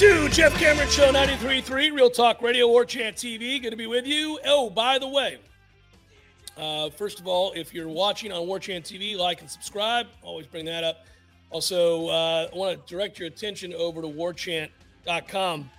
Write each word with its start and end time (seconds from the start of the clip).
Two, 0.00 0.30
Jeff 0.30 0.58
Cameron 0.58 0.88
Show 0.88 1.12
93.3, 1.12 1.92
Real 1.92 2.08
Talk 2.08 2.40
Radio, 2.40 2.66
War 2.66 2.86
Chant 2.86 3.16
TV. 3.16 3.60
Good 3.60 3.68
to 3.68 3.76
be 3.76 3.86
with 3.86 4.06
you. 4.06 4.40
Oh, 4.46 4.70
by 4.70 4.98
the 4.98 5.06
way, 5.06 5.36
uh, 6.56 6.88
first 6.88 7.20
of 7.20 7.26
all, 7.26 7.52
if 7.52 7.74
you're 7.74 7.86
watching 7.86 8.32
on 8.32 8.46
War 8.46 8.58
Chant 8.58 8.82
TV, 8.82 9.14
like 9.14 9.42
and 9.42 9.50
subscribe. 9.50 10.06
Always 10.22 10.46
bring 10.46 10.64
that 10.64 10.84
up. 10.84 11.04
Also, 11.50 12.08
uh, 12.08 12.48
I 12.50 12.56
want 12.56 12.80
to 12.80 12.90
direct 12.90 13.18
your 13.18 13.28
attention 13.28 13.74
over 13.74 14.00
to 14.00 14.08
warchant.com. 14.08 15.70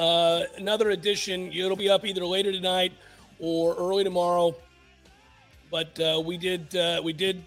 Uh, 0.00 0.42
another 0.56 0.90
edition, 0.90 1.52
it'll 1.52 1.76
be 1.76 1.88
up 1.88 2.04
either 2.04 2.26
later 2.26 2.50
tonight 2.50 2.92
or 3.38 3.76
early 3.76 4.02
tomorrow. 4.02 4.52
But 5.70 5.96
uh, 6.00 6.20
we 6.26 6.36
did 6.38 6.74
uh, 6.74 7.00
we 7.04 7.12
did 7.12 7.44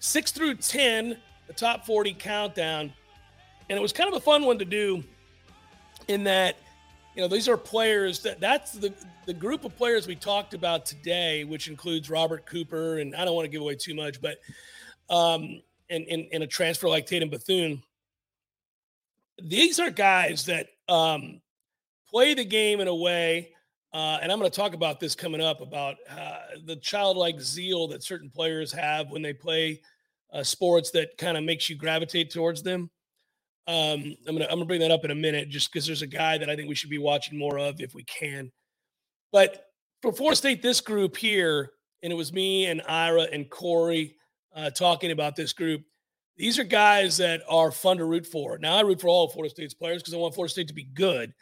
six 0.00 0.32
through 0.32 0.56
ten, 0.56 1.16
the 1.46 1.54
top 1.54 1.86
40 1.86 2.12
countdown 2.12 2.92
and 3.68 3.78
it 3.78 3.82
was 3.82 3.92
kind 3.92 4.08
of 4.08 4.14
a 4.14 4.20
fun 4.20 4.44
one 4.44 4.58
to 4.58 4.64
do 4.64 5.02
in 6.08 6.24
that 6.24 6.56
you 7.14 7.22
know 7.22 7.28
these 7.28 7.48
are 7.48 7.56
players 7.56 8.20
that 8.20 8.40
that's 8.40 8.72
the 8.72 8.92
the 9.26 9.34
group 9.34 9.64
of 9.64 9.76
players 9.76 10.06
we 10.06 10.14
talked 10.14 10.54
about 10.54 10.84
today 10.84 11.44
which 11.44 11.68
includes 11.68 12.10
robert 12.10 12.44
cooper 12.46 12.98
and 12.98 13.14
i 13.14 13.24
don't 13.24 13.34
want 13.34 13.44
to 13.44 13.50
give 13.50 13.62
away 13.62 13.74
too 13.74 13.94
much 13.94 14.20
but 14.20 14.38
um 15.10 15.60
and 15.90 16.04
in, 16.06 16.20
in 16.32 16.42
a 16.42 16.46
transfer 16.46 16.88
like 16.88 17.06
tatum 17.06 17.28
bethune. 17.28 17.82
These 19.42 19.80
are 19.80 19.90
guys 19.90 20.46
that 20.46 20.68
um 20.88 21.40
play 22.08 22.34
the 22.34 22.44
game 22.44 22.80
in 22.80 22.88
a 22.88 22.94
way 22.94 23.50
uh, 23.92 24.18
and 24.22 24.30
i'm 24.30 24.38
going 24.38 24.50
to 24.50 24.56
talk 24.56 24.74
about 24.74 25.00
this 25.00 25.14
coming 25.14 25.40
up 25.40 25.60
about 25.60 25.96
uh, 26.10 26.38
the 26.66 26.76
childlike 26.76 27.40
zeal 27.40 27.88
that 27.88 28.02
certain 28.02 28.30
players 28.30 28.70
have 28.70 29.10
when 29.10 29.22
they 29.22 29.32
play 29.32 29.80
uh, 30.32 30.42
sports 30.42 30.90
that 30.90 31.16
kind 31.16 31.36
of 31.36 31.42
makes 31.42 31.68
you 31.70 31.76
gravitate 31.76 32.30
towards 32.30 32.62
them 32.62 32.90
um, 33.66 34.16
I'm 34.26 34.34
gonna 34.34 34.44
I'm 34.44 34.56
gonna 34.56 34.66
bring 34.66 34.80
that 34.80 34.90
up 34.90 35.04
in 35.04 35.10
a 35.10 35.14
minute, 35.14 35.48
just 35.48 35.72
because 35.72 35.86
there's 35.86 36.02
a 36.02 36.06
guy 36.06 36.36
that 36.38 36.50
I 36.50 36.56
think 36.56 36.68
we 36.68 36.74
should 36.74 36.90
be 36.90 36.98
watching 36.98 37.38
more 37.38 37.58
of 37.58 37.80
if 37.80 37.94
we 37.94 38.04
can. 38.04 38.52
But 39.32 39.66
for 40.02 40.12
Florida 40.12 40.36
State, 40.36 40.62
this 40.62 40.80
group 40.80 41.16
here, 41.16 41.72
and 42.02 42.12
it 42.12 42.16
was 42.16 42.32
me 42.32 42.66
and 42.66 42.82
Ira 42.86 43.22
and 43.32 43.48
Corey 43.48 44.16
uh, 44.54 44.70
talking 44.70 45.12
about 45.12 45.34
this 45.34 45.52
group. 45.52 45.82
These 46.36 46.58
are 46.58 46.64
guys 46.64 47.16
that 47.18 47.42
are 47.48 47.70
fun 47.70 47.96
to 47.98 48.04
root 48.04 48.26
for. 48.26 48.58
Now 48.58 48.76
I 48.76 48.80
root 48.82 49.00
for 49.00 49.08
all 49.08 49.28
Florida 49.28 49.50
State's 49.50 49.72
players 49.72 50.02
because 50.02 50.14
I 50.14 50.18
want 50.18 50.34
Florida 50.34 50.52
State 50.52 50.68
to 50.68 50.74
be 50.74 50.84
good. 50.84 51.32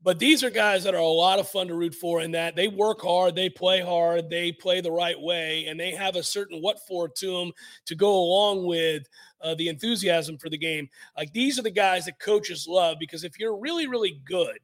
But 0.00 0.20
these 0.20 0.44
are 0.44 0.50
guys 0.50 0.84
that 0.84 0.94
are 0.94 1.00
a 1.00 1.06
lot 1.06 1.40
of 1.40 1.48
fun 1.48 1.66
to 1.68 1.74
root 1.74 1.94
for 1.94 2.20
in 2.20 2.30
that 2.32 2.54
they 2.54 2.68
work 2.68 3.00
hard, 3.00 3.34
they 3.34 3.48
play 3.48 3.80
hard, 3.80 4.30
they 4.30 4.52
play 4.52 4.80
the 4.80 4.92
right 4.92 5.20
way, 5.20 5.66
and 5.66 5.78
they 5.78 5.90
have 5.90 6.14
a 6.14 6.22
certain 6.22 6.62
what 6.62 6.78
for 6.86 7.08
to 7.08 7.32
them 7.32 7.52
to 7.86 7.96
go 7.96 8.14
along 8.14 8.64
with 8.64 9.08
uh, 9.40 9.56
the 9.56 9.68
enthusiasm 9.68 10.38
for 10.38 10.48
the 10.48 10.58
game. 10.58 10.88
Like 11.16 11.32
these 11.32 11.58
are 11.58 11.62
the 11.62 11.70
guys 11.70 12.04
that 12.04 12.20
coaches 12.20 12.66
love 12.68 12.98
because 13.00 13.24
if 13.24 13.40
you're 13.40 13.56
really, 13.56 13.88
really 13.88 14.20
good 14.24 14.58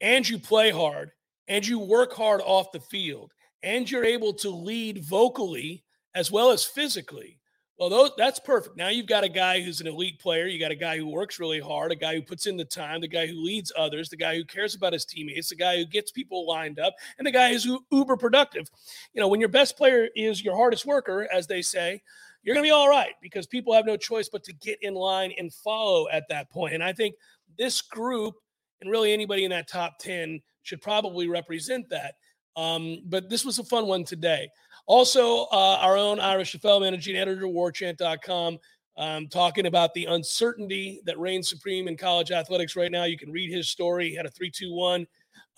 and 0.00 0.28
you 0.28 0.38
play 0.38 0.70
hard 0.70 1.12
and 1.46 1.66
you 1.66 1.78
work 1.78 2.12
hard 2.12 2.40
off 2.44 2.72
the 2.72 2.80
field 2.80 3.32
and 3.62 3.88
you're 3.88 4.04
able 4.04 4.32
to 4.34 4.50
lead 4.50 5.04
vocally 5.04 5.84
as 6.14 6.32
well 6.32 6.50
as 6.50 6.64
physically, 6.64 7.38
well, 7.82 7.90
those, 7.90 8.10
that's 8.16 8.38
perfect. 8.38 8.76
Now 8.76 8.90
you've 8.90 9.08
got 9.08 9.24
a 9.24 9.28
guy 9.28 9.60
who's 9.60 9.80
an 9.80 9.88
elite 9.88 10.20
player. 10.20 10.46
You 10.46 10.60
got 10.60 10.70
a 10.70 10.76
guy 10.76 10.96
who 10.96 11.08
works 11.08 11.40
really 11.40 11.58
hard, 11.58 11.90
a 11.90 11.96
guy 11.96 12.14
who 12.14 12.22
puts 12.22 12.46
in 12.46 12.56
the 12.56 12.64
time, 12.64 13.00
the 13.00 13.08
guy 13.08 13.26
who 13.26 13.34
leads 13.34 13.72
others, 13.76 14.08
the 14.08 14.16
guy 14.16 14.36
who 14.36 14.44
cares 14.44 14.76
about 14.76 14.92
his 14.92 15.04
teammates, 15.04 15.48
the 15.48 15.56
guy 15.56 15.78
who 15.78 15.84
gets 15.84 16.12
people 16.12 16.46
lined 16.46 16.78
up, 16.78 16.94
and 17.18 17.26
the 17.26 17.32
guy 17.32 17.52
who's 17.52 17.66
uber 17.90 18.16
productive. 18.16 18.70
You 19.14 19.20
know, 19.20 19.26
when 19.26 19.40
your 19.40 19.48
best 19.48 19.76
player 19.76 20.08
is 20.14 20.44
your 20.44 20.54
hardest 20.54 20.86
worker, 20.86 21.26
as 21.32 21.48
they 21.48 21.60
say, 21.60 22.00
you're 22.44 22.54
going 22.54 22.62
to 22.62 22.68
be 22.68 22.72
all 22.72 22.88
right 22.88 23.14
because 23.20 23.48
people 23.48 23.74
have 23.74 23.84
no 23.84 23.96
choice 23.96 24.28
but 24.28 24.44
to 24.44 24.52
get 24.52 24.78
in 24.82 24.94
line 24.94 25.32
and 25.36 25.52
follow 25.52 26.06
at 26.12 26.28
that 26.28 26.52
point. 26.52 26.74
And 26.74 26.84
I 26.84 26.92
think 26.92 27.16
this 27.58 27.82
group 27.82 28.36
and 28.80 28.92
really 28.92 29.12
anybody 29.12 29.42
in 29.42 29.50
that 29.50 29.66
top 29.66 29.98
10 29.98 30.40
should 30.62 30.82
probably 30.82 31.26
represent 31.26 31.88
that. 31.88 32.14
Um, 32.54 33.02
but 33.06 33.28
this 33.28 33.44
was 33.44 33.58
a 33.58 33.64
fun 33.64 33.88
one 33.88 34.04
today. 34.04 34.50
Also, 34.86 35.44
uh, 35.52 35.78
our 35.80 35.96
own 35.96 36.18
Ira 36.18 36.42
Schoffel, 36.42 36.80
managing 36.80 37.16
editor, 37.16 37.46
warchant.com, 37.46 38.58
um, 38.96 39.28
talking 39.28 39.66
about 39.66 39.94
the 39.94 40.06
uncertainty 40.06 41.00
that 41.06 41.18
reigns 41.18 41.48
supreme 41.48 41.88
in 41.88 41.96
college 41.96 42.30
athletics 42.30 42.76
right 42.76 42.90
now. 42.90 43.04
You 43.04 43.16
can 43.16 43.30
read 43.30 43.52
his 43.52 43.68
story. 43.68 44.10
He 44.10 44.16
had 44.16 44.26
a 44.26 44.30
3-2-1. 44.30 45.06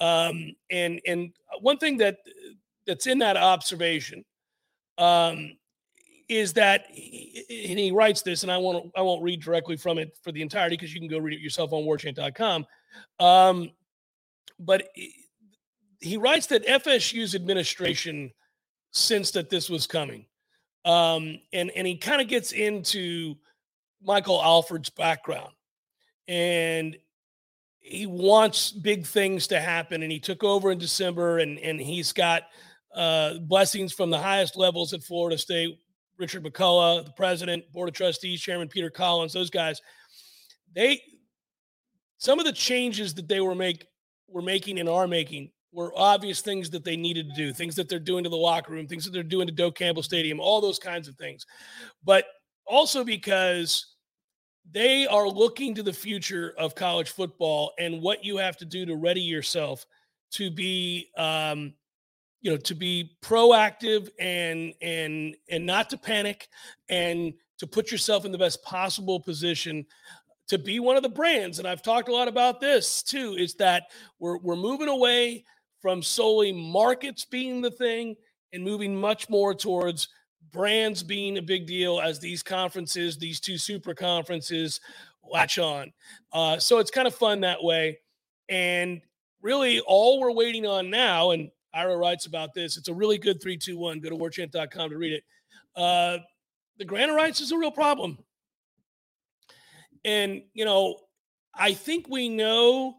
Um, 0.00 0.54
and 0.70 1.00
and 1.06 1.32
one 1.60 1.78
thing 1.78 1.96
that 1.98 2.18
that's 2.86 3.06
in 3.06 3.18
that 3.20 3.36
observation 3.36 4.24
um, 4.98 5.56
is 6.28 6.52
that 6.54 6.86
and 6.88 7.78
he 7.78 7.92
writes 7.92 8.22
this, 8.22 8.42
and 8.42 8.50
I 8.50 8.58
won't 8.58 8.90
I 8.96 9.02
won't 9.02 9.22
read 9.22 9.40
directly 9.40 9.76
from 9.76 9.98
it 9.98 10.16
for 10.22 10.32
the 10.32 10.42
entirety 10.42 10.76
because 10.76 10.92
you 10.92 11.00
can 11.00 11.08
go 11.08 11.18
read 11.18 11.34
it 11.34 11.40
yourself 11.40 11.72
on 11.72 11.84
warchant.com. 11.84 12.66
Um, 13.20 13.70
but 14.58 14.88
he 16.00 16.16
writes 16.16 16.46
that 16.48 16.66
FSU's 16.66 17.34
administration– 17.34 18.30
sensed 18.94 19.34
that 19.34 19.50
this 19.50 19.68
was 19.68 19.86
coming. 19.86 20.24
Um, 20.84 21.38
and, 21.52 21.70
and 21.70 21.86
he 21.86 21.96
kind 21.96 22.22
of 22.22 22.28
gets 22.28 22.52
into 22.52 23.36
Michael 24.02 24.42
Alford's 24.42 24.90
background. 24.90 25.52
And 26.28 26.96
he 27.80 28.06
wants 28.06 28.70
big 28.70 29.04
things 29.04 29.46
to 29.48 29.60
happen. 29.60 30.02
And 30.02 30.10
he 30.10 30.20
took 30.20 30.42
over 30.42 30.72
in 30.72 30.78
December, 30.78 31.38
and, 31.38 31.58
and 31.58 31.80
he's 31.80 32.12
got 32.12 32.44
uh, 32.94 33.38
blessings 33.40 33.92
from 33.92 34.10
the 34.10 34.18
highest 34.18 34.56
levels 34.56 34.94
at 34.94 35.02
Florida 35.02 35.36
State. 35.36 35.78
Richard 36.16 36.44
McCullough, 36.44 37.04
the 37.04 37.12
president, 37.12 37.70
board 37.72 37.88
of 37.88 37.94
trustees, 37.94 38.40
chairman 38.40 38.68
Peter 38.68 38.88
Collins, 38.88 39.32
those 39.32 39.50
guys, 39.50 39.82
they 40.74 41.02
some 42.18 42.38
of 42.38 42.44
the 42.44 42.52
changes 42.52 43.14
that 43.14 43.28
they 43.28 43.40
were 43.40 43.54
make 43.54 43.86
were 44.28 44.42
making 44.42 44.78
and 44.78 44.88
are 44.88 45.08
making 45.08 45.50
were 45.74 45.92
obvious 45.96 46.40
things 46.40 46.70
that 46.70 46.84
they 46.84 46.96
needed 46.96 47.28
to 47.28 47.34
do, 47.34 47.52
things 47.52 47.74
that 47.74 47.88
they're 47.88 47.98
doing 47.98 48.24
to 48.24 48.30
the 48.30 48.36
locker 48.36 48.72
room, 48.72 48.86
things 48.86 49.04
that 49.04 49.10
they're 49.10 49.22
doing 49.22 49.46
to 49.46 49.52
Doak 49.52 49.74
Campbell 49.74 50.02
Stadium, 50.02 50.40
all 50.40 50.60
those 50.60 50.78
kinds 50.78 51.08
of 51.08 51.16
things. 51.16 51.44
But 52.04 52.26
also 52.66 53.04
because 53.04 53.94
they 54.70 55.06
are 55.06 55.28
looking 55.28 55.74
to 55.74 55.82
the 55.82 55.92
future 55.92 56.54
of 56.56 56.74
college 56.74 57.10
football 57.10 57.72
and 57.78 58.00
what 58.00 58.24
you 58.24 58.36
have 58.38 58.56
to 58.58 58.64
do 58.64 58.86
to 58.86 58.96
ready 58.96 59.20
yourself 59.20 59.84
to 60.30 60.50
be 60.50 61.10
um, 61.18 61.74
you 62.40 62.50
know 62.50 62.56
to 62.58 62.74
be 62.74 63.16
proactive 63.22 64.08
and 64.20 64.74
and 64.80 65.36
and 65.50 65.66
not 65.66 65.90
to 65.90 65.98
panic 65.98 66.48
and 66.88 67.34
to 67.58 67.66
put 67.66 67.90
yourself 67.90 68.24
in 68.24 68.32
the 68.32 68.38
best 68.38 68.62
possible 68.62 69.18
position 69.18 69.84
to 70.48 70.58
be 70.58 70.78
one 70.78 70.96
of 70.96 71.02
the 71.02 71.08
brands 71.08 71.58
and 71.58 71.66
i've 71.66 71.82
talked 71.82 72.08
a 72.08 72.12
lot 72.12 72.28
about 72.28 72.60
this 72.60 73.02
too 73.02 73.34
is 73.38 73.54
that 73.54 73.84
we're 74.18 74.36
we're 74.38 74.56
moving 74.56 74.88
away 74.88 75.42
from 75.84 76.02
solely 76.02 76.50
markets 76.50 77.26
being 77.26 77.60
the 77.60 77.70
thing 77.70 78.16
and 78.54 78.64
moving 78.64 78.98
much 78.98 79.28
more 79.28 79.52
towards 79.52 80.08
brands 80.50 81.02
being 81.02 81.36
a 81.36 81.42
big 81.42 81.66
deal 81.66 82.00
as 82.00 82.18
these 82.18 82.42
conferences 82.42 83.18
these 83.18 83.38
two 83.38 83.58
super 83.58 83.92
conferences 83.92 84.80
latch 85.30 85.58
on 85.58 85.92
uh, 86.32 86.58
so 86.58 86.78
it's 86.78 86.90
kind 86.90 87.06
of 87.06 87.14
fun 87.14 87.38
that 87.38 87.62
way 87.62 87.98
and 88.48 89.02
really 89.42 89.78
all 89.80 90.18
we're 90.20 90.32
waiting 90.32 90.66
on 90.66 90.88
now 90.88 91.32
and 91.32 91.50
Ira 91.74 91.98
writes 91.98 92.24
about 92.24 92.54
this. 92.54 92.78
It's 92.78 92.88
a 92.88 92.94
really 92.94 93.18
good 93.18 93.42
321. 93.42 94.00
Go 94.00 94.08
to 94.08 94.16
warchant.com 94.16 94.90
to 94.90 94.96
read 94.96 95.12
it. 95.12 95.24
Uh, 95.76 96.18
the 96.78 96.84
grant 96.84 97.10
of 97.10 97.16
rights 97.16 97.42
is 97.42 97.52
a 97.52 97.58
real 97.58 97.72
problem. 97.72 98.16
And, 100.04 100.44
you 100.54 100.64
know, 100.64 101.00
I 101.52 101.74
think 101.74 102.08
we 102.08 102.28
know 102.28 102.94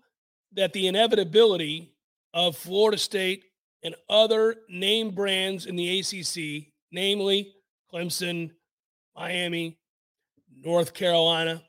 that 0.54 0.74
the 0.74 0.88
inevitability 0.88 1.95
of 2.36 2.56
Florida 2.58 2.98
State 2.98 3.46
and 3.82 3.96
other 4.10 4.58
name 4.70 5.12
brands 5.12 5.66
in 5.66 5.76
the 5.76 6.00
ACC, 6.00 6.68
namely 6.92 7.56
Clemson, 7.92 8.52
Miami, 9.16 9.80
North 10.54 10.94
Carolina, 10.94 11.64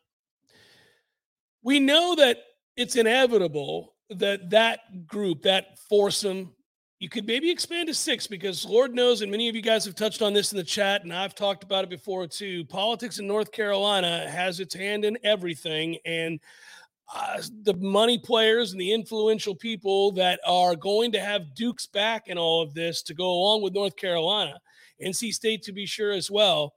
we 1.63 1.79
know 1.79 2.15
that 2.17 2.39
it's 2.77 2.97
inevitable 2.97 3.95
that 4.11 4.51
that 4.51 5.07
group, 5.07 5.43
that 5.43 5.79
foursome, 5.89 6.53
you 6.99 7.09
could 7.09 7.27
maybe 7.27 7.51
expand 7.51 7.89
to 7.89 7.95
six 7.95 8.27
because 8.27 8.65
Lord 8.65 8.95
knows, 8.95 9.21
and 9.21 9.31
many 9.31 9.49
of 9.49 9.55
you 9.55 9.63
guys 9.63 9.85
have 9.85 9.95
touched 9.95 10.23
on 10.23 10.33
this 10.33 10.53
in 10.53 10.59
the 10.59 10.65
chat, 10.65 11.05
and 11.05 11.13
I've 11.13 11.35
talked 11.35 11.63
about 11.63 11.85
it 11.85 11.91
before 11.91 12.27
too. 12.27 12.65
Politics 12.65 13.19
in 13.19 13.27
North 13.27 13.53
Carolina 13.53 14.29
has 14.29 14.61
its 14.61 14.75
hand 14.75 15.05
in 15.05 15.19
everything, 15.23 15.99
and 16.07 16.41
uh, 17.15 17.41
the 17.63 17.75
money 17.75 18.19
players 18.19 18.73
and 18.73 18.81
the 18.81 18.93
influential 18.93 19.55
people 19.55 20.13
that 20.13 20.41
are 20.45 20.75
going 20.75 21.13
to 21.13 21.21
have 21.21 21.55
Duke's 21.55 21.87
back 21.87 22.27
in 22.27 22.37
all 22.37 22.63
of 22.63 22.75
this 22.75 23.03
to 23.03 23.15
go 23.15 23.31
along 23.31 23.63
with 23.63 23.75
North 23.75 23.97
Carolina, 23.97 24.59
NC 25.03 25.33
State 25.33 25.63
to 25.63 25.73
be 25.73 25.87
sure 25.87 26.13
as 26.13 26.31
well, 26.31 26.75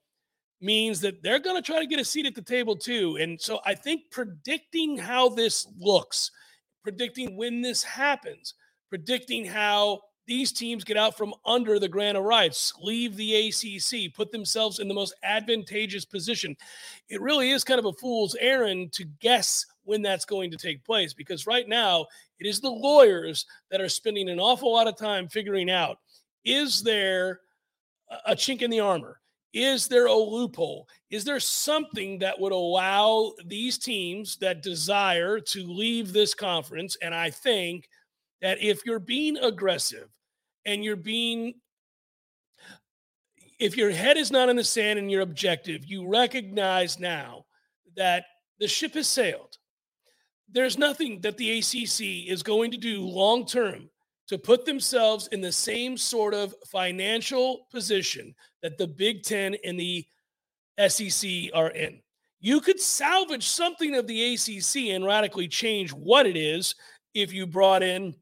means 0.61 1.01
that 1.01 1.23
they're 1.23 1.39
going 1.39 1.55
to 1.55 1.61
try 1.61 1.79
to 1.79 1.87
get 1.87 1.99
a 1.99 2.05
seat 2.05 2.25
at 2.25 2.35
the 2.35 2.41
table 2.41 2.75
too. 2.75 3.17
And 3.19 3.41
so 3.41 3.59
I 3.65 3.73
think 3.73 4.11
predicting 4.11 4.97
how 4.97 5.29
this 5.29 5.67
looks, 5.79 6.31
predicting 6.83 7.35
when 7.35 7.61
this 7.61 7.81
happens, 7.83 8.53
predicting 8.89 9.45
how 9.45 10.01
these 10.27 10.51
teams 10.51 10.83
get 10.83 10.95
out 10.95 11.17
from 11.17 11.33
under 11.43 11.79
the 11.79 11.87
grant 11.87 12.15
of 12.15 12.23
rights, 12.23 12.71
leave 12.79 13.15
the 13.15 13.47
ACC, 13.47 14.13
put 14.13 14.31
themselves 14.31 14.77
in 14.77 14.87
the 14.87 14.93
most 14.93 15.15
advantageous 15.23 16.05
position. 16.05 16.55
It 17.09 17.19
really 17.19 17.49
is 17.49 17.63
kind 17.63 17.79
of 17.79 17.85
a 17.85 17.93
fool's 17.93 18.35
errand 18.39 18.93
to 18.93 19.05
guess 19.21 19.65
when 19.89 20.01
that's 20.01 20.25
going 20.25 20.49
to 20.51 20.57
take 20.57 20.83
place 20.85 21.13
because 21.13 21.47
right 21.47 21.67
now 21.67 22.05
it 22.39 22.47
is 22.47 22.61
the 22.61 22.69
lawyers 22.69 23.45
that 23.71 23.81
are 23.81 23.89
spending 23.89 24.29
an 24.29 24.39
awful 24.39 24.71
lot 24.71 24.87
of 24.87 24.95
time 24.95 25.27
figuring 25.27 25.69
out 25.69 25.97
is 26.45 26.81
there 26.81 27.41
a 28.25 28.33
chink 28.33 28.61
in 28.61 28.71
the 28.71 28.79
armor? 28.79 29.19
Is 29.53 29.87
there 29.87 30.05
a 30.05 30.13
loophole? 30.13 30.87
Is 31.09 31.23
there 31.25 31.39
something 31.39 32.17
that 32.19 32.39
would 32.39 32.53
allow 32.53 33.33
these 33.45 33.77
teams 33.77 34.37
that 34.37 34.63
desire 34.63 35.39
to 35.39 35.67
leave 35.67 36.13
this 36.13 36.33
conference? 36.33 36.95
And 37.01 37.13
I 37.13 37.29
think 37.29 37.89
that 38.41 38.61
if 38.63 38.85
you're 38.85 38.99
being 38.99 39.37
aggressive, 39.37 40.07
and 40.65 40.83
you're 40.83 40.95
being 40.95 41.53
if 43.59 43.75
your 43.75 43.91
head 43.91 44.15
is 44.15 44.31
not 44.31 44.47
in 44.47 44.55
the 44.55 44.63
sand 44.63 44.97
and 44.99 45.11
you're 45.11 45.21
objective, 45.21 45.85
you 45.85 46.07
recognize 46.07 46.97
now 46.97 47.45
that 47.97 48.23
the 48.59 48.67
ship 48.67 48.93
has 48.93 49.07
sailed. 49.07 49.57
There's 50.51 50.77
nothing 50.77 51.21
that 51.21 51.37
the 51.37 51.59
ACC 51.59 52.29
is 52.31 52.41
going 52.43 52.71
to 52.71 52.77
do 52.77 53.01
long 53.01 53.45
term 53.45 53.89
to 54.27 54.37
put 54.37 54.65
themselves 54.65 55.27
in 55.31 55.41
the 55.41 55.51
same 55.51 55.97
sort 55.97 56.33
of 56.33 56.55
financial 56.67 57.67
position 57.71 58.33
that 58.61 58.77
the 58.77 58.87
Big 58.87 59.23
Ten 59.23 59.55
and 59.63 59.79
the 59.79 60.05
SEC 60.87 61.29
are 61.53 61.71
in. 61.71 61.99
You 62.39 62.61
could 62.61 62.79
salvage 62.79 63.47
something 63.47 63.95
of 63.95 64.07
the 64.07 64.33
ACC 64.33 64.93
and 64.93 65.05
radically 65.05 65.47
change 65.47 65.91
what 65.91 66.25
it 66.25 66.37
is 66.37 66.75
if 67.13 67.33
you 67.33 67.45
brought 67.45 67.83
in 67.83 68.15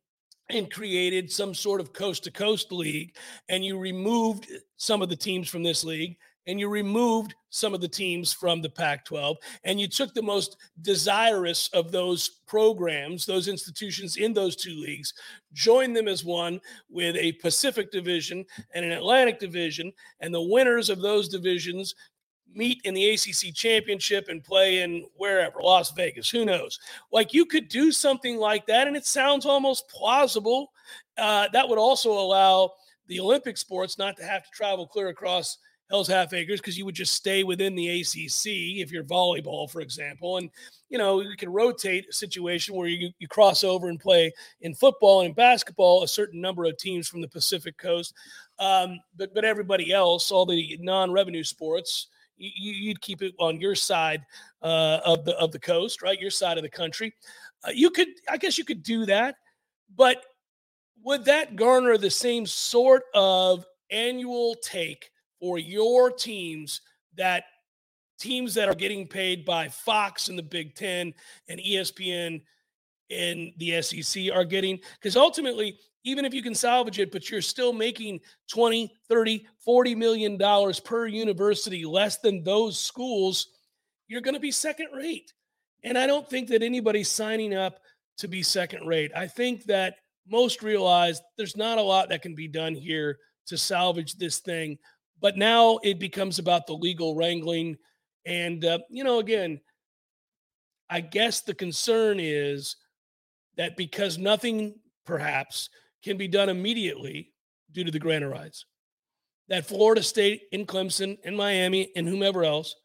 and 0.49 0.71
created 0.71 1.31
some 1.31 1.53
sort 1.53 1.81
of 1.81 1.93
coast 1.93 2.23
to 2.23 2.31
coast 2.31 2.71
league 2.71 3.15
and 3.49 3.63
you 3.63 3.77
removed 3.77 4.47
some 4.77 5.01
of 5.01 5.09
the 5.09 5.15
teams 5.15 5.49
from 5.49 5.61
this 5.61 5.83
league 5.83 6.17
and 6.47 6.59
you 6.59 6.69
removed 6.69 7.35
some 7.49 7.73
of 7.73 7.81
the 7.81 7.87
teams 7.87 8.33
from 8.33 8.61
the 8.61 8.69
Pac 8.69 9.05
12, 9.05 9.37
and 9.65 9.79
you 9.79 9.87
took 9.87 10.13
the 10.13 10.21
most 10.21 10.57
desirous 10.81 11.69
of 11.73 11.91
those 11.91 12.29
programs, 12.47 13.25
those 13.25 13.47
institutions 13.49 14.15
in 14.17 14.33
those 14.33 14.55
two 14.55 14.75
leagues, 14.75 15.13
joined 15.53 15.95
them 15.95 16.07
as 16.07 16.23
one 16.23 16.59
with 16.89 17.15
a 17.17 17.33
Pacific 17.33 17.91
division 17.91 18.45
and 18.73 18.85
an 18.85 18.93
Atlantic 18.93 19.39
division, 19.39 19.91
and 20.21 20.33
the 20.33 20.41
winners 20.41 20.89
of 20.89 21.01
those 21.01 21.27
divisions 21.27 21.93
meet 22.53 22.79
in 22.85 22.93
the 22.93 23.09
ACC 23.09 23.53
championship 23.53 24.29
and 24.29 24.43
play 24.43 24.81
in 24.81 25.05
wherever, 25.15 25.61
Las 25.61 25.91
Vegas, 25.91 26.29
who 26.29 26.45
knows? 26.45 26.79
Like 27.11 27.33
you 27.33 27.45
could 27.45 27.67
do 27.67 27.91
something 27.91 28.37
like 28.37 28.65
that, 28.67 28.87
and 28.87 28.95
it 28.95 29.05
sounds 29.05 29.45
almost 29.45 29.89
plausible. 29.89 30.71
Uh, 31.17 31.47
that 31.51 31.67
would 31.67 31.77
also 31.77 32.11
allow 32.11 32.71
the 33.07 33.19
Olympic 33.19 33.57
sports 33.57 33.97
not 33.97 34.15
to 34.17 34.23
have 34.23 34.43
to 34.43 34.49
travel 34.51 34.87
clear 34.87 35.09
across 35.09 35.57
Hell's 35.89 36.07
Half 36.07 36.33
Acres 36.33 36.59
because 36.59 36.77
you 36.77 36.85
would 36.85 36.95
just 36.95 37.13
stay 37.13 37.43
within 37.43 37.75
the 37.75 38.01
ACC 38.01 38.81
if 38.81 38.91
you're 38.91 39.03
volleyball, 39.03 39.69
for 39.69 39.81
example. 39.81 40.37
And, 40.37 40.49
you 40.89 40.97
know, 40.97 41.21
you 41.21 41.37
can 41.37 41.49
rotate 41.49 42.07
a 42.09 42.13
situation 42.13 42.75
where 42.75 42.87
you, 42.87 43.09
you 43.19 43.27
cross 43.27 43.63
over 43.63 43.87
and 43.87 43.99
play 43.99 44.33
in 44.61 44.75
football 44.75 45.21
and 45.21 45.35
basketball 45.35 46.03
a 46.03 46.07
certain 46.07 46.41
number 46.41 46.65
of 46.65 46.77
teams 46.77 47.07
from 47.07 47.21
the 47.21 47.27
Pacific 47.27 47.77
coast. 47.77 48.13
Um, 48.59 48.99
but, 49.15 49.33
but 49.33 49.45
everybody 49.45 49.93
else, 49.93 50.31
all 50.31 50.45
the 50.45 50.77
non 50.81 51.11
revenue 51.11 51.43
sports, 51.43 52.07
you, 52.37 52.89
would 52.89 53.01
keep 53.01 53.21
it 53.21 53.33
on 53.39 53.59
your 53.59 53.75
side 53.75 54.25
uh, 54.61 54.99
of 55.05 55.25
the 55.25 55.35
of 55.37 55.51
the 55.51 55.59
coast, 55.59 56.01
right? 56.01 56.19
Your 56.19 56.29
side 56.29 56.57
of 56.57 56.63
the 56.63 56.69
country. 56.69 57.13
Uh, 57.63 57.71
you 57.71 57.89
could, 57.89 58.09
I 58.29 58.37
guess, 58.37 58.57
you 58.57 58.63
could 58.63 58.83
do 58.83 59.05
that, 59.07 59.35
but 59.95 60.23
would 61.03 61.25
that 61.25 61.55
garner 61.55 61.97
the 61.97 62.11
same 62.11 62.45
sort 62.45 63.03
of 63.13 63.65
annual 63.89 64.55
take 64.61 65.09
for 65.39 65.57
your 65.57 66.11
teams 66.11 66.81
that 67.15 67.45
teams 68.19 68.53
that 68.55 68.67
are 68.67 68.75
getting 68.75 69.07
paid 69.07 69.45
by 69.45 69.67
Fox 69.67 70.29
and 70.29 70.37
the 70.37 70.43
Big 70.43 70.75
Ten 70.75 71.13
and 71.47 71.59
ESPN 71.59 72.41
and 73.09 73.51
the 73.57 73.81
SEC 73.81 74.31
are 74.33 74.45
getting? 74.45 74.79
Because 74.99 75.15
ultimately, 75.15 75.79
even 76.03 76.25
if 76.25 76.33
you 76.33 76.41
can 76.41 76.55
salvage 76.55 76.99
it, 76.99 77.11
but 77.11 77.29
you're 77.29 77.41
still 77.41 77.73
making 77.73 78.21
20, 78.49 78.91
30, 79.09 79.45
40 79.63 79.95
million 79.95 80.37
dollars 80.37 80.79
per 80.79 81.05
university 81.05 81.85
less 81.85 82.17
than 82.17 82.43
those 82.43 82.79
schools, 82.79 83.49
you're 84.07 84.21
going 84.21 84.33
to 84.33 84.39
be 84.39 84.51
second 84.51 84.87
rate. 84.95 85.33
And 85.83 85.97
I 85.97 86.07
don't 86.07 86.27
think 86.27 86.47
that 86.49 86.63
anybody's 86.63 87.11
signing 87.11 87.53
up 87.53 87.79
to 88.17 88.27
be 88.27 88.41
second 88.41 88.87
rate. 88.87 89.11
I 89.15 89.27
think 89.27 89.65
that 89.65 89.95
most 90.27 90.63
realize 90.63 91.21
there's 91.37 91.55
not 91.55 91.77
a 91.77 91.81
lot 91.81 92.09
that 92.09 92.21
can 92.21 92.35
be 92.35 92.47
done 92.47 92.73
here 92.73 93.19
to 93.47 93.57
salvage 93.57 94.15
this 94.15 94.39
thing. 94.39 94.77
But 95.19 95.37
now 95.37 95.79
it 95.83 95.99
becomes 95.99 96.39
about 96.39 96.67
the 96.67 96.73
legal 96.73 97.15
wrangling. 97.15 97.77
And, 98.25 98.63
uh, 98.63 98.79
you 98.89 99.03
know, 99.03 99.19
again, 99.19 99.61
I 100.89 101.01
guess 101.01 101.41
the 101.41 101.53
concern 101.53 102.19
is 102.19 102.75
that 103.57 103.75
because 103.75 104.17
nothing 104.17 104.75
perhaps 105.05 105.69
can 106.03 106.17
be 106.17 106.27
done 106.27 106.49
immediately 106.49 107.33
due 107.71 107.83
to 107.83 107.91
the 107.91 107.99
grant 107.99 108.25
rights. 108.25 108.65
That 109.49 109.65
Florida 109.65 110.03
State 110.03 110.43
and 110.51 110.67
Clemson 110.67 111.17
and 111.23 111.35
Miami 111.35 111.91
and 111.95 112.07
whomever 112.07 112.43
else, 112.43 112.75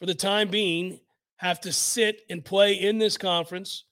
for 0.00 0.06
the 0.06 0.14
time 0.14 0.48
being, 0.48 1.00
have 1.36 1.60
to 1.60 1.72
sit 1.72 2.22
and 2.30 2.44
play 2.44 2.74
in 2.74 2.98
this 2.98 3.16
conference, 3.16 3.84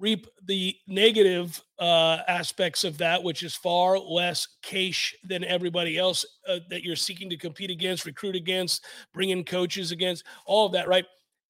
reap 0.00 0.26
the 0.44 0.76
negative 0.86 1.62
uh, 1.78 2.18
aspects 2.28 2.84
of 2.84 2.98
that, 2.98 3.22
which 3.22 3.42
is 3.42 3.54
far 3.54 3.98
less 3.98 4.46
cash 4.62 5.14
than 5.24 5.44
everybody 5.44 5.98
else 5.98 6.24
uh, 6.48 6.58
that 6.70 6.82
you're 6.82 6.96
seeking 6.96 7.30
to 7.30 7.36
compete 7.36 7.70
against, 7.70 8.06
recruit 8.06 8.36
against, 8.36 8.84
bring 9.12 9.30
in 9.30 9.44
coaches 9.44 9.92
against, 9.92 10.24
all 10.46 10.66
of 10.66 10.72
that, 10.72 10.88
right? 10.88 11.04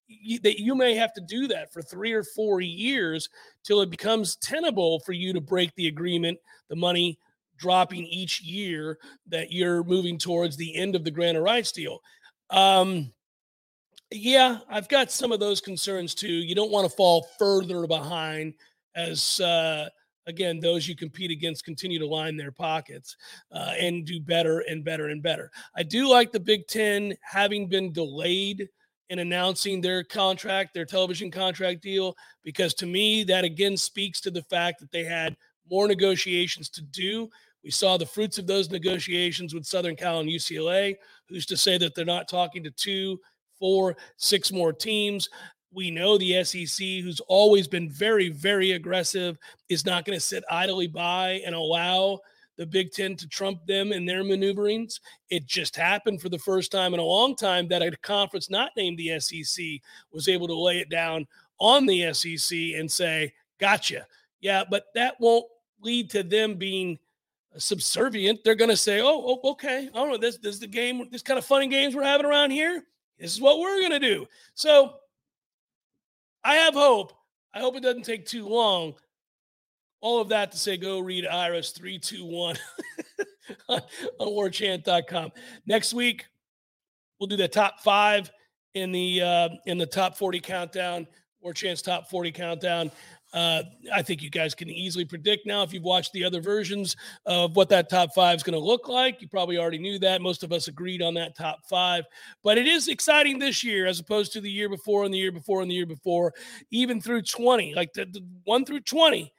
you, 0.08 0.38
that 0.40 0.60
you 0.60 0.74
may 0.74 0.94
have 0.94 1.12
to 1.12 1.20
do 1.20 1.46
that 1.48 1.72
for 1.72 1.82
three 1.82 2.12
or 2.12 2.24
four 2.24 2.60
years 2.60 3.28
till 3.62 3.80
it 3.80 3.90
becomes 3.90 4.36
tenable 4.36 5.00
for 5.00 5.12
you 5.12 5.32
to 5.32 5.40
break 5.40 5.74
the 5.74 5.86
agreement, 5.86 6.38
the 6.68 6.76
money 6.76 7.18
dropping 7.58 8.04
each 8.06 8.40
year 8.40 8.98
that 9.26 9.52
you're 9.52 9.84
moving 9.84 10.18
towards 10.18 10.56
the 10.56 10.74
end 10.76 10.94
of 10.94 11.04
the 11.04 11.10
grant 11.10 11.36
of 11.36 11.42
rights 11.42 11.72
deal. 11.72 11.98
Um, 12.50 13.12
yeah, 14.10 14.58
I've 14.68 14.88
got 14.88 15.10
some 15.10 15.32
of 15.32 15.40
those 15.40 15.60
concerns 15.60 16.14
too. 16.14 16.32
You 16.32 16.54
don't 16.54 16.70
want 16.70 16.88
to 16.88 16.96
fall 16.96 17.28
further 17.38 17.86
behind 17.86 18.54
as 18.94 19.38
uh, 19.40 19.88
again 20.26 20.60
those 20.60 20.88
you 20.88 20.96
compete 20.96 21.30
against 21.30 21.64
continue 21.64 21.98
to 21.98 22.06
line 22.06 22.36
their 22.36 22.52
pockets 22.52 23.16
uh, 23.52 23.74
and 23.78 24.06
do 24.06 24.20
better 24.20 24.60
and 24.60 24.84
better 24.84 25.08
and 25.08 25.22
better. 25.22 25.50
I 25.76 25.82
do 25.82 26.08
like 26.08 26.32
the 26.32 26.40
Big 26.40 26.66
Ten 26.68 27.14
having 27.22 27.68
been 27.68 27.92
delayed 27.92 28.68
in 29.10 29.18
announcing 29.20 29.80
their 29.80 30.04
contract, 30.04 30.74
their 30.74 30.84
television 30.84 31.30
contract 31.30 31.82
deal, 31.82 32.14
because 32.44 32.74
to 32.74 32.86
me 32.86 33.24
that 33.24 33.44
again 33.44 33.76
speaks 33.76 34.20
to 34.22 34.30
the 34.30 34.42
fact 34.44 34.80
that 34.80 34.90
they 34.90 35.04
had 35.04 35.36
more 35.70 35.86
negotiations 35.86 36.70
to 36.70 36.82
do. 36.82 37.28
We 37.64 37.70
saw 37.70 37.98
the 37.98 38.06
fruits 38.06 38.38
of 38.38 38.46
those 38.46 38.70
negotiations 38.70 39.52
with 39.52 39.66
Southern 39.66 39.96
Cal 39.96 40.20
and 40.20 40.30
UCLA. 40.30 40.96
Who's 41.28 41.44
to 41.46 41.56
say 41.56 41.76
that 41.76 41.94
they're 41.94 42.04
not 42.04 42.28
talking 42.28 42.62
to 42.64 42.70
two 42.70 43.18
four, 43.58 43.96
six 44.16 44.52
more 44.52 44.72
teams. 44.72 45.28
We 45.72 45.90
know 45.90 46.16
the 46.16 46.42
SEC, 46.44 46.86
who's 47.02 47.20
always 47.28 47.68
been 47.68 47.90
very, 47.90 48.30
very 48.30 48.72
aggressive, 48.72 49.38
is 49.68 49.84
not 49.84 50.04
going 50.04 50.16
to 50.16 50.24
sit 50.24 50.44
idly 50.50 50.86
by 50.86 51.42
and 51.44 51.54
allow 51.54 52.20
the 52.56 52.66
Big 52.66 52.90
Ten 52.90 53.16
to 53.16 53.28
trump 53.28 53.64
them 53.66 53.92
in 53.92 54.04
their 54.04 54.24
maneuverings. 54.24 55.00
It 55.30 55.46
just 55.46 55.76
happened 55.76 56.20
for 56.20 56.28
the 56.28 56.38
first 56.38 56.72
time 56.72 56.92
in 56.92 57.00
a 57.00 57.04
long 57.04 57.36
time 57.36 57.68
that 57.68 57.82
a 57.82 57.96
conference 57.98 58.50
not 58.50 58.72
named 58.76 58.98
the 58.98 59.18
SEC 59.20 59.64
was 60.12 60.28
able 60.28 60.48
to 60.48 60.54
lay 60.54 60.78
it 60.80 60.90
down 60.90 61.26
on 61.60 61.86
the 61.86 62.12
SEC 62.12 62.58
and 62.76 62.90
say, 62.90 63.32
gotcha. 63.60 64.06
Yeah, 64.40 64.64
but 64.68 64.86
that 64.94 65.16
won't 65.20 65.46
lead 65.82 66.10
to 66.10 66.22
them 66.22 66.56
being 66.56 66.98
subservient. 67.56 68.40
They're 68.44 68.54
going 68.54 68.70
to 68.70 68.76
say, 68.76 69.00
oh, 69.00 69.40
okay, 69.44 69.88
I 69.92 69.96
don't 69.96 70.10
know, 70.10 70.16
this, 70.16 70.38
this 70.38 70.54
is 70.54 70.60
the 70.60 70.66
game, 70.66 71.08
this 71.10 71.22
kind 71.22 71.38
of 71.38 71.44
funny 71.44 71.68
games 71.68 71.94
we're 71.94 72.02
having 72.02 72.26
around 72.26 72.50
here. 72.50 72.82
This 73.18 73.34
is 73.34 73.40
what 73.40 73.58
we're 73.58 73.80
going 73.80 73.92
to 73.92 73.98
do. 73.98 74.26
So 74.54 74.94
I 76.44 76.54
have 76.56 76.74
hope. 76.74 77.12
I 77.52 77.60
hope 77.60 77.76
it 77.76 77.82
doesn't 77.82 78.04
take 78.04 78.26
too 78.26 78.46
long. 78.46 78.94
All 80.00 80.20
of 80.20 80.28
that 80.28 80.52
to 80.52 80.58
say, 80.58 80.76
go 80.76 81.00
read 81.00 81.26
Ira's 81.26 81.70
321 81.70 82.56
on, 83.68 83.80
warchant.com. 84.20 85.32
Next 85.66 85.92
week, 85.92 86.26
we'll 87.18 87.26
do 87.26 87.36
the 87.36 87.48
top 87.48 87.80
five 87.80 88.30
in 88.74 88.92
the 88.92 89.22
uh, 89.22 89.48
in 89.66 89.76
the 89.76 89.86
top 89.86 90.16
40 90.16 90.38
countdown, 90.40 91.06
War 91.40 91.52
Chant's 91.52 91.82
top 91.82 92.08
40 92.08 92.30
countdown. 92.30 92.92
Uh, 93.32 93.62
I 93.92 94.00
think 94.00 94.22
you 94.22 94.30
guys 94.30 94.54
can 94.54 94.70
easily 94.70 95.04
predict 95.04 95.46
now 95.46 95.62
if 95.62 95.72
you've 95.72 95.82
watched 95.82 96.12
the 96.12 96.24
other 96.24 96.40
versions 96.40 96.96
of 97.26 97.56
what 97.56 97.68
that 97.68 97.90
top 97.90 98.14
five 98.14 98.36
is 98.36 98.42
going 98.42 98.58
to 98.58 98.64
look 98.64 98.88
like. 98.88 99.20
You 99.20 99.28
probably 99.28 99.58
already 99.58 99.78
knew 99.78 99.98
that. 99.98 100.22
Most 100.22 100.42
of 100.42 100.52
us 100.52 100.68
agreed 100.68 101.02
on 101.02 101.12
that 101.14 101.36
top 101.36 101.58
five, 101.68 102.04
but 102.42 102.56
it 102.56 102.66
is 102.66 102.88
exciting 102.88 103.38
this 103.38 103.62
year 103.62 103.86
as 103.86 104.00
opposed 104.00 104.32
to 104.32 104.40
the 104.40 104.50
year 104.50 104.68
before 104.68 105.04
and 105.04 105.12
the 105.12 105.18
year 105.18 105.32
before 105.32 105.60
and 105.60 105.70
the 105.70 105.74
year 105.74 105.86
before, 105.86 106.32
even 106.70 107.00
through 107.00 107.22
20, 107.22 107.74
like 107.74 107.92
the, 107.92 108.06
the 108.06 108.24
one 108.44 108.64
through 108.64 108.80
20. 108.80 109.32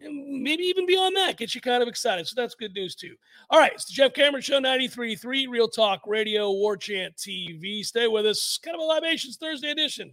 And 0.00 0.42
maybe 0.42 0.64
even 0.64 0.84
beyond 0.84 1.16
that, 1.16 1.38
gets 1.38 1.54
you 1.54 1.60
kind 1.60 1.82
of 1.82 1.88
excited. 1.88 2.26
So 2.26 2.34
that's 2.36 2.54
good 2.54 2.74
news 2.74 2.94
too. 2.94 3.14
All 3.50 3.58
right, 3.58 3.72
it's 3.72 3.84
the 3.86 3.92
Jeff 3.92 4.12
Cameron 4.12 4.42
Show 4.42 4.58
93.3, 4.58 5.48
Real 5.48 5.68
Talk 5.68 6.02
Radio, 6.06 6.50
War 6.50 6.76
Chant 6.76 7.16
TV. 7.16 7.84
Stay 7.84 8.08
with 8.08 8.26
us. 8.26 8.58
Kind 8.62 8.74
of 8.74 8.80
a 8.80 8.84
Libations 8.84 9.36
Thursday 9.36 9.70
edition. 9.70 10.12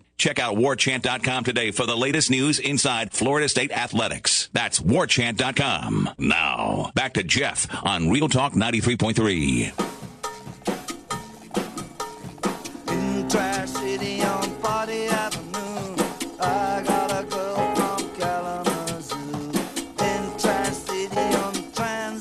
Check 0.21 0.37
out 0.37 0.55
warchant.com 0.55 1.43
today 1.45 1.71
for 1.71 1.87
the 1.87 1.97
latest 1.97 2.29
news 2.29 2.59
inside 2.59 3.11
Florida 3.11 3.49
State 3.49 3.71
athletics. 3.71 4.51
That's 4.53 4.79
warchant.com. 4.79 6.11
Now, 6.19 6.91
back 6.93 7.13
to 7.15 7.23
Jeff 7.23 7.65
on 7.83 8.11
Real 8.11 8.29
Talk 8.29 8.53
93.3. 8.53 9.73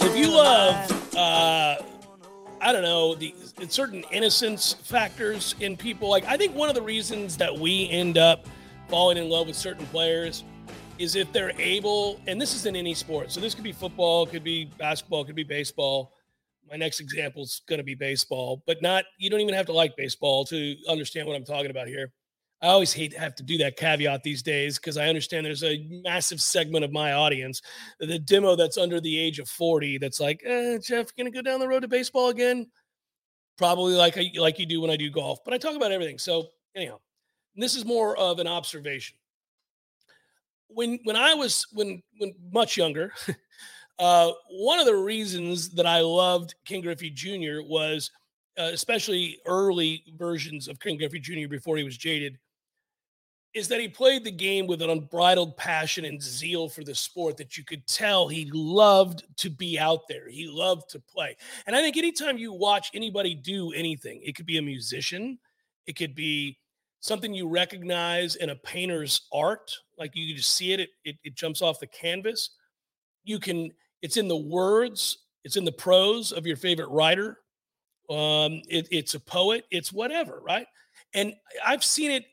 If 0.02 0.16
you 0.16 0.30
love, 0.35 1.14
uh, 1.14 1.76
I 2.62 2.73
don't 2.73 2.83
know, 2.83 3.14
the 3.14 3.35
certain 3.69 4.05
innocence 4.11 4.73
factors 4.73 5.55
in 5.61 5.76
people. 5.76 6.09
Like 6.09 6.25
I 6.25 6.37
think 6.37 6.55
one 6.55 6.69
of 6.69 6.75
the 6.75 6.83
reasons 6.83 7.37
that 7.38 7.57
we 7.57 7.88
end 7.90 8.19
up 8.19 8.47
falling 8.88 9.19
in 9.19 9.29
love 9.29 9.47
with 9.47 9.57
certain 9.57 9.87
players 9.87 10.45
is 10.99 11.17
if 11.17 11.33
they're 11.33 11.52
able, 11.59 12.21
and 12.26 12.40
this 12.40 12.55
is 12.55 12.67
in 12.67 12.76
any 12.76 12.95
sport. 12.95 13.33
So 13.33 13.40
this 13.40 13.55
could 13.55 13.64
be 13.64 13.73
football, 13.73 14.26
could 14.26 14.45
be 14.45 14.67
basketball, 14.79 15.25
could 15.25 15.35
be 15.35 15.45
baseball. 15.45 16.12
My 16.71 16.76
next 16.76 17.00
example 17.00 17.43
is 17.43 17.62
going 17.69 17.79
to 17.79 17.85
be 17.85 17.95
baseball, 17.95 18.62
but 18.67 18.83
not, 18.83 19.05
you 19.19 19.31
don't 19.31 19.40
even 19.40 19.55
have 19.55 19.67
to 19.67 19.73
like 19.73 19.97
baseball 19.97 20.45
to 20.47 20.76
understand 20.88 21.26
what 21.26 21.37
I'm 21.37 21.45
talking 21.45 21.71
about 21.71 21.88
here. 21.88 22.12
I 22.62 22.69
always 22.69 22.93
hate 22.93 23.12
to 23.12 23.19
have 23.19 23.35
to 23.37 23.43
do 23.43 23.57
that 23.59 23.79
caveat 23.79 24.23
these 24.23 24.43
days 24.43 24.79
because 24.79 24.99
I 24.99 25.09
understand 25.09 25.47
there's 25.47 25.64
a 25.64 25.87
massive 26.05 26.40
segment 26.43 26.85
of 26.85 26.93
my 26.93 27.14
audience, 27.14 27.62
the 27.99 28.19
demo 28.19 28.55
that's 28.55 28.76
under 28.76 29.00
the 29.00 29.19
age 29.19 29.38
of 29.38 29.49
40, 29.49 29.97
that's 29.97 30.21
like, 30.21 30.43
eh, 30.45 30.76
Jeff, 30.79 31.14
to 31.14 31.31
go 31.31 31.40
down 31.40 31.61
the 31.61 31.69
road 31.69 31.81
to 31.81 31.88
baseball 31.88 32.29
again? 32.29 32.67
Probably 33.61 33.93
like 33.93 34.17
I, 34.17 34.31
like 34.38 34.59
you 34.59 34.64
do 34.64 34.81
when 34.81 34.88
I 34.88 34.97
do 34.97 35.11
golf, 35.11 35.45
but 35.45 35.52
I 35.52 35.59
talk 35.59 35.76
about 35.76 35.93
everything. 35.93 36.17
So 36.17 36.49
anyhow, 36.75 36.99
this 37.55 37.76
is 37.76 37.85
more 37.85 38.17
of 38.17 38.38
an 38.38 38.47
observation. 38.47 39.19
When 40.69 40.99
when 41.05 41.14
I 41.14 41.35
was 41.35 41.67
when 41.75 42.02
when 42.17 42.33
much 42.55 42.79
younger, 42.79 43.12
uh, 43.99 44.33
one 44.49 44.81
of 44.81 44.87
the 44.87 44.97
reasons 44.97 45.69
that 45.75 45.85
I 45.85 46.00
loved 46.00 46.55
Ken 46.64 46.81
Griffey 46.81 47.11
Jr. 47.11 47.61
was 47.62 48.11
uh, 48.59 48.71
especially 48.73 49.37
early 49.45 50.05
versions 50.17 50.67
of 50.67 50.81
Ken 50.81 50.97
Griffey 50.97 51.21
Jr. 51.21 51.47
before 51.47 51.76
he 51.76 51.85
was 51.85 51.99
jaded 51.99 52.38
is 53.52 53.66
that 53.69 53.80
he 53.80 53.88
played 53.88 54.25
the 54.25 54.30
game 54.30 54.66
with 54.66 54.80
an 54.80 54.90
unbridled 54.90 55.57
passion 55.57 56.04
and 56.04 56.23
zeal 56.23 56.69
for 56.69 56.85
the 56.85 56.95
sport 56.95 57.37
that 57.37 57.57
you 57.57 57.64
could 57.64 57.85
tell 57.87 58.28
he 58.28 58.49
loved 58.52 59.25
to 59.37 59.50
be 59.50 59.78
out 59.78 60.07
there. 60.09 60.28
He 60.28 60.47
loved 60.47 60.88
to 60.90 61.00
play. 61.00 61.37
And 61.66 61.75
I 61.75 61.80
think 61.80 61.97
anytime 61.97 62.38
you 62.38 62.52
watch 62.52 62.90
anybody 62.95 63.35
do 63.35 63.73
anything, 63.73 64.21
it 64.23 64.37
could 64.37 64.47
be 64.47 64.59
a 64.59 64.62
musician, 64.62 65.38
it 65.87 65.97
could 65.97 66.14
be 66.14 66.59
something 67.00 67.35
you 67.35 67.49
recognize 67.49 68.37
in 68.37 68.50
a 68.50 68.57
painter's 68.57 69.23
art, 69.33 69.73
like 69.99 70.14
you 70.14 70.35
just 70.37 70.52
see 70.52 70.73
it, 70.73 70.80
it, 70.80 70.90
it, 71.04 71.16
it 71.25 71.35
jumps 71.35 71.62
off 71.62 71.80
the 71.80 71.87
canvas. 71.88 72.50
You 73.25 73.40
can, 73.40 73.73
it's 74.00 74.16
in 74.16 74.28
the 74.28 74.37
words, 74.37 75.19
it's 75.45 75.57
in 75.57 75.64
the 75.64 75.73
prose 75.73 76.30
of 76.30 76.47
your 76.47 76.57
favorite 76.57 76.90
writer. 76.90 77.38
Um, 78.09 78.62
it, 78.69 78.87
it's 78.90 79.14
a 79.14 79.21
poet, 79.21 79.64
it's 79.71 79.92
whatever, 79.92 80.40
right? 80.45 80.66
And 81.14 81.35
I've 81.64 81.83
seen 81.83 82.11
it 82.11 82.26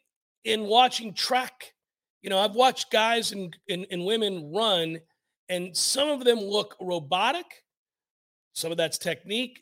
in 0.43 0.63
watching 0.63 1.13
track. 1.13 1.73
You 2.21 2.29
know, 2.29 2.39
I've 2.39 2.55
watched 2.55 2.91
guys 2.91 3.31
and, 3.31 3.55
and, 3.69 3.85
and 3.91 4.05
women 4.05 4.51
run, 4.53 4.99
and 5.49 5.75
some 5.75 6.09
of 6.09 6.23
them 6.23 6.39
look 6.39 6.75
robotic. 6.81 7.45
Some 8.53 8.71
of 8.71 8.77
that's 8.77 8.97
technique. 8.97 9.59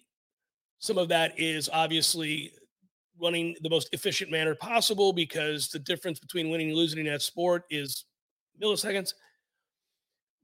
Some 0.79 0.97
of 0.97 1.09
that 1.09 1.39
is 1.39 1.69
obviously 1.71 2.51
running 3.19 3.55
the 3.61 3.69
most 3.69 3.89
efficient 3.93 4.31
manner 4.31 4.55
possible 4.55 5.13
because 5.13 5.69
the 5.69 5.79
difference 5.79 6.19
between 6.19 6.49
winning 6.49 6.69
and 6.69 6.77
losing 6.77 6.99
in 6.99 7.05
that 7.05 7.21
sport 7.21 7.63
is 7.69 8.05
milliseconds. 8.61 9.13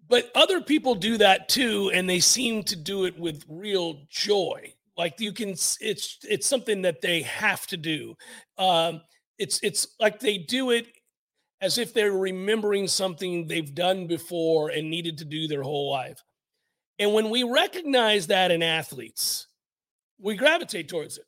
But 0.07 0.31
other 0.35 0.61
people 0.61 0.95
do 0.95 1.17
that 1.17 1.47
too, 1.47 1.91
and 1.93 2.09
they 2.09 2.19
seem 2.19 2.63
to 2.63 2.75
do 2.75 3.05
it 3.05 3.17
with 3.17 3.45
real 3.47 4.01
joy. 4.09 4.73
Like 4.97 5.19
you 5.19 5.31
can, 5.31 5.51
it's 5.51 5.77
it's 5.79 6.47
something 6.47 6.81
that 6.81 7.01
they 7.01 7.21
have 7.21 7.65
to 7.67 7.77
do. 7.77 8.15
Um, 8.57 9.01
it's 9.41 9.59
it's 9.63 9.87
like 9.99 10.19
they 10.19 10.37
do 10.37 10.69
it 10.69 10.85
as 11.61 11.77
if 11.77 11.93
they're 11.93 12.11
remembering 12.11 12.87
something 12.87 13.47
they've 13.47 13.73
done 13.73 14.07
before 14.07 14.69
and 14.69 14.89
needed 14.89 15.17
to 15.17 15.25
do 15.25 15.47
their 15.47 15.63
whole 15.63 15.91
life. 15.91 16.23
And 16.99 17.13
when 17.13 17.29
we 17.31 17.43
recognize 17.43 18.27
that 18.27 18.51
in 18.51 18.61
athletes, 18.61 19.47
we 20.19 20.35
gravitate 20.35 20.87
towards 20.87 21.17
it. 21.17 21.25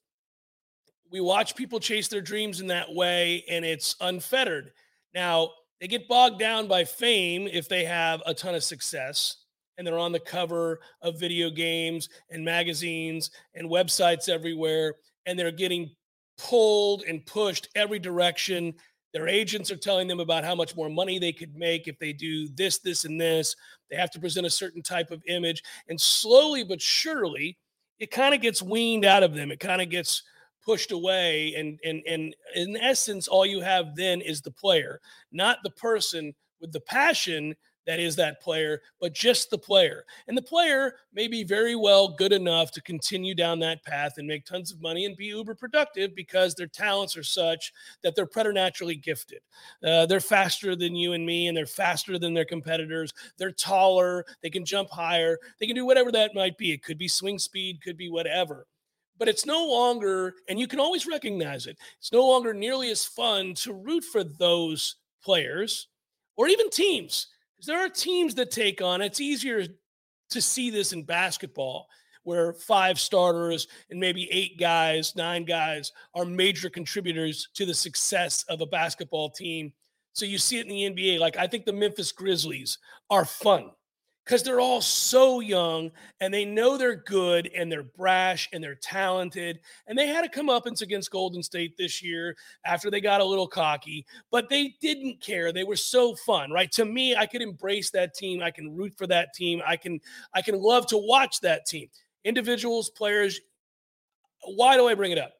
We 1.12 1.22
watch 1.22 1.56
people 1.56 1.80
chase 1.80 2.08
their 2.08 2.22
dreams 2.22 2.62
in 2.62 2.68
that 2.68 2.94
way, 2.94 3.44
and 3.50 3.66
it's 3.66 3.96
unfettered. 4.00 4.72
Now, 5.14 5.50
they 5.80 5.88
get 5.88 6.08
bogged 6.08 6.40
down 6.40 6.68
by 6.68 6.86
fame 6.86 7.48
if 7.52 7.68
they 7.68 7.86
have 7.86 8.22
a 8.26 8.34
ton 8.34 8.56
of 8.56 8.64
success 8.64 9.38
and 9.78 9.86
they're 9.86 9.98
on 9.98 10.12
the 10.12 10.20
cover 10.20 10.80
of 11.02 11.20
video 11.20 11.50
games 11.50 12.10
and 12.30 12.46
magazines 12.46 13.32
and 13.56 13.70
websites 13.70 14.30
everywhere, 14.30 14.96
and 15.26 15.38
they're 15.38 15.52
getting 15.52 15.90
pulled 16.38 17.04
and 17.04 17.26
pushed 17.26 17.70
every 17.76 18.00
direction. 18.00 18.74
Their 19.14 19.28
agents 19.28 19.72
are 19.72 19.78
telling 19.78 20.08
them 20.08 20.20
about 20.20 20.44
how 20.44 20.56
much 20.56 20.76
more 20.76 20.90
money 20.90 21.20
they 21.20 21.32
could 21.32 21.56
make 21.56 21.88
if 21.88 22.00
they 22.00 22.14
do 22.14 22.48
this, 22.50 22.80
this, 22.80 23.06
and 23.06 23.20
this. 23.20 23.56
They 23.90 23.96
have 23.96 24.12
to 24.12 24.20
present 24.20 24.48
a 24.48 24.52
certain 24.52 24.82
type 24.82 25.12
of 25.12 25.24
image. 25.28 25.64
And 25.88 26.00
slowly 26.00 26.64
but 26.64 26.82
surely, 26.82 27.58
it 28.00 28.12
kind 28.12 28.34
of 28.34 28.42
gets 28.42 28.62
weaned 28.62 29.06
out 29.06 29.24
of 29.24 29.34
them. 29.34 29.52
It 29.52 29.60
kind 29.60 29.82
of 29.82 29.90
gets 29.90 30.24
pushed 30.66 30.92
away. 30.92 31.54
And, 31.56 31.80
and, 31.84 32.02
and 32.08 32.36
in 32.56 32.78
essence, 32.78 33.28
all 33.28 33.46
you 33.46 33.62
have 33.62 33.96
then 33.96 34.22
is 34.22 34.42
the 34.42 34.52
player, 34.52 35.00
not 35.32 35.60
the 35.64 35.72
person 35.72 36.34
with 36.60 36.72
the 36.72 36.80
passion 36.80 37.56
that 37.86 38.00
is 38.00 38.16
that 38.16 38.42
player, 38.42 38.82
but 39.00 39.14
just 39.14 39.50
the 39.50 39.58
player. 39.58 40.06
And 40.28 40.38
the 40.38 40.42
player 40.42 40.96
may 41.14 41.28
be 41.28 41.44
very 41.44 41.76
well 41.76 42.08
good 42.10 42.32
enough 42.32 42.72
to 42.72 42.82
continue 42.82 43.36
down 43.36 43.60
that 43.60 43.84
path 43.84 44.14
and 44.18 44.28
make 44.28 44.46
tons 44.46 44.72
of 44.72 44.82
money 44.82 45.06
and 45.06 45.18
be 45.18 45.26
uber 45.26 45.56
productive 45.56 46.16
because 46.16 46.56
their 46.56 46.68
talents 46.68 47.18
are 47.18 47.24
such 47.24 47.74
that 48.04 48.16
they're 48.16 48.26
preternaturally 48.26 48.96
gifted. 48.96 49.40
Uh, 49.84 50.06
they're 50.06 50.20
faster 50.20 50.76
than 50.76 50.96
you 50.96 51.14
and 51.14 51.26
me, 51.26 51.48
and 51.48 51.58
they're 51.58 51.66
faster 51.66 52.18
than 52.18 52.34
their 52.34 52.46
competitors. 52.46 53.14
They're 53.38 53.52
taller. 53.52 54.26
They 54.42 54.50
can 54.50 54.66
jump 54.66 54.90
higher. 54.90 55.38
They 55.60 55.68
can 55.68 55.76
do 55.76 55.86
whatever 55.86 56.12
that 56.12 56.36
might 56.36 56.58
be. 56.58 56.72
It 56.72 56.84
could 56.84 56.98
be 56.98 57.08
swing 57.08 57.40
speed, 57.40 57.82
could 57.82 57.98
be 57.98 58.10
whatever. 58.10 58.66
But 59.18 59.28
it's 59.28 59.46
no 59.46 59.68
longer, 59.68 60.34
and 60.50 60.60
you 60.60 60.68
can 60.68 60.80
always 60.80 61.06
recognize 61.06 61.68
it, 61.68 61.78
it's 62.00 62.12
no 62.12 62.28
longer 62.28 62.54
nearly 62.54 62.90
as 62.90 63.06
fun 63.06 63.54
to 63.56 63.74
root 63.74 64.04
for 64.04 64.24
those 64.24 64.96
players 65.24 65.88
or 66.36 66.48
even 66.48 66.70
teams 66.70 67.28
there 67.66 67.84
are 67.84 67.90
teams 67.90 68.36
that 68.36 68.52
take 68.52 68.82
on. 68.82 69.02
It's 69.02 69.22
easier 69.22 69.66
to 70.30 70.42
see 70.42 70.70
this 70.70 70.94
in 70.94 71.04
basketball 71.04 71.88
where 72.24 72.54
five 72.54 73.00
starters 73.00 73.68
and 73.90 74.00
maybe 74.00 74.30
eight 74.32 74.58
guys, 74.60 75.16
nine 75.16 75.44
guys 75.44 75.92
are 76.16 76.26
major 76.26 76.70
contributors 76.70 77.50
to 77.54 77.66
the 77.66 77.74
success 77.74 78.44
of 78.44 78.62
a 78.62 78.66
basketball 78.66 79.30
team. 79.30 79.74
So 80.14 80.26
you 80.26 80.38
see 80.38 80.60
it 80.60 80.68
in 80.68 80.96
the 80.96 81.04
NBA. 81.16 81.20
Like 81.20 81.38
I 81.38 81.48
think 81.48 81.66
the 81.66 81.74
Memphis 81.74 82.12
Grizzlies 82.12 82.78
are 83.10 83.26
fun 83.26 83.72
because 84.24 84.42
they're 84.42 84.60
all 84.60 84.82
so 84.82 85.42
young 85.42 85.92
and 86.22 86.34
they 86.34 86.46
know 86.46 86.78
they're 86.78 86.96
good 86.96 87.50
and 87.56 87.72
they're 87.72 87.84
brash 87.84 88.48
and 88.54 88.64
they're 88.64 88.76
talented. 88.76 89.60
And 89.88 89.98
they 89.98 90.08
had 90.08 90.22
to 90.22 90.30
come 90.30 90.50
up 90.50 90.66
against 90.66 91.12
Golden 91.12 91.44
State 91.44 91.76
this 91.78 92.02
year 92.02 92.36
after 92.66 92.90
they 92.90 93.02
got 93.02 93.22
a 93.22 93.26
little 93.26 93.48
cocky, 93.48 94.06
but 94.32 94.50
they 94.50 94.76
didn't 94.82 95.22
care. 95.22 95.52
They 95.52 95.66
were 95.66 95.76
so 95.76 96.16
fun, 96.16 96.52
right? 96.52 96.72
To 96.74 96.86
me, 96.86 97.16
I 97.16 97.26
could 97.26 97.42
embrace 97.42 97.92
that 97.92 98.14
team. 98.14 98.42
I 98.42 98.52
can 98.52 98.76
root 98.76 98.94
for 98.98 99.08
that 99.08 99.34
team. 99.34 99.62
I 99.66 99.76
can 99.76 100.00
I 100.34 100.42
can 100.42 100.62
love 100.62 100.88
to 100.88 100.98
watch 100.98 101.42
that 101.42 101.66
team. 101.66 101.90
Individuals, 102.24 102.90
players. 102.90 103.42
Why 104.46 104.78
do 104.78 104.88
I 104.88 104.96
bring 104.96 105.12
it 105.12 105.18
up? 105.18 105.34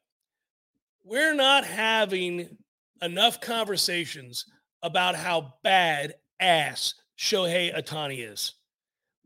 We're 1.04 1.34
not 1.34 1.64
having 1.64 2.56
enough 3.02 3.40
conversations 3.40 4.46
about 4.82 5.14
how 5.14 5.54
bad 5.62 6.14
ass 6.40 6.94
Shohei 7.18 7.74
Ohtani 7.74 8.30
is. 8.30 8.54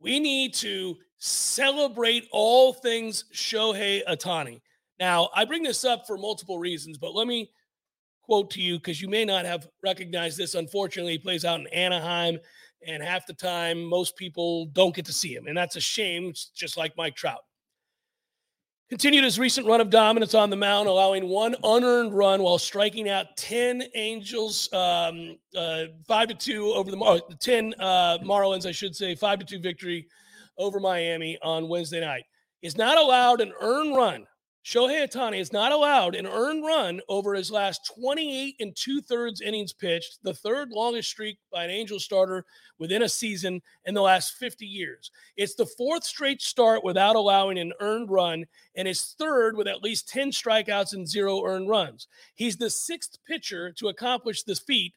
We 0.00 0.20
need 0.20 0.54
to 0.54 0.96
celebrate 1.18 2.28
all 2.30 2.72
things 2.72 3.24
Shohei 3.34 4.02
Ohtani. 4.08 4.60
Now, 5.00 5.30
I 5.34 5.44
bring 5.44 5.62
this 5.62 5.84
up 5.84 6.06
for 6.06 6.16
multiple 6.16 6.58
reasons, 6.58 6.98
but 6.98 7.14
let 7.14 7.26
me 7.26 7.50
quote 8.22 8.50
to 8.52 8.60
you 8.60 8.78
because 8.78 9.00
you 9.00 9.08
may 9.08 9.24
not 9.24 9.44
have 9.44 9.68
recognized 9.82 10.38
this. 10.38 10.54
Unfortunately, 10.54 11.12
he 11.12 11.18
plays 11.18 11.44
out 11.44 11.60
in 11.60 11.66
Anaheim, 11.68 12.38
and 12.86 13.02
half 13.02 13.26
the 13.26 13.34
time, 13.34 13.82
most 13.82 14.16
people 14.16 14.66
don't 14.66 14.94
get 14.94 15.06
to 15.06 15.12
see 15.12 15.34
him. 15.34 15.46
And 15.46 15.56
that's 15.56 15.76
a 15.76 15.80
shame, 15.80 16.26
it's 16.26 16.46
just 16.46 16.76
like 16.76 16.96
Mike 16.96 17.16
Trout. 17.16 17.40
Continued 18.88 19.22
his 19.22 19.38
recent 19.38 19.66
run 19.66 19.82
of 19.82 19.90
dominance 19.90 20.32
on 20.32 20.48
the 20.48 20.56
mound, 20.56 20.88
allowing 20.88 21.28
one 21.28 21.54
unearned 21.62 22.14
run 22.14 22.42
while 22.42 22.58
striking 22.58 23.06
out 23.06 23.36
10 23.36 23.82
Angels, 23.94 24.72
um, 24.72 25.36
uh, 25.54 25.84
5 26.06 26.28
to 26.28 26.34
2 26.34 26.72
over 26.72 26.90
the 26.90 26.96
Mar- 26.96 27.20
10 27.38 27.74
uh, 27.78 28.16
Marlins, 28.24 28.64
I 28.64 28.72
should 28.72 28.96
say, 28.96 29.14
5 29.14 29.40
to 29.40 29.44
2 29.44 29.58
victory 29.58 30.06
over 30.56 30.80
Miami 30.80 31.36
on 31.42 31.68
Wednesday 31.68 32.00
night. 32.00 32.24
Is 32.62 32.78
not 32.78 32.96
allowed 32.96 33.42
an 33.42 33.52
earned 33.60 33.94
run 33.94 34.26
Shohei 34.68 35.08
Ohtani 35.08 35.40
is 35.40 35.50
not 35.50 35.72
allowed 35.72 36.14
an 36.14 36.26
earned 36.26 36.62
run 36.62 37.00
over 37.08 37.32
his 37.32 37.50
last 37.50 37.90
28 37.98 38.56
and 38.60 38.76
two 38.76 39.00
thirds 39.00 39.40
innings 39.40 39.72
pitched, 39.72 40.18
the 40.22 40.34
third 40.34 40.72
longest 40.72 41.08
streak 41.08 41.38
by 41.50 41.64
an 41.64 41.70
Angel 41.70 41.98
starter 41.98 42.44
within 42.78 43.00
a 43.00 43.08
season 43.08 43.62
in 43.86 43.94
the 43.94 44.02
last 44.02 44.34
50 44.34 44.66
years. 44.66 45.10
It's 45.38 45.54
the 45.54 45.64
fourth 45.64 46.04
straight 46.04 46.42
start 46.42 46.84
without 46.84 47.16
allowing 47.16 47.58
an 47.58 47.72
earned 47.80 48.10
run, 48.10 48.44
and 48.76 48.86
his 48.86 49.14
third 49.18 49.56
with 49.56 49.68
at 49.68 49.82
least 49.82 50.10
10 50.10 50.32
strikeouts 50.32 50.92
and 50.92 51.08
zero 51.08 51.42
earned 51.46 51.70
runs. 51.70 52.06
He's 52.34 52.58
the 52.58 52.68
sixth 52.68 53.16
pitcher 53.26 53.72
to 53.78 53.88
accomplish 53.88 54.42
this 54.42 54.58
feat 54.58 54.92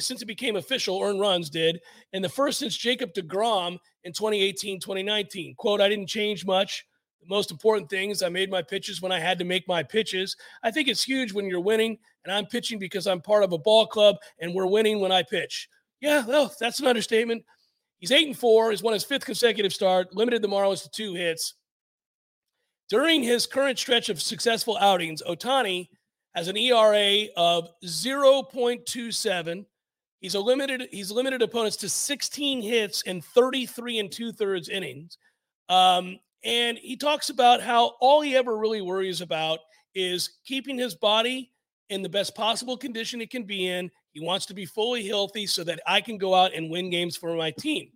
since 0.00 0.20
it 0.20 0.26
became 0.26 0.56
official, 0.56 1.00
earned 1.00 1.20
runs 1.20 1.48
did, 1.48 1.80
and 2.12 2.24
the 2.24 2.28
first 2.28 2.58
since 2.58 2.76
Jacob 2.76 3.14
DeGrom 3.14 3.78
in 4.02 4.12
2018 4.12 4.80
2019. 4.80 5.54
Quote, 5.54 5.80
I 5.80 5.88
didn't 5.88 6.08
change 6.08 6.44
much. 6.44 6.84
The 7.22 7.28
most 7.28 7.50
important 7.52 7.88
thing 7.88 8.10
is 8.10 8.22
I 8.22 8.28
made 8.28 8.50
my 8.50 8.62
pitches 8.62 9.00
when 9.00 9.12
I 9.12 9.20
had 9.20 9.38
to 9.38 9.44
make 9.44 9.68
my 9.68 9.82
pitches. 9.82 10.36
I 10.62 10.70
think 10.70 10.88
it's 10.88 11.02
huge 11.02 11.32
when 11.32 11.46
you're 11.46 11.60
winning, 11.60 11.98
and 12.24 12.32
I'm 12.32 12.46
pitching 12.46 12.78
because 12.78 13.06
I'm 13.06 13.20
part 13.20 13.44
of 13.44 13.52
a 13.52 13.58
ball 13.58 13.86
club, 13.86 14.16
and 14.40 14.52
we're 14.52 14.66
winning 14.66 15.00
when 15.00 15.12
I 15.12 15.22
pitch. 15.22 15.68
Yeah, 16.00 16.26
well, 16.26 16.52
that's 16.58 16.80
an 16.80 16.88
understatement. 16.88 17.44
He's 17.98 18.10
eight 18.10 18.26
and 18.26 18.36
four. 18.36 18.72
He's 18.72 18.82
won 18.82 18.94
his 18.94 19.04
fifth 19.04 19.24
consecutive 19.24 19.72
start. 19.72 20.14
Limited 20.16 20.42
the 20.42 20.48
Marlins 20.48 20.82
to 20.82 20.90
two 20.90 21.14
hits. 21.14 21.54
During 22.88 23.22
his 23.22 23.46
current 23.46 23.78
stretch 23.78 24.08
of 24.08 24.20
successful 24.20 24.76
outings, 24.78 25.22
Ohtani 25.22 25.88
has 26.34 26.48
an 26.48 26.56
ERA 26.56 27.26
of 27.36 27.70
0.27. 27.84 29.64
He's 30.20 30.34
limited. 30.34 30.88
He's 30.90 31.10
limited 31.10 31.42
opponents 31.42 31.76
to 31.78 31.88
16 31.88 32.62
hits 32.62 33.02
in 33.02 33.20
33 33.20 34.00
and 34.00 34.10
two 34.10 34.32
thirds 34.32 34.68
innings. 34.68 35.18
Um, 35.68 36.18
and 36.44 36.78
he 36.78 36.96
talks 36.96 37.30
about 37.30 37.62
how 37.62 37.94
all 38.00 38.20
he 38.20 38.36
ever 38.36 38.56
really 38.56 38.82
worries 38.82 39.20
about 39.20 39.60
is 39.94 40.38
keeping 40.44 40.78
his 40.78 40.94
body 40.94 41.50
in 41.88 42.02
the 42.02 42.08
best 42.08 42.34
possible 42.34 42.76
condition 42.76 43.20
it 43.20 43.30
can 43.30 43.44
be 43.44 43.68
in. 43.68 43.90
He 44.12 44.20
wants 44.20 44.46
to 44.46 44.54
be 44.54 44.66
fully 44.66 45.06
healthy 45.06 45.46
so 45.46 45.62
that 45.64 45.80
I 45.86 46.00
can 46.00 46.18
go 46.18 46.34
out 46.34 46.54
and 46.54 46.70
win 46.70 46.90
games 46.90 47.16
for 47.16 47.34
my 47.34 47.50
team. 47.50 47.90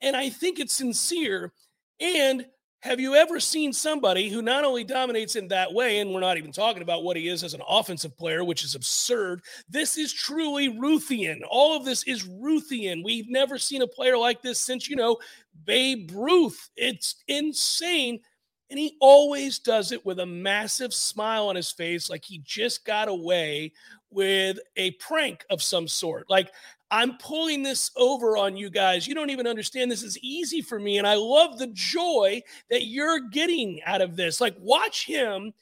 And 0.00 0.16
I 0.16 0.30
think 0.30 0.58
it's 0.58 0.74
sincere. 0.74 1.52
And 2.00 2.46
have 2.84 3.00
you 3.00 3.14
ever 3.14 3.40
seen 3.40 3.72
somebody 3.72 4.28
who 4.28 4.42
not 4.42 4.62
only 4.62 4.84
dominates 4.84 5.36
in 5.36 5.48
that 5.48 5.72
way, 5.72 6.00
and 6.00 6.12
we're 6.12 6.20
not 6.20 6.36
even 6.36 6.52
talking 6.52 6.82
about 6.82 7.02
what 7.02 7.16
he 7.16 7.28
is 7.28 7.42
as 7.42 7.54
an 7.54 7.62
offensive 7.66 8.14
player, 8.18 8.44
which 8.44 8.62
is 8.62 8.74
absurd. 8.74 9.40
This 9.70 9.96
is 9.96 10.12
truly 10.12 10.68
Ruthian. 10.68 11.40
All 11.48 11.74
of 11.74 11.86
this 11.86 12.02
is 12.02 12.28
Ruthian. 12.28 13.02
We've 13.02 13.30
never 13.30 13.56
seen 13.56 13.80
a 13.80 13.86
player 13.86 14.18
like 14.18 14.42
this 14.42 14.60
since, 14.60 14.86
you 14.86 14.96
know, 14.96 15.16
Babe 15.64 16.10
Ruth. 16.12 16.68
It's 16.76 17.16
insane. 17.26 18.20
And 18.68 18.78
he 18.78 18.98
always 19.00 19.58
does 19.60 19.90
it 19.90 20.04
with 20.04 20.20
a 20.20 20.26
massive 20.26 20.92
smile 20.92 21.48
on 21.48 21.56
his 21.56 21.70
face, 21.70 22.10
like 22.10 22.24
he 22.24 22.42
just 22.44 22.84
got 22.84 23.08
away 23.08 23.72
with 24.10 24.58
a 24.76 24.90
prank 24.92 25.46
of 25.48 25.62
some 25.62 25.88
sort. 25.88 26.28
Like, 26.28 26.52
I'm 26.90 27.16
pulling 27.18 27.62
this 27.62 27.90
over 27.96 28.36
on 28.36 28.56
you 28.56 28.70
guys. 28.70 29.06
You 29.06 29.14
don't 29.14 29.30
even 29.30 29.46
understand 29.46 29.90
this 29.90 30.02
is 30.02 30.18
easy 30.18 30.60
for 30.60 30.78
me. 30.78 30.98
And 30.98 31.06
I 31.06 31.14
love 31.14 31.58
the 31.58 31.68
joy 31.68 32.42
that 32.70 32.86
you're 32.86 33.20
getting 33.20 33.82
out 33.84 34.00
of 34.00 34.16
this. 34.16 34.40
Like, 34.40 34.54
watch 34.58 35.06
him 35.06 35.52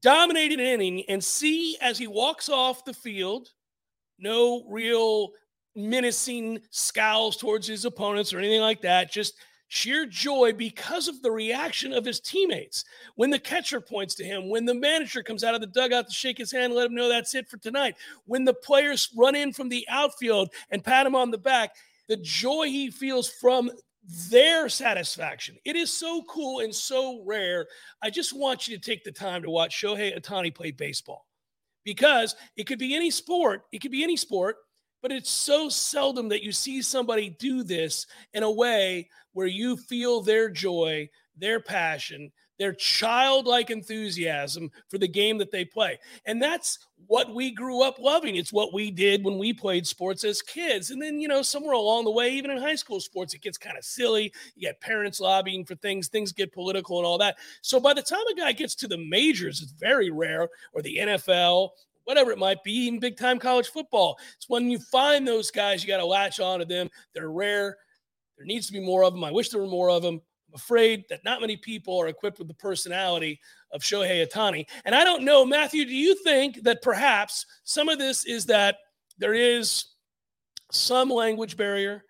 dominate 0.00 0.52
an 0.52 0.60
inning 0.60 1.04
and 1.08 1.22
see 1.22 1.76
as 1.80 1.98
he 1.98 2.06
walks 2.06 2.48
off 2.48 2.84
the 2.84 2.94
field, 2.94 3.48
no 4.18 4.64
real 4.68 5.30
menacing 5.74 6.60
scowls 6.70 7.36
towards 7.36 7.66
his 7.66 7.84
opponents 7.84 8.32
or 8.32 8.38
anything 8.38 8.60
like 8.60 8.82
that. 8.82 9.10
Just 9.12 9.34
sheer 9.68 10.06
joy 10.06 10.52
because 10.52 11.08
of 11.08 11.22
the 11.22 11.30
reaction 11.30 11.92
of 11.92 12.04
his 12.04 12.20
teammates. 12.20 12.84
When 13.14 13.30
the 13.30 13.38
catcher 13.38 13.80
points 13.80 14.14
to 14.16 14.24
him, 14.24 14.48
when 14.48 14.64
the 14.64 14.74
manager 14.74 15.22
comes 15.22 15.44
out 15.44 15.54
of 15.54 15.60
the 15.60 15.66
dugout 15.66 16.08
to 16.08 16.12
shake 16.12 16.38
his 16.38 16.50
hand, 16.50 16.74
let 16.74 16.86
him 16.86 16.94
know 16.94 17.08
that's 17.08 17.34
it 17.34 17.48
for 17.48 17.58
tonight. 17.58 17.96
When 18.26 18.44
the 18.44 18.54
players 18.54 19.10
run 19.16 19.34
in 19.34 19.52
from 19.52 19.68
the 19.68 19.86
outfield 19.88 20.52
and 20.70 20.82
pat 20.82 21.06
him 21.06 21.14
on 21.14 21.30
the 21.30 21.38
back, 21.38 21.76
the 22.08 22.16
joy 22.16 22.66
he 22.66 22.90
feels 22.90 23.28
from 23.28 23.70
their 24.30 24.70
satisfaction. 24.70 25.56
It 25.64 25.76
is 25.76 25.92
so 25.92 26.22
cool 26.22 26.60
and 26.60 26.74
so 26.74 27.22
rare. 27.24 27.66
I 28.02 28.08
just 28.08 28.32
want 28.32 28.66
you 28.66 28.76
to 28.76 28.82
take 28.82 29.04
the 29.04 29.12
time 29.12 29.42
to 29.42 29.50
watch 29.50 29.80
Shohei 29.80 30.18
Ohtani 30.18 30.54
play 30.54 30.70
baseball 30.70 31.26
because 31.84 32.34
it 32.56 32.66
could 32.66 32.78
be 32.78 32.96
any 32.96 33.10
sport. 33.10 33.64
It 33.70 33.80
could 33.80 33.90
be 33.90 34.02
any 34.02 34.16
sport, 34.16 34.56
but 35.02 35.12
it's 35.12 35.30
so 35.30 35.68
seldom 35.68 36.28
that 36.28 36.42
you 36.42 36.52
see 36.52 36.82
somebody 36.82 37.30
do 37.30 37.62
this 37.62 38.06
in 38.32 38.42
a 38.42 38.50
way 38.50 39.08
where 39.32 39.46
you 39.46 39.76
feel 39.76 40.20
their 40.20 40.48
joy, 40.50 41.08
their 41.36 41.60
passion, 41.60 42.30
their 42.58 42.72
childlike 42.72 43.70
enthusiasm 43.70 44.70
for 44.88 44.98
the 44.98 45.08
game 45.08 45.38
that 45.38 45.52
they 45.52 45.64
play. 45.64 45.98
And 46.26 46.42
that's 46.42 46.78
what 47.06 47.32
we 47.32 47.52
grew 47.52 47.82
up 47.82 47.98
loving. 47.98 48.36
It's 48.36 48.52
what 48.52 48.74
we 48.74 48.90
did 48.90 49.24
when 49.24 49.38
we 49.38 49.52
played 49.52 49.86
sports 49.86 50.24
as 50.24 50.42
kids. 50.42 50.90
And 50.90 51.00
then, 51.00 51.20
you 51.20 51.28
know, 51.28 51.42
somewhere 51.42 51.74
along 51.74 52.04
the 52.04 52.10
way, 52.10 52.30
even 52.30 52.50
in 52.50 52.58
high 52.58 52.74
school 52.74 53.00
sports, 53.00 53.32
it 53.32 53.42
gets 53.42 53.58
kind 53.58 53.78
of 53.78 53.84
silly. 53.84 54.32
You 54.56 54.68
get 54.68 54.80
parents 54.80 55.20
lobbying 55.20 55.64
for 55.64 55.76
things, 55.76 56.08
things 56.08 56.32
get 56.32 56.52
political 56.52 56.98
and 56.98 57.06
all 57.06 57.18
that. 57.18 57.36
So 57.62 57.78
by 57.78 57.94
the 57.94 58.02
time 58.02 58.26
a 58.30 58.34
guy 58.34 58.52
gets 58.52 58.74
to 58.76 58.88
the 58.88 58.98
majors, 58.98 59.62
it's 59.62 59.72
very 59.72 60.10
rare, 60.10 60.48
or 60.72 60.82
the 60.82 60.96
NFL, 60.96 61.70
whatever 62.08 62.30
it 62.30 62.38
might 62.38 62.64
be, 62.64 62.72
even 62.72 62.98
big 62.98 63.18
time 63.18 63.38
college 63.38 63.68
football. 63.68 64.18
It's 64.36 64.48
when 64.48 64.70
you 64.70 64.78
find 64.78 65.28
those 65.28 65.50
guys, 65.50 65.82
you 65.82 65.88
got 65.88 65.98
to 65.98 66.06
latch 66.06 66.40
on 66.40 66.58
to 66.58 66.64
them. 66.64 66.88
They're 67.12 67.30
rare. 67.30 67.76
There 68.38 68.46
needs 68.46 68.66
to 68.68 68.72
be 68.72 68.80
more 68.80 69.04
of 69.04 69.12
them. 69.12 69.24
I 69.24 69.30
wish 69.30 69.50
there 69.50 69.60
were 69.60 69.66
more 69.66 69.90
of 69.90 70.00
them. 70.00 70.14
I'm 70.14 70.54
afraid 70.54 71.04
that 71.10 71.22
not 71.22 71.42
many 71.42 71.58
people 71.58 72.00
are 72.00 72.08
equipped 72.08 72.38
with 72.38 72.48
the 72.48 72.54
personality 72.54 73.38
of 73.72 73.82
Shohei 73.82 74.26
Ohtani. 74.26 74.64
And 74.86 74.94
I 74.94 75.04
don't 75.04 75.22
know, 75.22 75.44
Matthew, 75.44 75.84
do 75.84 75.94
you 75.94 76.14
think 76.24 76.62
that 76.62 76.80
perhaps 76.80 77.44
some 77.64 77.90
of 77.90 77.98
this 77.98 78.24
is 78.24 78.46
that 78.46 78.76
there 79.18 79.34
is 79.34 79.84
some 80.72 81.10
language 81.10 81.58
barrier? 81.58 82.04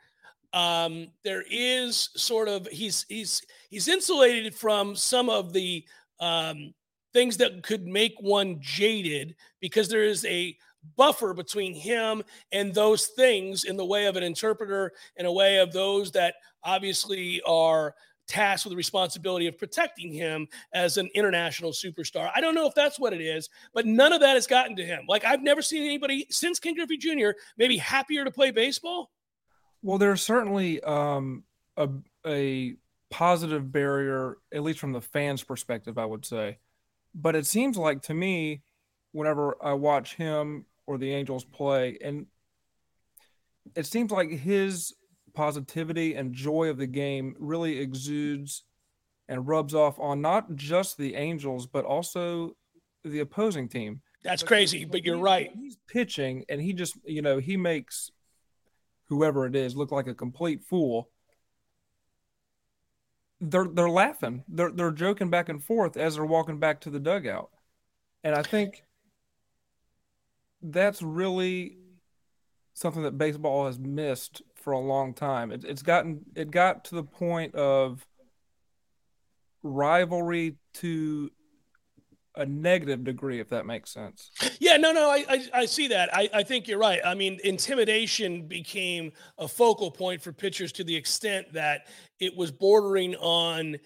Um, 0.52 1.08
there 1.24 1.42
is 1.50 2.10
sort 2.14 2.46
of 2.46 2.68
he's 2.68 3.04
he's 3.08 3.42
he's 3.68 3.88
insulated 3.88 4.54
from 4.54 4.94
some 4.94 5.28
of 5.28 5.52
the 5.52 5.84
um, 6.20 6.72
things 7.12 7.36
that 7.38 7.62
could 7.62 7.86
make 7.86 8.14
one 8.20 8.58
jaded 8.60 9.34
because 9.60 9.88
there 9.88 10.04
is 10.04 10.24
a 10.24 10.56
buffer 10.96 11.34
between 11.34 11.74
him 11.74 12.22
and 12.52 12.74
those 12.74 13.06
things 13.06 13.64
in 13.64 13.76
the 13.76 13.84
way 13.84 14.06
of 14.06 14.16
an 14.16 14.22
interpreter, 14.22 14.92
in 15.16 15.26
a 15.26 15.32
way 15.32 15.58
of 15.58 15.72
those 15.72 16.12
that 16.12 16.34
obviously 16.62 17.40
are 17.46 17.94
tasked 18.26 18.66
with 18.66 18.72
the 18.72 18.76
responsibility 18.76 19.46
of 19.46 19.56
protecting 19.56 20.12
him 20.12 20.46
as 20.74 20.98
an 20.98 21.08
international 21.14 21.72
superstar. 21.72 22.30
I 22.34 22.40
don't 22.40 22.54
know 22.54 22.66
if 22.66 22.74
that's 22.74 23.00
what 23.00 23.14
it 23.14 23.22
is, 23.22 23.48
but 23.72 23.86
none 23.86 24.12
of 24.12 24.20
that 24.20 24.34
has 24.34 24.46
gotten 24.46 24.76
to 24.76 24.84
him. 24.84 25.04
Like 25.08 25.24
I've 25.24 25.42
never 25.42 25.62
seen 25.62 25.84
anybody 25.84 26.26
since 26.30 26.58
Ken 26.60 26.74
Griffey 26.74 26.98
Jr. 26.98 27.30
maybe 27.56 27.78
happier 27.78 28.24
to 28.24 28.30
play 28.30 28.50
baseball. 28.50 29.10
Well, 29.82 29.98
there's 29.98 30.22
certainly 30.22 30.82
um, 30.82 31.44
a, 31.76 31.88
a 32.26 32.74
positive 33.10 33.72
barrier, 33.72 34.36
at 34.52 34.62
least 34.62 34.78
from 34.78 34.92
the 34.92 35.00
fans' 35.00 35.42
perspective, 35.42 35.96
I 35.98 36.04
would 36.04 36.26
say. 36.26 36.58
But 37.14 37.36
it 37.36 37.46
seems 37.46 37.76
like 37.76 38.02
to 38.02 38.14
me, 38.14 38.62
whenever 39.12 39.56
I 39.62 39.72
watch 39.72 40.14
him 40.14 40.66
or 40.86 40.98
the 40.98 41.12
Angels 41.12 41.44
play, 41.44 41.98
and 42.02 42.26
it 43.74 43.86
seems 43.86 44.10
like 44.10 44.30
his 44.30 44.94
positivity 45.34 46.14
and 46.14 46.32
joy 46.32 46.68
of 46.68 46.78
the 46.78 46.86
game 46.86 47.34
really 47.38 47.78
exudes 47.78 48.64
and 49.28 49.46
rubs 49.46 49.74
off 49.74 49.98
on 49.98 50.20
not 50.20 50.54
just 50.54 50.96
the 50.96 51.14
Angels, 51.14 51.66
but 51.66 51.84
also 51.84 52.56
the 53.04 53.20
opposing 53.20 53.68
team. 53.68 54.00
That's 54.22 54.42
crazy, 54.42 54.84
but 54.84 55.04
you're 55.04 55.18
right. 55.18 55.50
He's 55.54 55.76
pitching 55.86 56.44
and 56.48 56.60
he 56.60 56.72
just, 56.72 56.96
you 57.04 57.22
know, 57.22 57.38
he 57.38 57.56
makes 57.56 58.10
whoever 59.08 59.46
it 59.46 59.54
is 59.54 59.76
look 59.76 59.92
like 59.92 60.06
a 60.06 60.14
complete 60.14 60.64
fool. 60.64 61.08
They're 63.40 63.68
they're 63.72 63.90
laughing. 63.90 64.44
They're 64.48 64.72
they're 64.72 64.90
joking 64.90 65.30
back 65.30 65.48
and 65.48 65.62
forth 65.62 65.96
as 65.96 66.16
they're 66.16 66.24
walking 66.24 66.58
back 66.58 66.80
to 66.82 66.90
the 66.90 67.00
dugout. 67.00 67.50
And 68.24 68.34
I 68.34 68.42
think 68.42 68.82
that's 70.60 71.02
really 71.02 71.78
something 72.74 73.02
that 73.02 73.18
baseball 73.18 73.66
has 73.66 73.78
missed 73.78 74.42
for 74.54 74.72
a 74.72 74.78
long 74.78 75.14
time. 75.14 75.52
It, 75.52 75.64
it's 75.64 75.82
gotten 75.82 76.24
it 76.34 76.50
got 76.50 76.84
to 76.86 76.96
the 76.96 77.04
point 77.04 77.54
of 77.54 78.04
rivalry 79.62 80.56
to 80.74 81.30
a 82.36 82.46
negative 82.46 83.04
degree, 83.04 83.40
if 83.40 83.48
that 83.50 83.66
makes 83.66 83.92
sense. 83.92 84.30
Yeah, 84.60 84.76
no, 84.76 84.92
no, 84.92 85.10
I, 85.10 85.24
I, 85.28 85.48
I, 85.54 85.66
see 85.66 85.88
that. 85.88 86.14
I, 86.14 86.28
I 86.34 86.42
think 86.42 86.68
you're 86.68 86.78
right. 86.78 87.00
I 87.04 87.14
mean, 87.14 87.38
intimidation 87.44 88.46
became 88.46 89.12
a 89.38 89.48
focal 89.48 89.90
point 89.90 90.22
for 90.22 90.32
pitchers 90.32 90.72
to 90.72 90.84
the 90.84 90.94
extent 90.94 91.52
that 91.52 91.88
it 92.20 92.36
was 92.36 92.50
bordering 92.50 93.14
on 93.16 93.76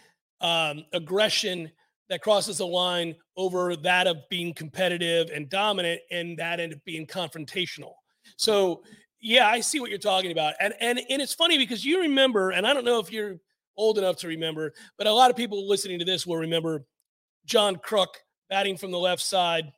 um, 0.40 0.84
aggression 0.92 1.70
that 2.08 2.20
crosses 2.20 2.58
the 2.58 2.66
line 2.66 3.14
over 3.36 3.76
that 3.76 4.06
of 4.06 4.18
being 4.28 4.52
competitive 4.52 5.30
and 5.30 5.48
dominant, 5.48 6.00
and 6.10 6.36
that 6.38 6.60
end 6.60 6.74
up 6.74 6.84
being 6.84 7.06
confrontational. 7.06 7.92
So 8.36 8.82
yeah, 9.20 9.46
I 9.48 9.60
see 9.60 9.80
what 9.80 9.88
you're 9.88 9.98
talking 9.98 10.32
about. 10.32 10.54
And 10.60 10.74
and 10.80 11.00
and 11.08 11.22
it's 11.22 11.32
funny 11.32 11.56
because 11.56 11.84
you 11.84 12.00
remember, 12.02 12.50
and 12.50 12.66
I 12.66 12.74
don't 12.74 12.84
know 12.84 12.98
if 12.98 13.10
you're 13.10 13.36
old 13.76 13.96
enough 13.98 14.16
to 14.18 14.28
remember, 14.28 14.72
but 14.98 15.06
a 15.06 15.12
lot 15.12 15.30
of 15.30 15.36
people 15.36 15.66
listening 15.66 15.98
to 16.00 16.04
this 16.04 16.26
will 16.26 16.36
remember 16.36 16.84
John 17.46 17.76
Kruk 17.76 18.08
batting 18.52 18.76
from 18.76 18.90
the 18.90 18.98
left 18.98 19.22
side 19.22 19.72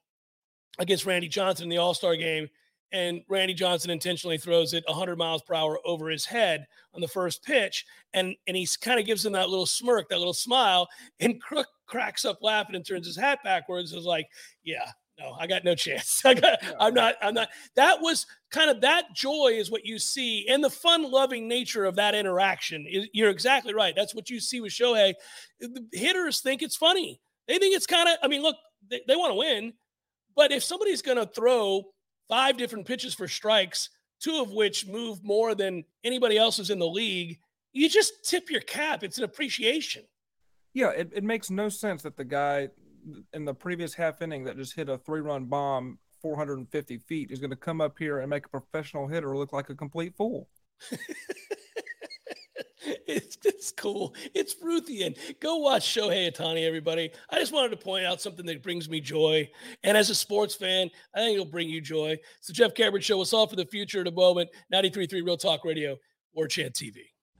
against 0.80 1.06
Randy 1.06 1.28
Johnson 1.28 1.62
in 1.62 1.68
the 1.68 1.78
All-Star 1.78 2.16
game. 2.16 2.48
And 2.90 3.22
Randy 3.28 3.54
Johnson 3.54 3.88
intentionally 3.88 4.36
throws 4.36 4.74
it 4.74 4.82
100 4.88 5.16
miles 5.16 5.42
per 5.42 5.54
hour 5.54 5.78
over 5.84 6.10
his 6.10 6.24
head 6.24 6.66
on 6.92 7.00
the 7.00 7.06
first 7.06 7.44
pitch. 7.44 7.84
And, 8.14 8.34
and 8.48 8.56
he 8.56 8.66
kind 8.80 8.98
of 8.98 9.06
gives 9.06 9.24
him 9.24 9.32
that 9.34 9.48
little 9.48 9.64
smirk, 9.64 10.08
that 10.08 10.18
little 10.18 10.34
smile. 10.34 10.88
And 11.20 11.40
Kruk 11.40 11.66
cracks 11.86 12.24
up 12.24 12.38
laughing 12.42 12.74
and 12.74 12.84
turns 12.84 13.06
his 13.06 13.16
hat 13.16 13.38
backwards. 13.44 13.92
Is 13.92 14.06
like, 14.06 14.26
yeah, 14.64 14.90
no, 15.20 15.36
I 15.38 15.46
got 15.46 15.62
no 15.62 15.76
chance. 15.76 16.20
I 16.24 16.34
got, 16.34 16.58
I'm 16.80 16.94
not, 16.94 17.14
I'm 17.22 17.34
not. 17.34 17.50
That 17.76 18.00
was 18.00 18.26
kind 18.50 18.72
of 18.72 18.80
that 18.80 19.14
joy 19.14 19.52
is 19.54 19.70
what 19.70 19.84
you 19.84 20.00
see 20.00 20.48
and 20.48 20.64
the 20.64 20.70
fun 20.70 21.08
loving 21.08 21.46
nature 21.46 21.84
of 21.84 21.94
that 21.94 22.16
interaction. 22.16 22.88
You're 23.12 23.30
exactly 23.30 23.72
right. 23.72 23.94
That's 23.94 24.16
what 24.16 24.30
you 24.30 24.40
see 24.40 24.60
with 24.60 24.72
Shohei. 24.72 25.14
The 25.60 25.86
hitters 25.92 26.40
think 26.40 26.60
it's 26.60 26.76
funny. 26.76 27.20
They 27.46 27.58
think 27.58 27.76
it's 27.76 27.86
kind 27.86 28.08
of, 28.08 28.16
I 28.22 28.28
mean, 28.28 28.42
look, 28.42 28.56
they, 28.90 29.00
they 29.06 29.16
want 29.16 29.30
to 29.30 29.38
win, 29.38 29.72
but 30.36 30.52
if 30.52 30.64
somebody's 30.64 31.02
going 31.02 31.18
to 31.18 31.26
throw 31.26 31.84
five 32.28 32.56
different 32.56 32.86
pitches 32.86 33.14
for 33.14 33.28
strikes, 33.28 33.90
two 34.20 34.40
of 34.40 34.50
which 34.52 34.86
move 34.86 35.22
more 35.22 35.54
than 35.54 35.84
anybody 36.02 36.38
else 36.38 36.58
is 36.58 36.70
in 36.70 36.78
the 36.78 36.88
league, 36.88 37.38
you 37.72 37.88
just 37.88 38.24
tip 38.28 38.50
your 38.50 38.60
cap. 38.60 39.02
It's 39.02 39.18
an 39.18 39.24
appreciation. 39.24 40.04
Yeah, 40.72 40.90
it, 40.90 41.10
it 41.14 41.24
makes 41.24 41.50
no 41.50 41.68
sense 41.68 42.02
that 42.02 42.16
the 42.16 42.24
guy 42.24 42.68
in 43.32 43.44
the 43.44 43.54
previous 43.54 43.94
half 43.94 44.22
inning 44.22 44.44
that 44.44 44.56
just 44.56 44.74
hit 44.74 44.88
a 44.88 44.98
three 44.98 45.20
run 45.20 45.44
bomb 45.44 45.98
450 46.22 46.98
feet 46.98 47.30
is 47.30 47.38
going 47.38 47.50
to 47.50 47.56
come 47.56 47.80
up 47.80 47.98
here 47.98 48.20
and 48.20 48.30
make 48.30 48.46
a 48.46 48.48
professional 48.48 49.06
hitter 49.06 49.36
look 49.36 49.52
like 49.52 49.68
a 49.68 49.74
complete 49.74 50.16
fool. 50.16 50.48
it's, 53.06 53.38
it's 53.44 53.72
cool. 53.72 54.14
It's 54.34 54.54
Ruthian. 54.56 55.16
Go 55.40 55.56
watch 55.56 55.82
Shohei 55.82 56.32
Ohtani, 56.32 56.66
everybody. 56.66 57.10
I 57.30 57.38
just 57.38 57.52
wanted 57.52 57.70
to 57.70 57.76
point 57.76 58.06
out 58.06 58.20
something 58.20 58.46
that 58.46 58.62
brings 58.62 58.88
me 58.88 59.00
joy. 59.00 59.50
And 59.82 59.96
as 59.96 60.10
a 60.10 60.14
sports 60.14 60.54
fan, 60.54 60.90
I 61.14 61.20
think 61.20 61.34
it'll 61.34 61.46
bring 61.46 61.68
you 61.68 61.80
joy. 61.80 62.18
It's 62.38 62.48
the 62.48 62.52
Jeff 62.52 62.74
Cameron 62.74 63.02
Show. 63.02 63.20
It's 63.22 63.32
all 63.32 63.46
for 63.46 63.56
the 63.56 63.66
future 63.66 64.00
at 64.00 64.06
a 64.06 64.12
moment. 64.12 64.50
93.3 64.72 65.12
Real 65.24 65.36
Talk 65.36 65.64
Radio, 65.64 65.96
War 66.32 66.48
Chant 66.48 66.74
TV. 66.74 66.96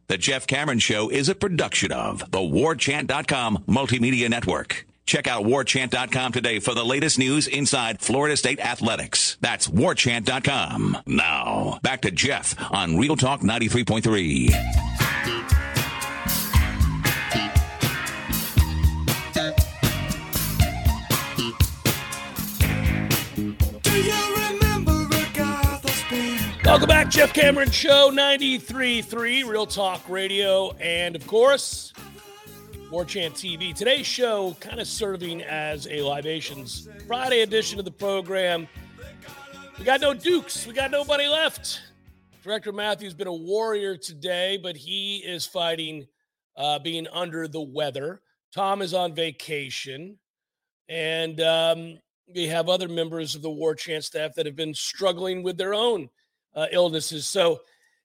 The 0.07 0.18
Jeff 0.18 0.46
Cameron 0.46 0.81
Show 0.81 1.09
is 1.09 1.29
a 1.29 1.35
production 1.35 1.90
of 1.90 2.31
the 2.31 2.38
WarChant.com 2.38 3.64
Multimedia 3.66 4.29
Network. 4.29 4.87
Check 5.07 5.27
out 5.27 5.44
warchant.com 5.44 6.33
today 6.33 6.61
for 6.61 6.74
the 6.74 6.85
latest 6.85 7.18
news 7.18 7.46
inside 7.46 8.00
Florida 8.00 8.37
State 8.37 8.61
athletics. 8.61 9.37
That's 9.40 9.68
warchant.com. 9.68 10.98
Now, 11.07 11.79
back 11.83 12.03
to 12.03 12.11
Jeff 12.11 12.55
on 12.72 12.96
Real 12.96 13.16
Talk 13.16 13.40
93.3. 13.42 15.04
Welcome 26.65 26.89
back, 26.89 27.09
Jeff 27.09 27.33
Cameron 27.33 27.71
Show 27.71 28.11
93.3 28.13 29.47
Real 29.47 29.65
Talk 29.65 30.09
Radio, 30.09 30.73
and 30.73 31.15
of 31.15 31.27
course, 31.27 31.93
War 32.91 33.05
Chant 33.05 33.35
TV. 33.35 33.75
Today's 33.75 34.07
show 34.07 34.57
kind 34.61 34.81
of 34.81 34.87
serving 34.87 35.43
as 35.43 35.87
a 35.87 36.03
libations 36.03 36.89
Friday 37.07 37.43
edition 37.43 37.79
of 37.79 37.85
the 37.85 37.91
program. 37.91 38.67
We 39.79 39.85
got 39.85 40.01
no 40.01 40.15
Dukes. 40.15 40.67
We 40.67 40.75
got 40.75 40.91
nobody 40.91 41.29
left. 41.29 41.81
Director 42.45 42.73
Matthew's 42.73 43.15
been 43.15 43.27
a 43.27 43.33
warrior 43.33 43.97
today, 43.97 44.59
but 44.63 44.77
he 44.77 45.17
is 45.17 45.47
fighting 45.47 46.07
uh, 46.59 46.79
being 46.79 47.07
under 47.11 47.49
the 47.49 47.63
weather. 47.63 48.21
Tom 48.55 48.83
is 48.83 48.93
on 48.93 49.15
vacation. 49.15 50.19
And 50.91 51.41
um, 51.41 51.99
we 52.35 52.47
have 52.49 52.69
other 52.69 52.87
members 52.87 53.35
of 53.35 53.41
the 53.41 53.49
War 53.49 53.75
Chant 53.75 54.05
staff 54.05 54.35
that 54.35 54.45
have 54.45 54.57
been 54.57 54.75
struggling 54.75 55.43
with 55.43 55.57
their 55.57 55.73
own 55.73 56.11
uh, 56.55 56.67
illnesses. 56.71 57.27
So 57.27 57.61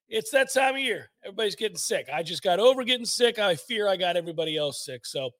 it's 0.08 0.30
that 0.30 0.50
time 0.50 0.76
of 0.76 0.80
year. 0.80 1.10
Everybody's 1.22 1.54
getting 1.54 1.76
sick. 1.76 2.08
I 2.10 2.22
just 2.22 2.42
got 2.42 2.58
over 2.58 2.82
getting 2.82 3.04
sick. 3.04 3.38
I 3.38 3.56
fear 3.56 3.88
I 3.88 3.98
got 3.98 4.16
everybody 4.16 4.56
else 4.56 4.86
sick. 4.86 5.04
So, 5.04 5.32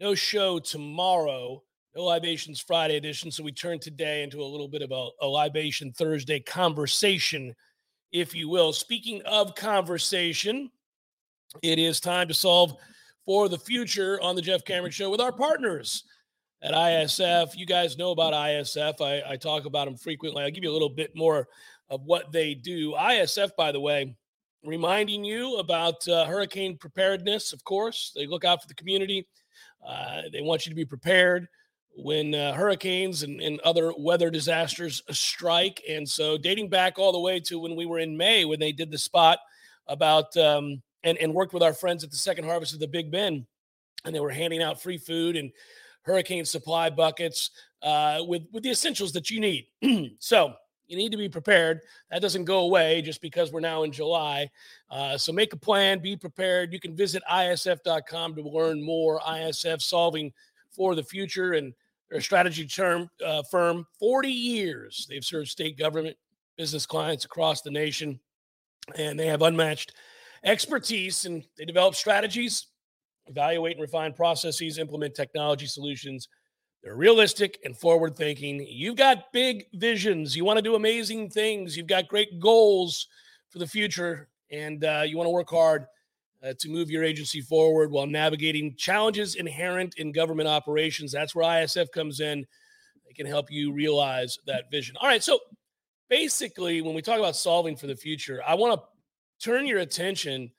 no 0.00 0.16
show 0.16 0.58
tomorrow. 0.58 1.62
No 1.94 2.04
Libations 2.04 2.58
Friday 2.58 2.96
edition. 2.96 3.30
So, 3.30 3.44
we 3.44 3.52
turn 3.52 3.78
today 3.78 4.24
into 4.24 4.42
a 4.42 4.44
little 4.44 4.68
bit 4.68 4.82
of 4.82 4.90
a, 4.90 5.08
a 5.22 5.26
Libation 5.26 5.92
Thursday 5.92 6.40
conversation, 6.40 7.54
if 8.12 8.34
you 8.34 8.48
will. 8.48 8.72
Speaking 8.72 9.22
of 9.22 9.54
conversation, 9.54 10.70
it 11.62 11.78
is 11.78 12.00
time 12.00 12.28
to 12.28 12.34
solve 12.34 12.76
for 13.24 13.48
the 13.48 13.58
future 13.58 14.20
on 14.20 14.36
the 14.36 14.42
Jeff 14.42 14.64
Cameron 14.64 14.92
Show 14.92 15.10
with 15.10 15.20
our 15.20 15.32
partners 15.32 16.04
at 16.62 16.72
ISF. 16.72 17.56
You 17.56 17.66
guys 17.66 17.98
know 17.98 18.10
about 18.10 18.32
ISF. 18.32 19.00
I, 19.00 19.32
I 19.32 19.36
talk 19.36 19.64
about 19.64 19.86
them 19.86 19.96
frequently. 19.96 20.42
I'll 20.42 20.50
give 20.50 20.64
you 20.64 20.70
a 20.70 20.72
little 20.72 20.88
bit 20.88 21.14
more 21.16 21.48
of 21.90 22.04
what 22.04 22.32
they 22.32 22.54
do. 22.54 22.92
ISF, 22.92 23.50
by 23.56 23.72
the 23.72 23.80
way, 23.80 24.14
reminding 24.64 25.24
you 25.24 25.56
about 25.56 26.06
uh, 26.08 26.24
hurricane 26.26 26.76
preparedness, 26.76 27.52
of 27.52 27.64
course. 27.64 28.12
They 28.14 28.26
look 28.26 28.44
out 28.44 28.62
for 28.62 28.68
the 28.68 28.74
community, 28.74 29.26
uh, 29.86 30.22
they 30.32 30.40
want 30.40 30.64
you 30.64 30.70
to 30.70 30.76
be 30.76 30.84
prepared 30.84 31.48
when 31.94 32.34
uh, 32.34 32.54
hurricanes 32.54 33.22
and, 33.22 33.40
and, 33.40 33.60
other 33.60 33.92
weather 33.98 34.30
disasters 34.30 35.02
strike. 35.10 35.82
And 35.88 36.08
so, 36.08 36.38
dating 36.38 36.68
back 36.68 36.98
all 36.98 37.12
the 37.12 37.20
way 37.20 37.40
to 37.40 37.58
when 37.58 37.76
we 37.76 37.86
were 37.86 37.98
in 37.98 38.16
May, 38.16 38.44
when 38.44 38.60
they 38.60 38.72
did 38.72 38.90
the 38.90 38.98
spot 38.98 39.38
about 39.86 40.36
um, 40.36 40.82
and, 41.04 41.18
and 41.18 41.34
worked 41.34 41.52
with 41.52 41.62
our 41.62 41.74
friends 41.74 42.02
at 42.04 42.10
the 42.10 42.16
second 42.16 42.44
harvest 42.44 42.72
of 42.74 42.80
the 42.80 42.88
Big 42.88 43.10
Bend, 43.10 43.46
and 44.04 44.14
they 44.14 44.20
were 44.20 44.30
handing 44.30 44.62
out 44.62 44.80
free 44.80 44.98
food 44.98 45.36
and 45.36 45.50
hurricane 46.02 46.44
supply 46.44 46.90
buckets 46.90 47.50
uh, 47.82 48.20
with 48.26 48.42
with 48.52 48.62
the 48.62 48.70
essentials 48.70 49.12
that 49.12 49.30
you 49.30 49.40
need. 49.40 49.66
so 50.18 50.54
you 50.86 50.96
need 50.96 51.12
to 51.12 51.18
be 51.18 51.28
prepared. 51.28 51.80
That 52.10 52.22
doesn't 52.22 52.44
go 52.44 52.60
away 52.60 53.02
just 53.02 53.22
because 53.22 53.50
we're 53.50 53.60
now 53.60 53.82
in 53.82 53.92
July. 53.92 54.50
Uh, 54.90 55.16
so 55.16 55.32
make 55.32 55.52
a 55.52 55.56
plan, 55.56 56.00
be 56.00 56.16
prepared. 56.16 56.72
You 56.72 56.80
can 56.80 56.94
visit 56.94 57.22
isf.com 57.30 58.34
to 58.34 58.42
learn 58.42 58.82
more. 58.82 59.20
ISF 59.20 59.80
solving 59.80 60.32
for 60.70 60.94
the 60.94 61.02
future 61.02 61.54
and 61.54 61.72
their 62.12 62.20
strategy 62.20 62.66
term 62.66 63.10
uh, 63.24 63.42
firm. 63.50 63.86
40 63.98 64.28
years 64.28 65.06
they've 65.08 65.24
served 65.24 65.48
state 65.48 65.78
government 65.78 66.16
business 66.56 66.86
clients 66.86 67.24
across 67.24 67.62
the 67.62 67.70
nation, 67.70 68.20
and 68.96 69.18
they 69.18 69.26
have 69.26 69.42
unmatched 69.42 69.94
expertise 70.44 71.24
and 71.24 71.44
they 71.56 71.64
develop 71.64 71.94
strategies 71.94 72.66
evaluate 73.26 73.72
and 73.76 73.82
refine 73.82 74.12
processes, 74.12 74.78
implement 74.78 75.14
technology 75.14 75.66
solutions. 75.66 76.28
They're 76.82 76.96
realistic 76.96 77.58
and 77.64 77.76
forward 77.76 78.16
thinking. 78.16 78.66
You've 78.68 78.96
got 78.96 79.32
big 79.32 79.66
visions. 79.74 80.36
You 80.36 80.44
want 80.44 80.58
to 80.58 80.62
do 80.62 80.74
amazing 80.74 81.30
things. 81.30 81.76
You've 81.76 81.86
got 81.86 82.08
great 82.08 82.40
goals 82.40 83.06
for 83.50 83.58
the 83.58 83.66
future, 83.66 84.28
and 84.50 84.84
uh, 84.84 85.04
you 85.06 85.16
want 85.16 85.26
to 85.26 85.30
work 85.32 85.50
hard 85.50 85.86
uh, 86.42 86.52
to 86.58 86.68
move 86.68 86.90
your 86.90 87.04
agency 87.04 87.40
forward 87.40 87.90
while 87.90 88.06
navigating 88.06 88.74
challenges 88.76 89.36
inherent 89.36 89.94
in 89.98 90.12
government 90.12 90.48
operations. 90.48 91.12
That's 91.12 91.34
where 91.34 91.44
ISF 91.44 91.90
comes 91.92 92.20
in. 92.20 92.44
They 93.06 93.12
can 93.12 93.26
help 93.26 93.50
you 93.50 93.72
realize 93.72 94.38
that 94.46 94.70
vision. 94.70 94.96
All 95.00 95.08
right. 95.08 95.22
So 95.22 95.38
basically, 96.08 96.82
when 96.82 96.94
we 96.94 97.02
talk 97.02 97.18
about 97.18 97.36
solving 97.36 97.76
for 97.76 97.86
the 97.86 97.96
future, 97.96 98.42
I 98.46 98.54
want 98.54 98.80
to 98.80 98.86
turn 99.44 99.66
your 99.66 99.78
attention 99.78 100.50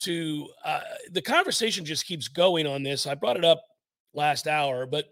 to 0.00 0.48
uh, 0.64 0.80
the 1.12 1.22
conversation 1.22 1.84
just 1.84 2.06
keeps 2.06 2.28
going 2.28 2.66
on 2.66 2.82
this. 2.82 3.06
I 3.06 3.14
brought 3.14 3.36
it 3.36 3.44
up 3.44 3.62
last 4.14 4.46
hour, 4.46 4.86
but 4.86 5.06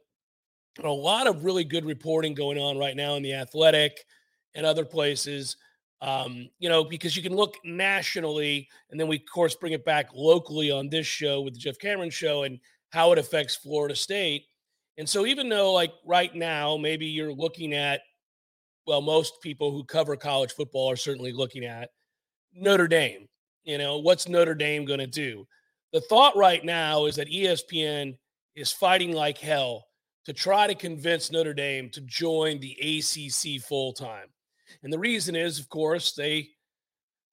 a 0.82 0.88
lot 0.88 1.26
of 1.26 1.44
really 1.44 1.64
good 1.64 1.84
reporting 1.84 2.34
going 2.34 2.58
on 2.58 2.78
right 2.78 2.96
now 2.96 3.14
in 3.14 3.22
the 3.22 3.34
athletic 3.34 4.04
and 4.54 4.64
other 4.64 4.84
places. 4.84 5.56
Um, 6.00 6.48
you 6.60 6.68
know, 6.68 6.84
because 6.84 7.16
you 7.16 7.22
can 7.24 7.34
look 7.34 7.56
nationally 7.64 8.68
and 8.90 9.00
then 9.00 9.08
we, 9.08 9.16
of 9.16 9.22
course, 9.32 9.56
bring 9.56 9.72
it 9.72 9.84
back 9.84 10.10
locally 10.14 10.70
on 10.70 10.88
this 10.88 11.06
show 11.06 11.40
with 11.40 11.54
the 11.54 11.60
Jeff 11.60 11.78
Cameron 11.78 12.10
show 12.10 12.44
and 12.44 12.60
how 12.90 13.10
it 13.12 13.18
affects 13.18 13.56
Florida 13.56 13.96
State. 13.96 14.44
And 14.96 15.08
so, 15.08 15.26
even 15.26 15.48
though, 15.48 15.72
like, 15.72 15.92
right 16.06 16.34
now, 16.34 16.76
maybe 16.76 17.06
you're 17.06 17.32
looking 17.32 17.72
at, 17.72 18.00
well, 18.86 19.00
most 19.00 19.42
people 19.42 19.72
who 19.72 19.84
cover 19.84 20.16
college 20.16 20.52
football 20.52 20.90
are 20.90 20.96
certainly 20.96 21.32
looking 21.32 21.64
at 21.64 21.90
Notre 22.54 22.88
Dame 22.88 23.28
you 23.68 23.76
know, 23.76 23.98
what's 23.98 24.26
Notre 24.26 24.54
Dame 24.54 24.86
going 24.86 24.98
to 24.98 25.06
do? 25.06 25.46
The 25.92 26.00
thought 26.00 26.34
right 26.34 26.64
now 26.64 27.04
is 27.04 27.16
that 27.16 27.28
ESPN 27.28 28.16
is 28.56 28.72
fighting 28.72 29.12
like 29.12 29.36
hell 29.36 29.84
to 30.24 30.32
try 30.32 30.66
to 30.66 30.74
convince 30.74 31.30
Notre 31.30 31.52
Dame 31.52 31.90
to 31.90 32.00
join 32.00 32.60
the 32.60 32.72
ACC 32.80 33.62
full 33.62 33.92
time. 33.92 34.28
And 34.82 34.92
the 34.92 34.98
reason 34.98 35.36
is, 35.36 35.58
of 35.58 35.68
course, 35.68 36.12
they 36.12 36.50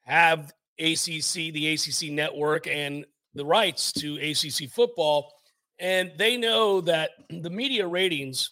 have 0.03 0.53
ACC, 0.79 1.51
the 1.53 1.73
ACC 1.73 2.11
network, 2.11 2.67
and 2.67 3.05
the 3.33 3.45
rights 3.45 3.91
to 3.93 4.15
ACC 4.15 4.69
football. 4.69 5.33
And 5.79 6.11
they 6.17 6.37
know 6.37 6.81
that 6.81 7.11
the 7.29 7.49
media 7.49 7.87
ratings 7.87 8.51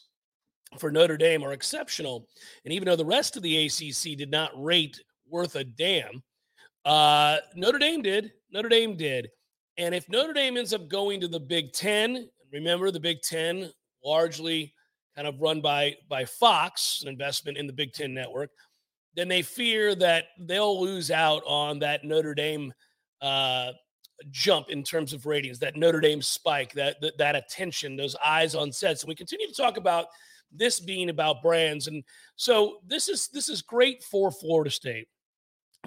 for 0.80 0.91
Notre 0.91 1.17
Dame 1.17 1.43
are 1.43 1.54
exceptional. 1.54 2.28
And 2.65 2.74
even 2.74 2.88
though 2.88 2.96
the 2.96 3.06
rest 3.06 3.38
of 3.38 3.43
the 3.43 3.65
ACC 3.65 4.17
did 4.17 4.32
not 4.32 4.52
rate 4.62 5.00
worth 5.30 5.56
a 5.56 5.63
damn, 5.63 6.24
uh, 6.86 7.38
Notre 7.56 7.80
Dame 7.80 8.02
did. 8.02 8.34
Notre 8.52 8.69
Dame 8.69 8.96
did. 8.96 9.30
And 9.78 9.96
if 9.96 10.10
Notre 10.10 10.34
Dame 10.34 10.58
ends 10.58 10.74
up 10.74 10.88
going 10.88 11.19
to 11.22 11.28
the 11.28 11.39
Big 11.39 11.74
Ten, 11.74 12.30
remember 12.52 12.91
the 12.91 13.00
Big 13.00 13.22
Ten 13.22 13.72
largely 14.04 14.74
kind 15.15 15.28
of 15.28 15.39
run 15.39 15.62
by 15.62 15.96
by 16.10 16.26
Fox, 16.26 17.02
an 17.04 17.10
investment 17.10 17.58
in 17.58 17.67
the 17.67 17.74
Big 17.74 17.93
Ten 17.93 18.13
network, 18.13 18.52
then 19.15 19.28
they 19.28 19.41
fear 19.41 19.95
that 19.95 20.26
they'll 20.39 20.82
lose 20.82 21.12
out 21.12 21.43
on 21.45 21.80
that 21.80 22.04
Notre 22.04 22.34
Dame 22.34 22.73
uh, 23.21 23.71
jump 24.32 24.69
in 24.69 24.84
terms 24.84 25.13
of 25.13 25.26
ratings, 25.26 25.60
that 25.60 25.76
Notre 25.76 26.02
Dame 26.02 26.21
spike, 26.21 26.73
that, 26.73 26.99
that 27.02 27.17
that 27.17 27.36
attention, 27.36 27.95
those 27.95 28.15
eyes 28.26 28.56
on 28.56 28.71
sets. 28.71 29.04
And 29.04 29.10
we 29.10 29.15
continue 29.15 29.47
to 29.47 29.54
talk 29.54 29.78
about 29.78 30.08
this 30.52 30.80
being 30.80 31.10
about 31.10 31.41
brands, 31.41 31.88
and 31.88 32.04
so 32.36 32.78
this 32.86 33.08
is 33.10 33.28
this 33.30 33.49
is 33.49 33.62
great 33.62 34.04
for 34.04 34.32
Florida 34.32 34.69
State 34.69 35.08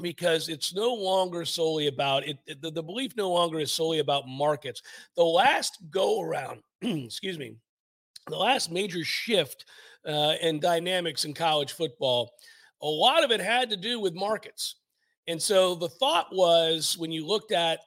because 0.03 0.49
it's 0.49 0.75
no 0.75 0.93
longer 0.93 1.45
solely 1.45 1.87
about 1.87 2.27
it, 2.27 2.39
the, 2.61 2.71
the 2.71 2.83
belief 2.83 3.17
no 3.17 3.31
longer 3.31 3.59
is 3.59 3.73
solely 3.73 4.01
about 4.01 4.29
markets 4.29 4.83
the 5.17 5.25
last 5.25 5.79
go 5.91 6.21
around 6.21 6.61
excuse 6.83 7.39
me 7.39 7.55
the 8.29 8.37
last 8.37 8.71
major 8.71 9.03
shift 9.05 9.65
uh, 10.07 10.35
and 10.43 10.61
dynamics 10.61 11.25
in 11.25 11.33
college 11.33 11.73
football 11.73 12.33
a 12.83 12.87
lot 12.87 13.25
of 13.25 13.31
it 13.31 13.41
had 13.41 13.71
to 13.71 13.77
do 13.77 14.01
with 14.01 14.15
markets 14.15 14.77
and 15.29 15.41
so 15.41 15.75
the 15.75 15.89
thought 15.89 16.27
was 16.33 16.97
when 16.99 17.11
you 17.11 17.27
looked 17.27 17.53
at 17.53 17.81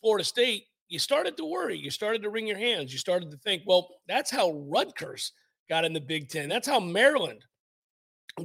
florida 0.00 0.24
state 0.24 0.64
you 0.88 0.98
started 0.98 1.36
to 1.36 1.44
worry 1.44 1.76
you 1.76 1.90
started 1.90 2.22
to 2.22 2.30
wring 2.30 2.46
your 2.46 2.58
hands 2.58 2.92
you 2.92 2.98
started 2.98 3.30
to 3.30 3.36
think 3.38 3.62
well 3.66 3.88
that's 4.08 4.30
how 4.30 4.52
rutgers 4.68 5.32
got 5.68 5.84
in 5.84 5.92
the 5.92 6.00
big 6.00 6.28
ten 6.28 6.48
that's 6.48 6.68
how 6.68 6.80
maryland 6.80 7.44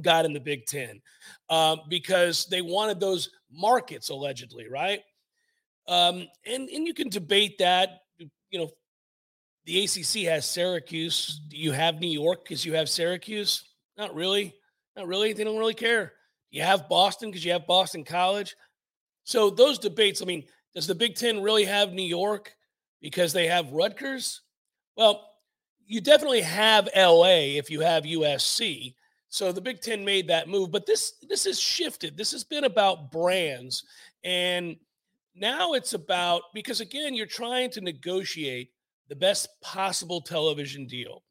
got 0.02 0.24
in 0.24 0.32
the 0.32 0.40
Big 0.40 0.66
Ten 0.66 1.00
um, 1.50 1.80
because 1.88 2.46
they 2.46 2.62
wanted 2.62 3.00
those 3.00 3.30
markets 3.52 4.10
allegedly, 4.10 4.68
right? 4.68 5.00
Um, 5.88 6.26
and 6.44 6.68
and 6.68 6.86
you 6.86 6.94
can 6.94 7.08
debate 7.08 7.58
that. 7.58 8.00
You 8.50 8.60
know, 8.60 8.70
the 9.64 9.84
ACC 9.84 10.28
has 10.28 10.46
Syracuse. 10.46 11.40
Do 11.48 11.56
you 11.56 11.72
have 11.72 12.00
New 12.00 12.10
York 12.10 12.44
because 12.44 12.64
you 12.64 12.74
have 12.74 12.88
Syracuse? 12.88 13.64
Not 13.96 14.14
really. 14.14 14.54
Not 14.96 15.06
really. 15.06 15.32
They 15.32 15.44
don't 15.44 15.58
really 15.58 15.74
care. 15.74 16.12
You 16.50 16.62
have 16.62 16.88
Boston 16.88 17.30
because 17.30 17.44
you 17.44 17.52
have 17.52 17.66
Boston 17.66 18.04
College. 18.04 18.56
So 19.24 19.50
those 19.50 19.78
debates. 19.78 20.22
I 20.22 20.24
mean, 20.24 20.44
does 20.74 20.86
the 20.86 20.94
Big 20.94 21.16
Ten 21.16 21.42
really 21.42 21.64
have 21.64 21.92
New 21.92 22.02
York 22.02 22.54
because 23.00 23.32
they 23.32 23.46
have 23.46 23.72
Rutgers? 23.72 24.42
Well, 24.96 25.30
you 25.86 26.00
definitely 26.00 26.42
have 26.42 26.88
LA 26.96 27.56
if 27.56 27.70
you 27.70 27.80
have 27.80 28.04
USC. 28.04 28.94
So 29.28 29.52
the 29.52 29.60
Big 29.60 29.80
Ten 29.80 30.04
made 30.04 30.28
that 30.28 30.48
move, 30.48 30.70
but 30.70 30.86
this 30.86 31.14
this 31.28 31.44
has 31.44 31.60
shifted. 31.60 32.16
This 32.16 32.32
has 32.32 32.44
been 32.44 32.64
about 32.64 33.10
brands, 33.10 33.84
and 34.24 34.76
now 35.34 35.74
it's 35.74 35.92
about 35.92 36.42
because 36.54 36.80
again, 36.80 37.14
you're 37.14 37.26
trying 37.26 37.70
to 37.72 37.80
negotiate 37.80 38.70
the 39.08 39.16
best 39.16 39.48
possible 39.60 40.20
television 40.20 40.86
deal. 40.86 41.22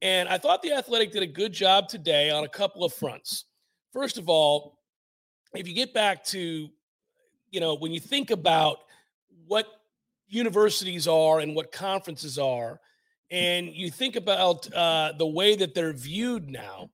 And 0.00 0.28
I 0.28 0.38
thought 0.38 0.62
the 0.62 0.72
Athletic 0.72 1.12
did 1.12 1.22
a 1.22 1.26
good 1.26 1.52
job 1.52 1.88
today 1.88 2.30
on 2.30 2.44
a 2.44 2.48
couple 2.48 2.84
of 2.84 2.92
fronts. 2.92 3.44
First 3.92 4.18
of 4.18 4.28
all, 4.28 4.78
if 5.54 5.66
you 5.66 5.74
get 5.74 5.92
back 5.92 6.24
to, 6.26 6.68
you 7.50 7.60
know, 7.60 7.74
when 7.74 7.92
you 7.92 8.00
think 8.00 8.30
about 8.30 8.78
what 9.46 9.66
universities 10.28 11.08
are 11.08 11.40
and 11.40 11.54
what 11.54 11.72
conferences 11.72 12.38
are, 12.38 12.80
and 13.30 13.68
you 13.68 13.90
think 13.90 14.16
about 14.16 14.72
uh, 14.72 15.12
the 15.18 15.26
way 15.26 15.56
that 15.56 15.74
they're 15.74 15.92
viewed 15.92 16.48
now, 16.48 16.90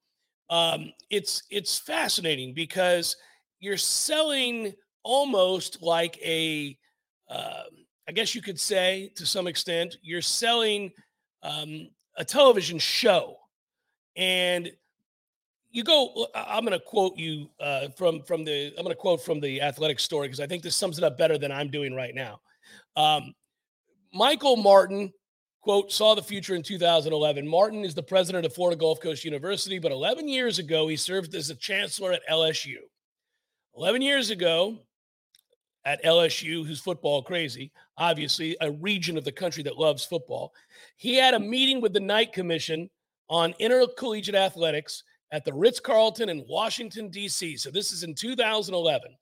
um, 0.51 0.93
it's 1.11 1.43
it's 1.51 1.79
fascinating 1.79 2.55
because 2.55 3.17
you're 3.61 3.77
selling 3.77 4.75
almost 5.05 5.83
like 5.83 6.19
a, 6.23 6.77
uh, 7.31 7.65
I 8.09 8.13
guess 8.13 8.35
you 8.35 8.43
could 8.43 8.59
say 8.59 9.13
to 9.17 9.27
some 9.27 9.47
extent, 9.47 9.97
you're 10.03 10.23
selling 10.23 10.93
um, 11.43 11.89
a 12.17 12.25
television 12.25 12.79
show, 12.79 13.37
and 14.17 14.71
you 15.71 15.83
go. 15.83 16.29
I'm 16.35 16.65
going 16.65 16.79
to 16.79 16.85
quote 16.85 17.17
you 17.19 17.51
uh, 17.61 17.89
from 17.97 18.23
from 18.23 18.45
the. 18.45 18.69
I'm 18.79 18.85
going 18.85 18.95
to 18.95 19.01
quote 19.01 19.25
from 19.25 19.41
the 19.41 19.61
athletic 19.61 20.01
story 20.01 20.29
because 20.29 20.41
I 20.41 20.47
think 20.47 20.63
this 20.63 20.77
sums 20.77 20.99
it 20.99 21.05
up 21.05 21.19
better 21.19 21.37
than 21.39 21.51
I'm 21.51 21.71
doing 21.71 21.95
right 21.95 22.15
now. 22.15 22.41
Um, 22.97 23.35
Michael 24.13 24.57
Martin 24.57 25.13
quote 25.61 25.91
saw 25.91 26.15
the 26.15 26.23
future 26.23 26.55
in 26.55 26.63
2011. 26.63 27.47
Martin 27.47 27.85
is 27.85 27.95
the 27.95 28.03
president 28.03 28.47
of 28.47 28.55
Florida 28.55 28.79
Gulf 28.79 29.01
Coast 29.01 29.25
University, 29.25 29.79
but 29.79 29.91
11 29.91 30.29
years 30.29 30.59
ago 30.59 30.87
he 30.87 30.97
served 30.97 31.35
as 31.35 31.51
a 31.51 31.55
chancellor 31.55 32.13
at 32.13 32.21
LSU. 32.31 32.77
11 33.77 34.03
years 34.03 34.31
ago, 34.31 34.79
at 35.85 36.03
LSU, 36.05 36.67
who's 36.67 36.81
football 36.81 37.23
crazy, 37.23 37.71
obviously, 37.99 38.57
a 38.61 38.71
region 38.73 39.17
of 39.19 39.25
the 39.25 39.33
country 39.33 39.63
that 39.63 39.79
loves 39.79 40.05
football. 40.05 40.53
He 40.97 41.17
had 41.17 41.35
a 41.35 41.41
meeting 41.41 41.81
with 41.81 41.93
the 41.93 42.01
Knight 42.01 42.33
Commission 42.33 42.89
on 43.29 43.55
intercollegiate 43.59 44.35
athletics 44.35 45.03
at 45.31 45.45
the 45.45 45.53
Ritz 45.53 45.81
Carlton 45.81 46.29
in 46.29 46.45
Washington, 46.49 47.09
D.C. 47.11 47.57
So 47.57 47.71
this 47.71 47.93
is 47.93 48.03
in 48.03 48.15
2011. 48.15 49.17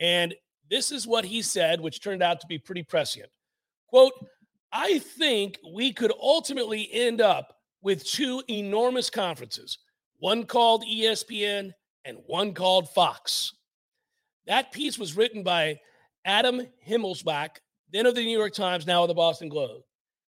And 0.00 0.34
this 0.70 0.90
is 0.90 1.06
what 1.06 1.24
he 1.24 1.42
said, 1.42 1.80
which 1.80 2.02
turned 2.02 2.22
out 2.22 2.40
to 2.40 2.46
be 2.46 2.58
pretty 2.58 2.82
prescient. 2.82 3.28
Quote, 3.88 4.12
I 4.72 4.98
think 4.98 5.58
we 5.72 5.92
could 5.92 6.12
ultimately 6.20 6.88
end 6.92 7.20
up 7.20 7.58
with 7.82 8.04
two 8.04 8.42
enormous 8.48 9.10
conferences, 9.10 9.78
one 10.18 10.44
called 10.44 10.84
ESPN 10.84 11.72
and 12.04 12.18
one 12.26 12.54
called 12.54 12.88
Fox. 12.90 13.52
That 14.46 14.72
piece 14.72 14.98
was 14.98 15.16
written 15.16 15.42
by 15.42 15.78
Adam 16.24 16.62
Himmelsbach, 16.88 17.56
then 17.90 18.06
of 18.06 18.14
the 18.14 18.24
New 18.24 18.36
York 18.36 18.54
Times, 18.54 18.86
now 18.86 19.02
of 19.02 19.08
the 19.08 19.14
Boston 19.14 19.48
Globe. 19.48 19.82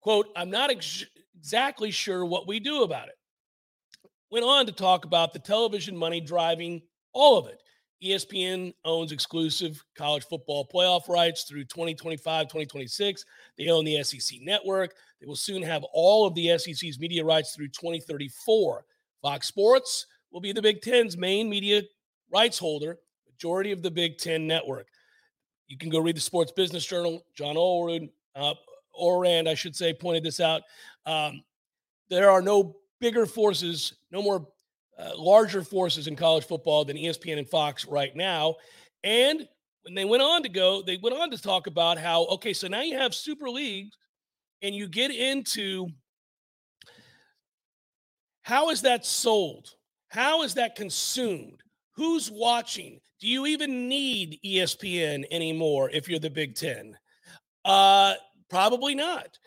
Quote, 0.01 0.27
I'm 0.35 0.49
not 0.49 0.69
ex- 0.69 1.05
exactly 1.37 1.91
sure 1.91 2.25
what 2.25 2.47
we 2.47 2.59
do 2.59 2.83
about 2.83 3.07
it. 3.07 3.15
Went 4.31 4.45
on 4.45 4.65
to 4.65 4.71
talk 4.71 5.05
about 5.05 5.33
the 5.33 5.39
television 5.39 5.95
money 5.95 6.19
driving 6.19 6.81
all 7.13 7.37
of 7.37 7.47
it. 7.47 7.61
ESPN 8.03 8.73
owns 8.85 9.11
exclusive 9.11 9.83
college 9.95 10.23
football 10.25 10.67
playoff 10.71 11.07
rights 11.07 11.43
through 11.43 11.63
2025, 11.65 12.45
2026. 12.45 13.25
They 13.57 13.69
own 13.69 13.85
the 13.85 14.03
SEC 14.03 14.39
network. 14.41 14.93
They 15.19 15.25
will 15.25 15.35
soon 15.35 15.63
have 15.63 15.83
all 15.93 16.27
of 16.27 16.35
the 16.35 16.57
SEC's 16.57 16.99
media 16.99 17.23
rights 17.23 17.55
through 17.55 17.69
2034. 17.69 18.85
Fox 19.21 19.47
Sports 19.47 20.05
will 20.31 20.41
be 20.41 20.51
the 20.51 20.61
Big 20.61 20.81
Ten's 20.81 21.17
main 21.17 21.49
media 21.49 21.81
rights 22.31 22.59
holder, 22.59 22.99
majority 23.25 23.71
of 23.71 23.81
the 23.81 23.89
Big 23.89 24.17
Ten 24.17 24.45
network. 24.45 24.87
You 25.67 25.77
can 25.77 25.89
go 25.89 25.99
read 25.99 26.15
the 26.15 26.21
Sports 26.21 26.51
Business 26.51 26.85
Journal. 26.85 27.25
John 27.35 27.57
uh, 28.35 28.53
Ourand, 29.01 29.49
I 29.49 29.53
should 29.53 29.75
say, 29.75 29.93
pointed 29.93 30.23
this 30.23 30.39
out. 30.39 30.61
Um, 31.05 31.43
there 32.09 32.29
are 32.29 32.41
no 32.41 32.77
bigger 32.99 33.25
forces, 33.25 33.93
no 34.11 34.21
more 34.21 34.47
uh, 34.97 35.11
larger 35.15 35.63
forces 35.63 36.07
in 36.07 36.15
college 36.15 36.45
football 36.45 36.85
than 36.85 36.97
ESPN 36.97 37.37
and 37.37 37.49
Fox 37.49 37.85
right 37.85 38.15
now. 38.15 38.55
And 39.03 39.47
when 39.83 39.93
they 39.93 40.05
went 40.05 40.23
on 40.23 40.43
to 40.43 40.49
go, 40.49 40.81
they 40.81 40.97
went 40.97 41.15
on 41.17 41.29
to 41.31 41.37
talk 41.37 41.67
about 41.67 41.97
how, 41.97 42.25
okay, 42.25 42.53
so 42.53 42.67
now 42.67 42.81
you 42.81 42.97
have 42.97 43.13
super 43.13 43.49
leagues 43.49 43.95
and 44.61 44.73
you 44.73 44.87
get 44.87 45.11
into 45.11 45.87
how 48.41 48.69
is 48.69 48.81
that 48.83 49.05
sold? 49.05 49.69
How 50.07 50.43
is 50.43 50.53
that 50.53 50.75
consumed? 50.75 51.61
Who's 51.97 52.29
watching? 52.29 52.99
Do 53.19 53.27
you 53.27 53.47
even 53.47 53.89
need 53.89 54.39
ESPN 54.45 55.25
anymore 55.31 55.89
if 55.89 56.07
you're 56.07 56.19
the 56.19 56.29
Big 56.29 56.53
Ten? 56.53 56.95
Uh, 57.65 58.13
probably 58.51 58.93
not. 58.93 59.39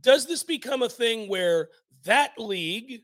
Does 0.00 0.26
this 0.26 0.42
become 0.42 0.80
a 0.80 0.88
thing 0.88 1.28
where 1.28 1.68
that 2.04 2.32
league 2.38 3.02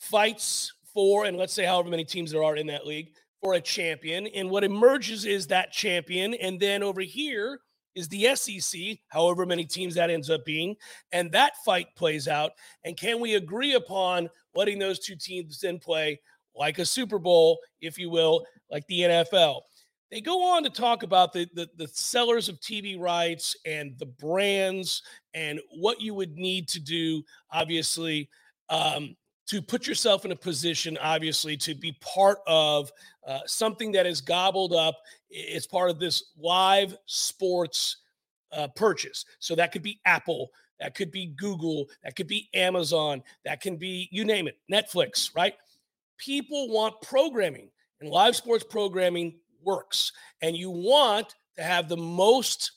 fights 0.00 0.72
for, 0.94 1.26
and 1.26 1.36
let's 1.36 1.52
say 1.52 1.66
however 1.66 1.90
many 1.90 2.06
teams 2.06 2.30
there 2.30 2.42
are 2.42 2.56
in 2.56 2.66
that 2.68 2.86
league, 2.86 3.12
for 3.42 3.52
a 3.54 3.60
champion, 3.60 4.26
and 4.28 4.48
what 4.48 4.64
emerges 4.64 5.26
is 5.26 5.46
that 5.48 5.70
champion, 5.70 6.32
and 6.34 6.58
then 6.58 6.82
over 6.82 7.02
here 7.02 7.60
is 7.94 8.08
the 8.08 8.34
SEC, 8.34 8.98
however 9.08 9.44
many 9.44 9.66
teams 9.66 9.94
that 9.94 10.08
ends 10.08 10.30
up 10.30 10.42
being, 10.46 10.74
and 11.12 11.30
that 11.32 11.52
fight 11.66 11.88
plays 11.96 12.28
out. 12.28 12.52
And 12.84 12.96
can 12.96 13.20
we 13.20 13.34
agree 13.34 13.74
upon 13.74 14.30
letting 14.54 14.78
those 14.78 15.00
two 15.00 15.16
teams 15.16 15.60
then 15.60 15.78
play 15.78 16.18
like 16.54 16.78
a 16.78 16.86
Super 16.86 17.18
Bowl, 17.18 17.58
if 17.80 17.98
you 17.98 18.10
will, 18.10 18.44
like 18.70 18.86
the 18.86 19.00
NFL. 19.00 19.60
They 20.10 20.20
go 20.20 20.42
on 20.42 20.62
to 20.64 20.70
talk 20.70 21.02
about 21.02 21.32
the, 21.32 21.48
the, 21.54 21.68
the 21.76 21.88
sellers 21.88 22.50
of 22.50 22.60
TV 22.60 23.00
rights 23.00 23.56
and 23.64 23.98
the 23.98 24.06
brands 24.06 25.02
and 25.32 25.58
what 25.78 26.02
you 26.02 26.12
would 26.14 26.36
need 26.36 26.68
to 26.68 26.80
do, 26.80 27.22
obviously, 27.50 28.28
um, 28.68 29.16
to 29.46 29.62
put 29.62 29.86
yourself 29.86 30.24
in 30.26 30.32
a 30.32 30.36
position, 30.36 30.98
obviously, 31.00 31.56
to 31.56 31.74
be 31.74 31.96
part 32.00 32.38
of 32.46 32.92
uh, 33.26 33.40
something 33.46 33.90
that 33.92 34.06
is 34.06 34.20
gobbled 34.20 34.74
up. 34.74 34.96
It's 35.30 35.66
part 35.66 35.88
of 35.88 35.98
this 35.98 36.32
live 36.38 36.94
sports 37.06 37.98
uh, 38.52 38.68
purchase. 38.76 39.24
So 39.38 39.54
that 39.54 39.72
could 39.72 39.82
be 39.82 39.98
Apple, 40.04 40.50
that 40.78 40.94
could 40.94 41.10
be 41.10 41.26
Google, 41.26 41.86
that 42.04 42.16
could 42.16 42.26
be 42.26 42.48
Amazon, 42.54 43.22
that 43.44 43.60
can 43.60 43.76
be 43.76 44.08
you 44.12 44.24
name 44.24 44.46
it, 44.46 44.58
Netflix, 44.70 45.34
right? 45.34 45.54
People 46.24 46.68
want 46.68 47.00
programming, 47.02 47.68
and 48.00 48.10
live 48.10 48.36
sports 48.36 48.64
programming 48.64 49.38
works. 49.62 50.12
And 50.40 50.56
you 50.56 50.70
want 50.70 51.34
to 51.56 51.62
have 51.62 51.88
the 51.88 51.96
most, 51.96 52.72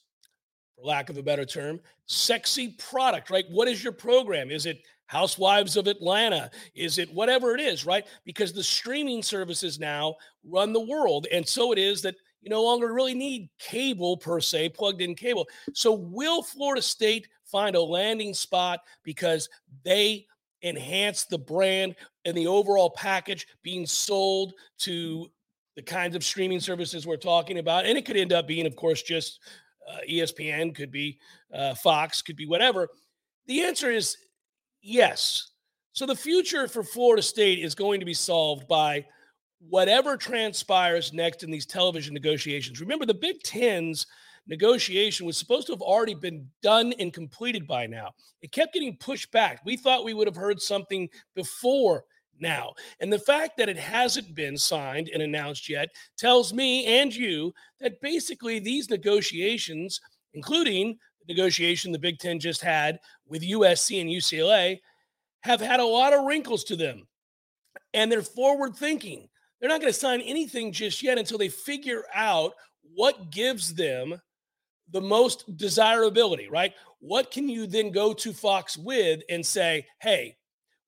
for 0.76 0.86
lack 0.86 1.10
of 1.10 1.18
a 1.18 1.24
better 1.24 1.46
term, 1.46 1.80
sexy 2.06 2.76
product, 2.80 3.30
right? 3.30 3.46
What 3.50 3.68
is 3.68 3.84
your 3.84 3.94
program? 3.94 4.52
Is 4.52 4.66
it 4.66 4.82
Housewives 5.08 5.78
of 5.78 5.88
Atlanta? 5.88 6.50
Is 6.74 6.98
it 6.98 7.14
whatever 7.14 7.54
it 7.54 7.62
is, 7.62 7.86
right? 7.86 8.06
Because 8.26 8.54
the 8.54 8.64
streaming 8.64 9.22
services 9.22 9.80
now 9.80 10.16
run 10.44 10.74
the 10.74 10.80
world. 10.80 11.28
And 11.32 11.48
so 11.48 11.72
it 11.72 11.78
is 11.78 12.02
that 12.02 12.16
you 12.42 12.50
no 12.50 12.64
longer 12.64 12.94
really 12.94 13.14
need 13.14 13.50
cable 13.60 14.18
per 14.18 14.40
se, 14.40 14.70
plugged 14.70 15.02
in 15.02 15.14
cable. 15.14 15.48
So 15.74 15.94
will 15.94 16.42
Florida 16.42 16.82
State 16.82 17.28
find 17.46 17.76
a 17.76 17.82
landing 17.82 18.34
spot 18.34 18.82
because 19.04 19.48
they 19.84 20.26
enhance 20.66 21.26
the 21.26 21.38
brand 21.38 21.96
and 22.26 22.36
the 22.36 22.48
overall 22.48 22.90
package 22.90 23.48
being 23.64 23.86
sold 23.86 24.54
to 24.80 25.28
the 25.76 25.82
kinds 25.82 26.16
of 26.16 26.24
streaming 26.24 26.60
services 26.60 27.06
we're 27.06 27.18
talking 27.18 27.60
about. 27.60 27.86
And 27.86 27.98
it 27.98 28.06
could 28.06 28.18
end 28.18 28.34
up 28.34 28.48
being, 28.48 28.66
of 28.66 28.76
course, 28.76 29.02
just 29.04 29.40
uh, 29.88 29.98
ESPN, 30.10 30.74
could 30.76 30.92
be 30.92 31.20
uh, 31.54 31.76
Fox, 31.76 32.22
could 32.22 32.36
be 32.36 32.48
whatever. 32.48 32.90
The 33.46 33.62
answer 33.62 33.92
is 33.92 34.18
yes. 34.82 35.52
So 35.94 36.06
the 36.06 36.16
future 36.16 36.68
for 36.68 36.84
Florida 36.84 37.22
State 37.22 37.60
is 37.60 37.76
going 37.76 38.00
to 38.00 38.06
be 38.06 38.14
solved 38.14 38.68
by 38.68 39.06
whatever 39.70 40.18
transpires 40.18 41.14
next 41.14 41.44
in 41.44 41.52
these 41.52 41.66
television 41.66 42.14
negotiations. 42.14 42.82
Remember, 42.82 43.06
the 43.06 43.14
Big 43.14 43.42
Ten's 43.44 44.08
negotiation 44.48 45.26
was 45.26 45.38
supposed 45.38 45.68
to 45.68 45.74
have 45.74 45.82
already 45.82 46.14
been 46.14 46.48
done 46.62 46.94
and 47.00 47.14
completed 47.14 47.68
by 47.68 47.88
now. 47.88 48.12
It 48.42 48.52
kept 48.52 48.74
getting 48.74 48.98
pushed 48.98 49.32
back. 49.32 49.62
We 49.66 49.78
thought 49.78 50.06
we 50.06 50.14
would 50.14 50.28
have 50.28 50.36
heard 50.36 50.62
something 50.62 51.10
before 51.36 52.04
now. 52.40 52.74
And 53.00 53.12
the 53.12 53.20
fact 53.20 53.58
that 53.58 53.70
it 53.70 53.78
hasn't 53.78 54.36
been 54.36 54.58
signed 54.58 55.10
and 55.14 55.24
announced 55.24 55.70
yet 55.70 55.90
tells 56.18 56.54
me 56.54 56.86
and 56.86 57.14
you 57.14 57.54
that 57.80 58.02
basically 58.02 58.60
these 58.60 58.90
negotiations, 58.90 60.00
including 60.34 60.98
the 61.26 61.34
negotiation 61.34 61.92
the 61.92 62.00
Big 62.00 62.20
Ten 62.20 62.40
just 62.40 62.62
had 62.62 63.00
with 63.28 63.42
USC 63.42 64.02
and 64.02 64.10
UCLA, 64.10 64.80
have 65.42 65.62
had 65.62 65.80
a 65.80 65.86
lot 65.86 66.14
of 66.14 66.26
wrinkles 66.26 66.64
to 66.66 66.76
them. 66.76 67.08
And 67.94 68.12
they're 68.12 68.22
forward 68.22 68.76
thinking. 68.76 69.30
They're 69.60 69.70
not 69.70 69.80
going 69.80 69.94
to 69.94 70.00
sign 70.00 70.22
anything 70.22 70.72
just 70.72 71.02
yet 71.02 71.18
until 71.18 71.38
they 71.38 71.50
figure 71.50 72.04
out 72.14 72.54
what 72.94 73.32
gives 73.32 73.74
them 73.74 74.20
the 74.92 75.02
most 75.02 75.58
desirability, 75.58 76.48
right? 76.50 76.74
What 77.00 77.32
can 77.32 77.50
you 77.50 77.68
then 77.68 77.92
go 77.92 78.14
to 78.14 78.34
Fox 78.34 78.78
with 78.78 79.22
and 79.30 79.46
say, 79.46 79.86
hey, 80.00 80.38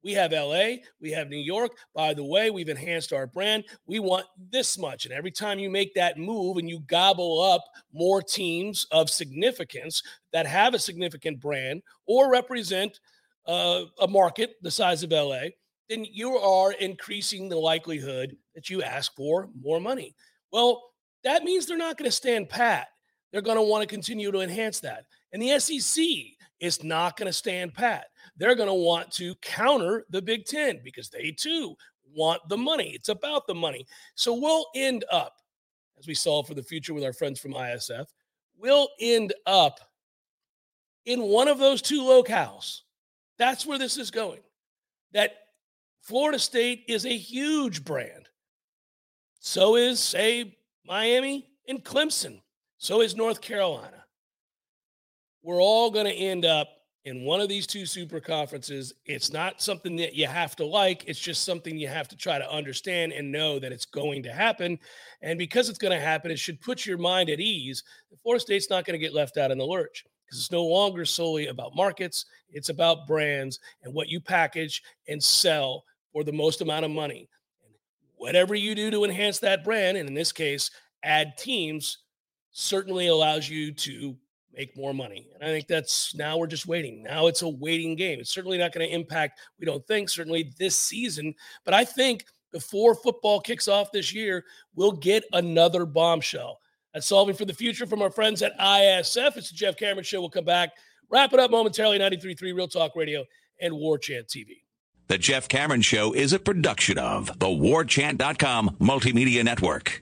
we 0.03 0.13
have 0.13 0.31
LA, 0.31 0.75
we 1.01 1.11
have 1.11 1.29
New 1.29 1.37
York. 1.37 1.71
By 1.93 2.13
the 2.13 2.23
way, 2.23 2.49
we've 2.49 2.69
enhanced 2.69 3.11
our 3.11 3.27
brand. 3.27 3.65
We 3.87 3.99
want 3.99 4.25
this 4.51 4.77
much. 4.77 5.05
And 5.05 5.13
every 5.13 5.31
time 5.31 5.59
you 5.59 5.69
make 5.69 5.93
that 5.95 6.17
move 6.17 6.57
and 6.57 6.69
you 6.69 6.79
gobble 6.87 7.41
up 7.41 7.63
more 7.91 8.21
teams 8.21 8.85
of 8.91 9.09
significance 9.09 10.01
that 10.31 10.45
have 10.45 10.73
a 10.73 10.79
significant 10.79 11.39
brand 11.41 11.81
or 12.05 12.31
represent 12.31 12.99
uh, 13.47 13.83
a 13.99 14.07
market 14.07 14.55
the 14.61 14.71
size 14.71 15.03
of 15.03 15.11
LA, 15.11 15.47
then 15.89 16.05
you 16.09 16.37
are 16.37 16.71
increasing 16.73 17.49
the 17.49 17.57
likelihood 17.57 18.37
that 18.55 18.69
you 18.69 18.83
ask 18.83 19.13
for 19.15 19.49
more 19.61 19.79
money. 19.79 20.15
Well, 20.51 20.83
that 21.23 21.43
means 21.43 21.65
they're 21.65 21.77
not 21.77 21.97
going 21.97 22.09
to 22.09 22.15
stand 22.15 22.49
pat 22.49 22.87
they're 23.37 23.43
going 23.43 23.55
to 23.55 23.61
want 23.61 23.83
to 23.83 23.87
continue 23.87 24.31
to 24.31 24.39
enhance 24.39 24.79
that. 24.79 25.05
And 25.31 25.39
the 25.39 25.59
SEC 25.59 26.03
is 26.59 26.83
not 26.83 27.17
going 27.17 27.27
to 27.27 27.33
stand 27.33 27.75
pat. 27.75 28.07
They're 28.35 28.55
going 28.55 28.67
to 28.67 28.73
want 28.73 29.11
to 29.11 29.35
counter 29.43 30.05
the 30.09 30.23
Big 30.23 30.45
Ten 30.45 30.81
because 30.83 31.11
they 31.11 31.29
too 31.29 31.75
want 32.11 32.41
the 32.49 32.57
money. 32.57 32.93
It's 32.95 33.09
about 33.09 33.45
the 33.45 33.53
money. 33.53 33.85
So 34.15 34.33
we'll 34.33 34.65
end 34.73 35.05
up, 35.11 35.35
as 35.99 36.07
we 36.07 36.15
saw 36.15 36.41
for 36.41 36.55
the 36.55 36.63
future 36.63 36.95
with 36.95 37.03
our 37.03 37.13
friends 37.13 37.39
from 37.39 37.53
ISF, 37.53 38.07
we'll 38.57 38.89
end 38.99 39.35
up 39.45 39.81
in 41.05 41.21
one 41.21 41.47
of 41.47 41.59
those 41.59 41.83
two 41.83 42.01
locales. 42.01 42.81
That's 43.37 43.67
where 43.67 43.77
this 43.77 43.97
is 43.97 44.09
going. 44.09 44.41
That 45.11 45.33
Florida 46.01 46.39
State 46.39 46.85
is 46.87 47.05
a 47.05 47.15
huge 47.15 47.85
brand. 47.85 48.29
So 49.41 49.75
is, 49.75 49.99
say, 49.99 50.57
Miami 50.87 51.51
and 51.67 51.83
Clemson. 51.83 52.41
So 52.77 53.01
is 53.01 53.15
North 53.15 53.41
Carolina. 53.41 54.03
We're 55.41 55.61
all 55.61 55.89
going 55.89 56.05
to 56.05 56.13
end 56.13 56.45
up 56.45 56.69
in 57.05 57.23
one 57.23 57.39
of 57.39 57.49
these 57.49 57.65
two 57.65 57.85
super 57.85 58.19
conferences. 58.19 58.93
It's 59.05 59.31
not 59.31 59.61
something 59.61 59.95
that 59.95 60.13
you 60.13 60.27
have 60.27 60.55
to 60.57 60.65
like. 60.65 61.05
It's 61.07 61.19
just 61.19 61.43
something 61.43 61.77
you 61.77 61.87
have 61.87 62.07
to 62.09 62.17
try 62.17 62.37
to 62.37 62.51
understand 62.51 63.13
and 63.13 63.31
know 63.31 63.57
that 63.59 63.71
it's 63.71 63.85
going 63.85 64.21
to 64.23 64.33
happen. 64.33 64.77
And 65.21 65.39
because 65.39 65.69
it's 65.69 65.79
going 65.79 65.97
to 65.97 66.05
happen, 66.05 66.31
it 66.31 66.37
should 66.37 66.61
put 66.61 66.85
your 66.85 66.97
mind 66.97 67.29
at 67.29 67.39
ease. 67.39 67.83
The 68.11 68.17
Florida 68.17 68.41
State's 68.41 68.69
not 68.69 68.85
going 68.85 68.99
to 68.99 69.03
get 69.03 69.13
left 69.13 69.37
out 69.37 69.51
in 69.51 69.57
the 69.57 69.65
lurch 69.65 70.05
because 70.25 70.39
it's 70.39 70.51
no 70.51 70.65
longer 70.65 71.05
solely 71.05 71.47
about 71.47 71.75
markets. 71.75 72.25
It's 72.49 72.69
about 72.69 73.07
brands 73.07 73.59
and 73.83 73.93
what 73.93 74.09
you 74.09 74.19
package 74.19 74.83
and 75.07 75.23
sell 75.23 75.83
for 76.11 76.23
the 76.23 76.33
most 76.33 76.61
amount 76.61 76.85
of 76.85 76.91
money. 76.91 77.29
Whatever 78.17 78.53
you 78.53 78.75
do 78.75 78.91
to 78.91 79.05
enhance 79.05 79.39
that 79.39 79.63
brand, 79.63 79.97
and 79.97 80.09
in 80.09 80.13
this 80.13 80.31
case, 80.31 80.69
add 81.03 81.37
teams, 81.37 81.99
certainly 82.57 83.07
allows 83.07 83.47
you 83.47 83.71
to 83.71 84.17
make 84.51 84.75
more 84.75 84.91
money. 84.91 85.27
And 85.35 85.43
I 85.43 85.53
think 85.53 85.67
that's 85.67 86.15
now 86.15 86.37
we're 86.37 86.47
just 86.47 86.65
waiting. 86.65 87.03
Now 87.03 87.27
it's 87.27 87.43
a 87.43 87.49
waiting 87.49 87.95
game. 87.95 88.19
It's 88.19 88.33
certainly 88.33 88.57
not 88.57 88.73
going 88.73 88.87
to 88.87 88.93
impact, 88.93 89.39
we 89.59 89.67
don't 89.67 89.85
think, 89.85 90.09
certainly 90.09 90.51
this 90.57 90.75
season. 90.75 91.35
But 91.65 91.75
I 91.75 91.85
think 91.85 92.25
before 92.51 92.95
football 92.95 93.39
kicks 93.39 93.67
off 93.67 93.91
this 93.91 94.11
year, 94.11 94.43
we'll 94.73 94.93
get 94.93 95.23
another 95.33 95.85
bombshell. 95.85 96.57
That's 96.95 97.05
solving 97.05 97.35
for 97.35 97.45
the 97.45 97.53
future 97.53 97.85
from 97.85 98.01
our 98.01 98.09
friends 98.09 98.41
at 98.41 98.57
ISF. 98.57 99.37
It's 99.37 99.51
the 99.51 99.55
Jeff 99.55 99.77
Cameron 99.77 100.03
Show. 100.03 100.19
We'll 100.19 100.31
come 100.31 100.45
back, 100.45 100.71
wrap 101.11 101.33
it 101.33 101.39
up 101.39 101.51
momentarily 101.51 101.99
93.3 101.99 102.41
Real 102.55 102.67
Talk 102.67 102.95
Radio 102.95 103.23
and 103.61 103.75
War 103.75 103.99
Chant 103.99 104.27
TV. 104.27 104.63
The 105.09 105.19
Jeff 105.19 105.47
Cameron 105.47 105.83
Show 105.83 106.11
is 106.13 106.33
a 106.33 106.39
production 106.39 106.97
of 106.97 107.27
the 107.37 107.45
WarChant.com 107.45 108.77
Multimedia 108.81 109.43
Network. 109.43 110.01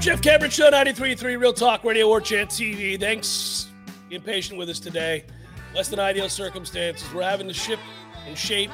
Jeff 0.00 0.22
Cameron 0.22 0.50
Show, 0.50 0.70
93.3 0.70 1.38
Real 1.38 1.52
Talk 1.52 1.84
Radio, 1.84 2.06
War 2.06 2.22
Chant 2.22 2.48
TV. 2.48 2.98
Thanks 2.98 3.68
being 4.08 4.22
patient 4.22 4.58
with 4.58 4.70
us 4.70 4.80
today. 4.80 5.26
Less 5.74 5.88
than 5.88 6.00
ideal 6.00 6.30
circumstances. 6.30 7.06
We're 7.12 7.22
having 7.22 7.46
to 7.48 7.52
ship 7.52 7.78
and 8.26 8.36
shape 8.36 8.70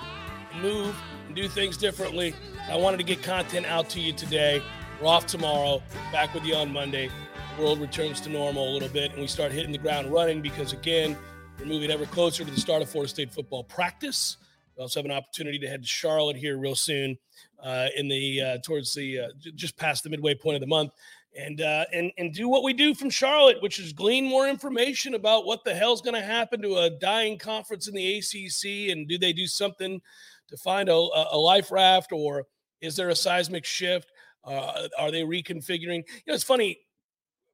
and 0.52 0.62
move 0.62 0.94
and 1.26 1.34
do 1.34 1.48
things 1.48 1.76
differently. 1.76 2.32
I 2.70 2.76
wanted 2.76 2.98
to 2.98 3.02
get 3.02 3.24
content 3.24 3.66
out 3.66 3.88
to 3.90 4.00
you 4.00 4.12
today. 4.12 4.62
We're 5.02 5.08
off 5.08 5.26
tomorrow, 5.26 5.82
back 6.12 6.32
with 6.32 6.44
you 6.44 6.54
on 6.54 6.72
Monday. 6.72 7.10
The 7.56 7.62
world 7.64 7.80
returns 7.80 8.20
to 8.20 8.30
normal 8.30 8.70
a 8.70 8.72
little 8.72 8.88
bit, 8.88 9.10
and 9.10 9.20
we 9.20 9.26
start 9.26 9.50
hitting 9.50 9.72
the 9.72 9.78
ground 9.78 10.12
running 10.12 10.40
because, 10.40 10.72
again, 10.72 11.18
we're 11.58 11.66
moving 11.66 11.90
ever 11.90 12.06
closer 12.06 12.44
to 12.44 12.50
the 12.52 12.60
start 12.60 12.82
of 12.82 12.88
Florida 12.88 13.10
State 13.10 13.32
football 13.32 13.64
practice. 13.64 14.36
We 14.76 14.82
also 14.82 15.00
have 15.00 15.06
an 15.06 15.10
opportunity 15.10 15.58
to 15.58 15.66
head 15.66 15.82
to 15.82 15.88
Charlotte 15.88 16.36
here 16.36 16.56
real 16.56 16.76
soon, 16.76 17.18
uh, 17.62 17.88
in 17.96 18.08
the 18.08 18.40
uh, 18.40 18.58
towards 18.64 18.94
the 18.94 19.20
uh, 19.20 19.28
just 19.54 19.76
past 19.76 20.04
the 20.04 20.10
midway 20.10 20.34
point 20.34 20.54
of 20.54 20.60
the 20.60 20.66
month 20.66 20.92
and 21.36 21.60
uh, 21.60 21.84
and 21.92 22.12
and 22.18 22.32
do 22.32 22.48
what 22.48 22.62
we 22.62 22.72
do 22.72 22.94
from 22.94 23.10
Charlotte, 23.10 23.60
which 23.60 23.78
is 23.78 23.92
glean 23.92 24.24
more 24.24 24.48
information 24.48 25.14
about 25.14 25.46
what 25.46 25.64
the 25.64 25.74
hell's 25.74 26.00
going 26.00 26.14
to 26.14 26.22
happen 26.22 26.62
to 26.62 26.76
a 26.78 26.90
dying 26.90 27.38
conference 27.38 27.88
in 27.88 27.94
the 27.94 28.18
ACC, 28.18 28.90
and 28.90 29.08
do 29.08 29.18
they 29.18 29.32
do 29.32 29.46
something 29.46 30.00
to 30.48 30.56
find 30.56 30.88
a, 30.88 30.94
a 30.94 31.36
life 31.36 31.70
raft, 31.70 32.12
or 32.12 32.44
is 32.80 32.96
there 32.96 33.10
a 33.10 33.16
seismic 33.16 33.64
shift? 33.64 34.10
Uh, 34.44 34.88
are 34.98 35.10
they 35.10 35.22
reconfiguring? 35.22 36.04
You 36.06 36.22
know, 36.28 36.34
it's 36.34 36.44
funny. 36.44 36.78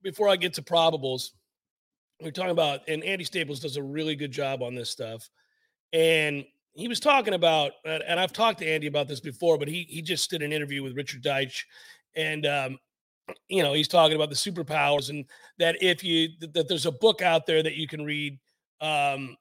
Before 0.02 0.28
I 0.28 0.34
get 0.34 0.54
to 0.54 0.62
probables, 0.62 1.28
we're 2.20 2.32
talking 2.32 2.50
about, 2.50 2.80
and 2.88 3.04
Andy 3.04 3.22
Staples 3.22 3.60
does 3.60 3.76
a 3.76 3.82
really 3.82 4.16
good 4.16 4.32
job 4.32 4.60
on 4.62 4.74
this 4.74 4.90
stuff, 4.90 5.28
and 5.92 6.44
he 6.74 6.88
was 6.88 7.00
talking 7.00 7.34
about, 7.34 7.72
and 7.84 8.18
I've 8.18 8.32
talked 8.32 8.60
to 8.60 8.66
Andy 8.66 8.86
about 8.86 9.08
this 9.08 9.20
before, 9.20 9.58
but 9.58 9.68
he 9.68 9.86
he 9.88 10.02
just 10.02 10.30
did 10.30 10.42
an 10.42 10.52
interview 10.52 10.82
with 10.82 10.96
Richard 10.96 11.22
Deitsch, 11.22 11.62
and 12.16 12.46
um, 12.46 12.78
you 13.48 13.62
know, 13.62 13.72
he's 13.72 13.88
talking 13.88 14.16
about 14.16 14.30
the 14.30 14.36
superpowers 14.36 15.10
and 15.10 15.24
that 15.58 15.82
if 15.82 16.02
you 16.02 16.28
that 16.52 16.68
there's 16.68 16.86
a 16.86 16.92
book 16.92 17.22
out 17.22 17.46
there 17.46 17.62
that 17.62 17.74
you 17.74 17.86
can 17.86 18.04
read 18.04 18.38
um, 18.80 19.36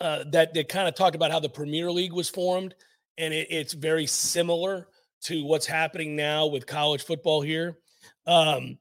uh, 0.00 0.24
that 0.32 0.54
that 0.54 0.68
kind 0.68 0.88
of 0.88 0.94
talked 0.94 1.16
about 1.16 1.30
how 1.30 1.40
the 1.40 1.48
Premier 1.48 1.90
League 1.90 2.12
was 2.12 2.28
formed, 2.28 2.74
and 3.18 3.34
it, 3.34 3.48
it's 3.50 3.74
very 3.74 4.06
similar 4.06 4.88
to 5.22 5.44
what's 5.44 5.66
happening 5.66 6.16
now 6.16 6.46
with 6.46 6.66
college 6.66 7.04
football 7.04 7.40
here. 7.40 7.76
Um, 8.26 8.78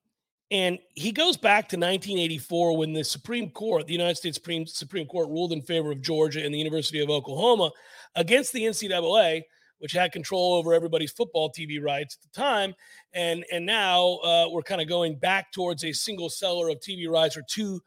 and 0.51 0.77
he 0.93 1.11
goes 1.11 1.35
back 1.35 1.67
to 1.69 1.77
1984 1.77 2.77
when 2.77 2.93
the 2.93 3.03
Supreme 3.03 3.49
Court, 3.49 3.87
the 3.87 3.93
United 3.93 4.17
States 4.17 4.37
Supreme, 4.37 4.67
Supreme 4.67 5.07
Court, 5.07 5.29
ruled 5.29 5.51
in 5.51 5.61
favor 5.61 5.91
of 5.91 6.01
Georgia 6.01 6.43
and 6.43 6.53
the 6.53 6.59
University 6.59 7.01
of 7.01 7.09
Oklahoma 7.09 7.71
against 8.15 8.53
the 8.53 8.61
NCAA 8.61 9.43
which 9.83 9.91
had 9.91 10.13
control 10.13 10.53
over 10.53 10.73
everybody's 10.73 11.11
football 11.11 11.51
TV 11.51 11.83
rights 11.83 12.15
at 12.15 12.31
the 12.31 12.41
time, 12.41 12.73
and 13.11 13.43
and 13.51 13.65
now 13.65 14.13
uh, 14.23 14.47
we're 14.49 14.61
kind 14.61 14.79
of 14.79 14.87
going 14.87 15.13
back 15.17 15.51
towards 15.51 15.83
a 15.83 15.91
single 15.91 16.29
seller 16.29 16.69
of 16.69 16.79
TV 16.79 17.09
rights 17.09 17.35
or 17.35 17.43
two 17.49 17.81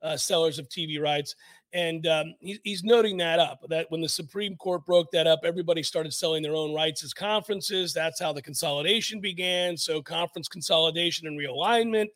uh, 0.00 0.16
sellers 0.16 0.58
of 0.58 0.66
TV 0.70 0.98
rights. 0.98 1.36
And 1.74 2.06
um, 2.06 2.34
he, 2.40 2.58
he's 2.64 2.84
noting 2.84 3.18
that 3.18 3.38
up 3.38 3.66
that 3.68 3.90
when 3.90 4.00
the 4.00 4.08
Supreme 4.08 4.56
Court 4.56 4.86
broke 4.86 5.10
that 5.10 5.26
up, 5.26 5.40
everybody 5.44 5.82
started 5.82 6.14
selling 6.14 6.42
their 6.42 6.54
own 6.54 6.74
rights 6.74 7.04
as 7.04 7.12
conferences. 7.12 7.92
That's 7.92 8.18
how 8.18 8.32
the 8.32 8.40
consolidation 8.40 9.20
began. 9.20 9.76
So, 9.76 10.00
conference 10.00 10.48
consolidation 10.48 11.26
and 11.26 11.38
realignment 11.38 12.08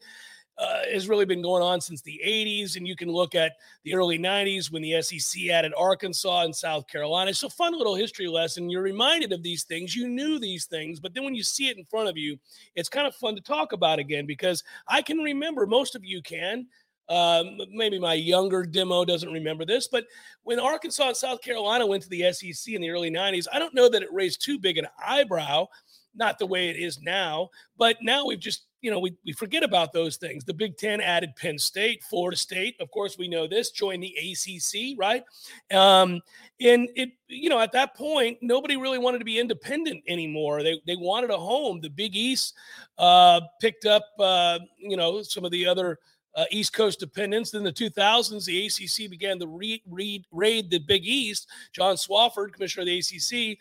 uh, 0.59 0.82
has 0.92 1.09
really 1.09 1.24
been 1.24 1.42
going 1.42 1.62
on 1.62 1.80
since 1.80 2.00
the 2.02 2.20
80s. 2.24 2.76
And 2.76 2.86
you 2.86 2.96
can 2.96 3.11
look 3.11 3.34
at 3.34 3.52
the 3.84 3.94
early 3.94 4.18
90s 4.18 4.70
when 4.70 4.82
the 4.82 5.00
SEC 5.02 5.48
added 5.50 5.72
Arkansas 5.76 6.42
and 6.42 6.54
South 6.54 6.86
Carolina. 6.88 7.34
So, 7.34 7.48
fun 7.48 7.76
little 7.76 7.94
history 7.94 8.28
lesson. 8.28 8.70
You're 8.70 8.82
reminded 8.82 9.32
of 9.32 9.42
these 9.42 9.64
things. 9.64 9.94
You 9.94 10.09
knew 10.09 10.38
these 10.38 10.66
things, 10.66 11.00
but 11.00 11.14
then 11.14 11.24
when 11.24 11.34
you 11.34 11.42
see 11.42 11.68
it 11.68 11.76
in 11.76 11.84
front 11.84 12.09
of 12.09 12.16
you, 12.16 12.38
it's 12.74 12.88
kind 12.88 13.07
of 13.07 13.14
fun 13.14 13.34
to 13.34 13.42
talk 13.42 13.72
about 13.72 13.98
again 13.98 14.26
because 14.26 14.62
I 14.88 15.02
can 15.02 15.18
remember, 15.18 15.66
most 15.66 15.94
of 15.94 16.04
you 16.04 16.22
can. 16.22 16.66
Um, 17.09 17.59
maybe 17.70 18.00
my 18.00 18.14
younger 18.14 18.64
demo 18.64 19.04
doesn't 19.04 19.32
remember 19.32 19.64
this, 19.64 19.86
but 19.86 20.07
when 20.42 20.59
Arkansas 20.59 21.07
and 21.07 21.16
South 21.16 21.40
Carolina 21.40 21.86
went 21.86 22.02
to 22.02 22.09
the 22.09 22.32
SEC 22.32 22.74
in 22.74 22.80
the 22.80 22.90
early 22.90 23.11
90s, 23.11 23.46
I 23.52 23.61
don't 23.61 23.74
know 23.74 23.88
that 23.88 24.02
it 24.02 24.12
raised 24.12 24.44
too 24.44 24.59
big 24.59 24.76
an 24.76 24.88
eyebrow, 25.04 25.68
not 26.16 26.38
the 26.38 26.46
way 26.46 26.68
it 26.68 26.76
is 26.76 27.00
now, 27.00 27.50
but 27.76 27.96
now 28.02 28.26
we've 28.26 28.40
just 28.40 28.66
you 28.86 28.92
know, 28.92 29.00
we, 29.00 29.16
we 29.24 29.32
forget 29.32 29.64
about 29.64 29.92
those 29.92 30.16
things. 30.16 30.44
The 30.44 30.54
Big 30.54 30.76
Ten 30.76 31.00
added 31.00 31.34
Penn 31.34 31.58
State, 31.58 32.04
Florida 32.04 32.36
State, 32.36 32.76
of 32.80 32.88
course, 32.92 33.18
we 33.18 33.26
know 33.26 33.48
this, 33.48 33.72
joined 33.72 34.00
the 34.00 34.14
ACC, 34.16 34.96
right? 34.96 35.24
Um, 35.72 36.20
and 36.60 36.88
it, 36.94 37.10
you 37.26 37.48
know, 37.48 37.58
at 37.58 37.72
that 37.72 37.96
point, 37.96 38.38
nobody 38.42 38.76
really 38.76 38.98
wanted 38.98 39.18
to 39.18 39.24
be 39.24 39.40
independent 39.40 40.04
anymore. 40.06 40.62
They, 40.62 40.80
they 40.86 40.94
wanted 40.94 41.30
a 41.30 41.36
home. 41.36 41.80
The 41.80 41.90
Big 41.90 42.14
East 42.14 42.54
uh, 42.96 43.40
picked 43.60 43.86
up, 43.86 44.04
uh, 44.20 44.60
you 44.78 44.96
know, 44.96 45.20
some 45.22 45.44
of 45.44 45.50
the 45.50 45.66
other 45.66 45.98
uh, 46.36 46.44
East 46.50 46.72
Coast 46.72 47.00
dependents. 47.00 47.54
In 47.54 47.64
the 47.64 47.72
2000s, 47.72 48.44
the 48.44 48.66
ACC 48.66 49.10
began 49.10 49.40
to 49.40 49.48
re- 49.48 49.82
re- 49.90 50.24
raid 50.30 50.70
the 50.70 50.78
Big 50.78 51.04
East. 51.04 51.48
John 51.72 51.96
Swofford, 51.96 52.52
commissioner 52.52 52.82
of 52.82 52.86
the 52.86 52.98
ACC, 52.98 53.58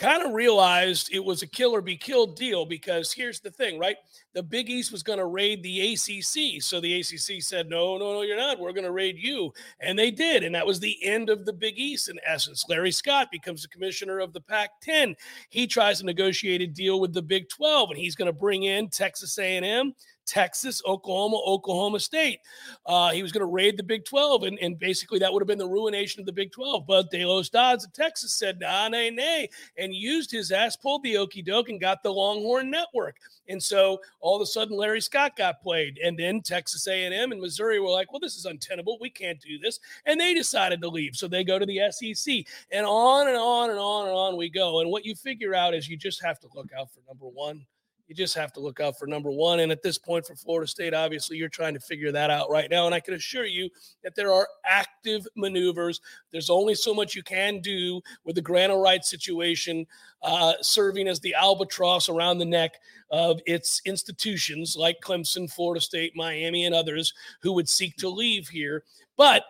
kind 0.00 0.22
of 0.22 0.32
realized 0.32 1.10
it 1.12 1.22
was 1.22 1.42
a 1.42 1.46
kill 1.46 1.74
or 1.74 1.82
be 1.82 1.94
killed 1.94 2.34
deal 2.34 2.64
because 2.64 3.12
here's 3.12 3.38
the 3.38 3.50
thing, 3.50 3.78
right? 3.78 3.96
The 4.32 4.42
Big 4.42 4.70
East 4.70 4.92
was 4.92 5.02
going 5.02 5.18
to 5.18 5.26
raid 5.26 5.62
the 5.62 5.92
ACC. 5.92 6.62
So 6.62 6.80
the 6.80 7.00
ACC 7.00 7.42
said, 7.42 7.68
no, 7.68 7.98
no, 7.98 8.14
no, 8.14 8.22
you're 8.22 8.38
not. 8.38 8.58
We're 8.58 8.72
going 8.72 8.84
to 8.84 8.92
raid 8.92 9.18
you. 9.18 9.52
And 9.78 9.98
they 9.98 10.10
did. 10.10 10.42
And 10.42 10.54
that 10.54 10.66
was 10.66 10.80
the 10.80 10.96
end 11.04 11.28
of 11.28 11.44
the 11.44 11.52
Big 11.52 11.78
East 11.78 12.08
in 12.08 12.18
essence. 12.26 12.64
Larry 12.66 12.92
Scott 12.92 13.28
becomes 13.30 13.60
the 13.60 13.68
commissioner 13.68 14.20
of 14.20 14.32
the 14.32 14.40
Pac 14.40 14.70
10. 14.80 15.14
He 15.50 15.66
tries 15.66 15.98
to 15.98 16.06
negotiate 16.06 16.62
a 16.62 16.66
deal 16.66 16.98
with 16.98 17.12
the 17.12 17.20
Big 17.20 17.50
12, 17.50 17.90
and 17.90 17.98
he's 17.98 18.16
going 18.16 18.24
to 18.24 18.32
bring 18.32 18.62
in 18.62 18.88
Texas 18.88 19.38
A&M, 19.38 19.94
Texas, 20.30 20.80
Oklahoma, 20.86 21.40
Oklahoma 21.44 21.98
State. 21.98 22.38
Uh, 22.86 23.10
he 23.10 23.20
was 23.20 23.32
going 23.32 23.40
to 23.40 23.52
raid 23.52 23.76
the 23.76 23.82
Big 23.82 24.04
12, 24.04 24.44
and, 24.44 24.58
and 24.60 24.78
basically 24.78 25.18
that 25.18 25.32
would 25.32 25.42
have 25.42 25.48
been 25.48 25.58
the 25.58 25.66
ruination 25.66 26.20
of 26.20 26.26
the 26.26 26.32
Big 26.32 26.52
12. 26.52 26.86
But 26.86 27.10
DeLoss 27.10 27.50
Dodds 27.50 27.84
of 27.84 27.92
Texas 27.92 28.32
said, 28.32 28.60
nah, 28.60 28.88
nay, 28.88 29.10
nay, 29.10 29.48
and 29.76 29.92
used 29.92 30.30
his 30.30 30.52
ass, 30.52 30.76
pulled 30.76 31.02
the 31.02 31.16
okey 31.16 31.42
doke, 31.42 31.68
and 31.68 31.80
got 31.80 32.04
the 32.04 32.12
Longhorn 32.12 32.70
Network. 32.70 33.16
And 33.48 33.60
so 33.60 34.00
all 34.20 34.36
of 34.36 34.42
a 34.42 34.46
sudden, 34.46 34.76
Larry 34.76 35.00
Scott 35.00 35.36
got 35.36 35.60
played, 35.60 35.98
and 35.98 36.16
then 36.16 36.42
Texas 36.42 36.86
A&M 36.86 37.32
and 37.32 37.40
Missouri 37.40 37.80
were 37.80 37.90
like, 37.90 38.12
"Well, 38.12 38.20
this 38.20 38.36
is 38.36 38.46
untenable. 38.46 38.98
We 39.00 39.10
can't 39.10 39.40
do 39.40 39.58
this," 39.58 39.80
and 40.06 40.20
they 40.20 40.34
decided 40.34 40.80
to 40.82 40.88
leave. 40.88 41.16
So 41.16 41.26
they 41.26 41.42
go 41.42 41.58
to 41.58 41.66
the 41.66 41.80
SEC, 41.90 42.44
and 42.70 42.86
on 42.86 43.26
and 43.26 43.36
on 43.36 43.70
and 43.70 43.78
on 43.80 44.06
and 44.06 44.16
on 44.16 44.36
we 44.36 44.48
go. 44.48 44.80
And 44.80 44.90
what 44.90 45.04
you 45.04 45.16
figure 45.16 45.56
out 45.56 45.74
is 45.74 45.88
you 45.88 45.96
just 45.96 46.22
have 46.22 46.38
to 46.40 46.48
look 46.54 46.70
out 46.78 46.92
for 46.92 47.00
number 47.08 47.26
one 47.26 47.66
you 48.10 48.16
just 48.16 48.34
have 48.34 48.52
to 48.52 48.58
look 48.58 48.80
out 48.80 48.98
for 48.98 49.06
number 49.06 49.30
one. 49.30 49.60
And 49.60 49.70
at 49.70 49.84
this 49.84 49.96
point 49.96 50.26
for 50.26 50.34
Florida 50.34 50.66
State, 50.66 50.94
obviously, 50.94 51.36
you're 51.36 51.48
trying 51.48 51.74
to 51.74 51.80
figure 51.80 52.10
that 52.10 52.28
out 52.28 52.50
right 52.50 52.68
now. 52.68 52.86
And 52.86 52.94
I 52.94 52.98
can 52.98 53.14
assure 53.14 53.44
you 53.44 53.70
that 54.02 54.16
there 54.16 54.32
are 54.32 54.48
active 54.66 55.28
maneuvers. 55.36 56.00
There's 56.32 56.50
only 56.50 56.74
so 56.74 56.92
much 56.92 57.14
you 57.14 57.22
can 57.22 57.60
do 57.60 58.00
with 58.24 58.34
the 58.34 58.42
Wright 58.42 59.04
situation 59.04 59.86
uh, 60.24 60.54
serving 60.60 61.06
as 61.06 61.20
the 61.20 61.36
albatross 61.36 62.08
around 62.08 62.38
the 62.38 62.44
neck 62.44 62.80
of 63.12 63.40
its 63.46 63.80
institutions 63.84 64.74
like 64.76 65.00
Clemson, 65.00 65.48
Florida 65.48 65.80
State, 65.80 66.16
Miami, 66.16 66.64
and 66.64 66.74
others 66.74 67.14
who 67.42 67.52
would 67.52 67.68
seek 67.68 67.94
to 67.98 68.08
leave 68.08 68.48
here. 68.48 68.82
But 69.16 69.44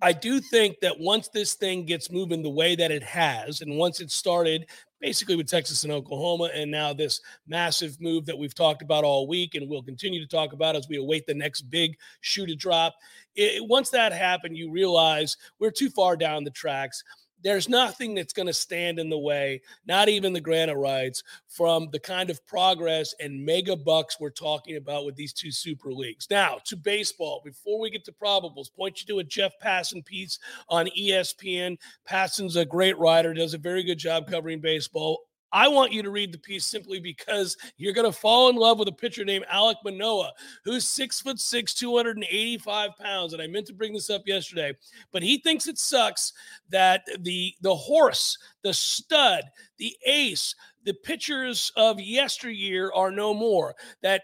I 0.00 0.12
do 0.12 0.38
think 0.40 0.80
that 0.80 1.00
once 1.00 1.28
this 1.28 1.54
thing 1.54 1.84
gets 1.84 2.10
moving 2.10 2.42
the 2.42 2.50
way 2.50 2.76
that 2.76 2.92
it 2.92 3.02
has, 3.02 3.62
and 3.62 3.78
once 3.78 4.00
it 4.00 4.10
started 4.10 4.66
basically 5.00 5.36
with 5.36 5.46
Texas 5.46 5.84
and 5.84 5.92
Oklahoma, 5.92 6.50
and 6.54 6.70
now 6.70 6.92
this 6.92 7.20
massive 7.46 8.00
move 8.00 8.26
that 8.26 8.38
we've 8.38 8.54
talked 8.54 8.82
about 8.82 9.04
all 9.04 9.26
week 9.26 9.54
and 9.54 9.68
we'll 9.68 9.82
continue 9.82 10.20
to 10.20 10.28
talk 10.28 10.52
about 10.52 10.76
as 10.76 10.88
we 10.88 10.96
await 10.96 11.26
the 11.26 11.34
next 11.34 11.62
big 11.62 11.96
shoe 12.20 12.46
to 12.46 12.54
drop. 12.54 12.94
It, 13.36 13.66
once 13.66 13.90
that 13.90 14.12
happened, 14.12 14.56
you 14.56 14.70
realize 14.70 15.36
we're 15.58 15.70
too 15.70 15.90
far 15.90 16.16
down 16.16 16.44
the 16.44 16.50
tracks 16.50 17.02
there's 17.42 17.68
nothing 17.68 18.14
that's 18.14 18.32
going 18.32 18.46
to 18.46 18.52
stand 18.52 18.98
in 18.98 19.08
the 19.08 19.18
way, 19.18 19.60
not 19.86 20.08
even 20.08 20.32
the 20.32 20.40
rights, 20.76 21.22
from 21.46 21.88
the 21.92 21.98
kind 21.98 22.30
of 22.30 22.44
progress 22.46 23.14
and 23.20 23.44
mega 23.44 23.76
bucks 23.76 24.18
we're 24.18 24.30
talking 24.30 24.76
about 24.76 25.04
with 25.04 25.16
these 25.16 25.32
two 25.32 25.50
super 25.50 25.92
leagues. 25.92 26.26
Now, 26.30 26.58
to 26.64 26.76
baseball, 26.76 27.40
before 27.44 27.78
we 27.80 27.90
get 27.90 28.04
to 28.06 28.12
probables, 28.12 28.74
point 28.74 29.00
you 29.00 29.06
to 29.08 29.20
a 29.20 29.24
Jeff 29.24 29.52
Passan 29.62 30.04
piece 30.04 30.38
on 30.68 30.88
ESPN. 30.98 31.78
Passan's 32.08 32.56
a 32.56 32.64
great 32.64 32.98
writer, 32.98 33.34
does 33.34 33.54
a 33.54 33.58
very 33.58 33.84
good 33.84 33.98
job 33.98 34.28
covering 34.28 34.60
baseball. 34.60 35.27
I 35.52 35.68
want 35.68 35.92
you 35.92 36.02
to 36.02 36.10
read 36.10 36.32
the 36.32 36.38
piece 36.38 36.66
simply 36.66 37.00
because 37.00 37.56
you're 37.76 37.92
going 37.92 38.10
to 38.10 38.18
fall 38.18 38.48
in 38.48 38.56
love 38.56 38.78
with 38.78 38.88
a 38.88 38.92
pitcher 38.92 39.24
named 39.24 39.46
Alek 39.52 39.76
Manoah, 39.84 40.32
who's 40.64 40.88
six 40.88 41.20
foot 41.20 41.38
six, 41.38 41.74
285 41.74 42.90
pounds. 42.98 43.32
And 43.32 43.42
I 43.42 43.46
meant 43.46 43.66
to 43.66 43.74
bring 43.74 43.92
this 43.92 44.10
up 44.10 44.22
yesterday, 44.26 44.76
but 45.12 45.22
he 45.22 45.38
thinks 45.38 45.66
it 45.66 45.78
sucks 45.78 46.32
that 46.70 47.02
the 47.20 47.54
the 47.62 47.74
horse, 47.74 48.36
the 48.62 48.74
stud, 48.74 49.44
the 49.78 49.96
ace, 50.06 50.54
the 50.84 50.94
pitchers 50.94 51.72
of 51.76 52.00
yesteryear 52.00 52.92
are 52.94 53.10
no 53.10 53.34
more. 53.34 53.74
That 54.02 54.22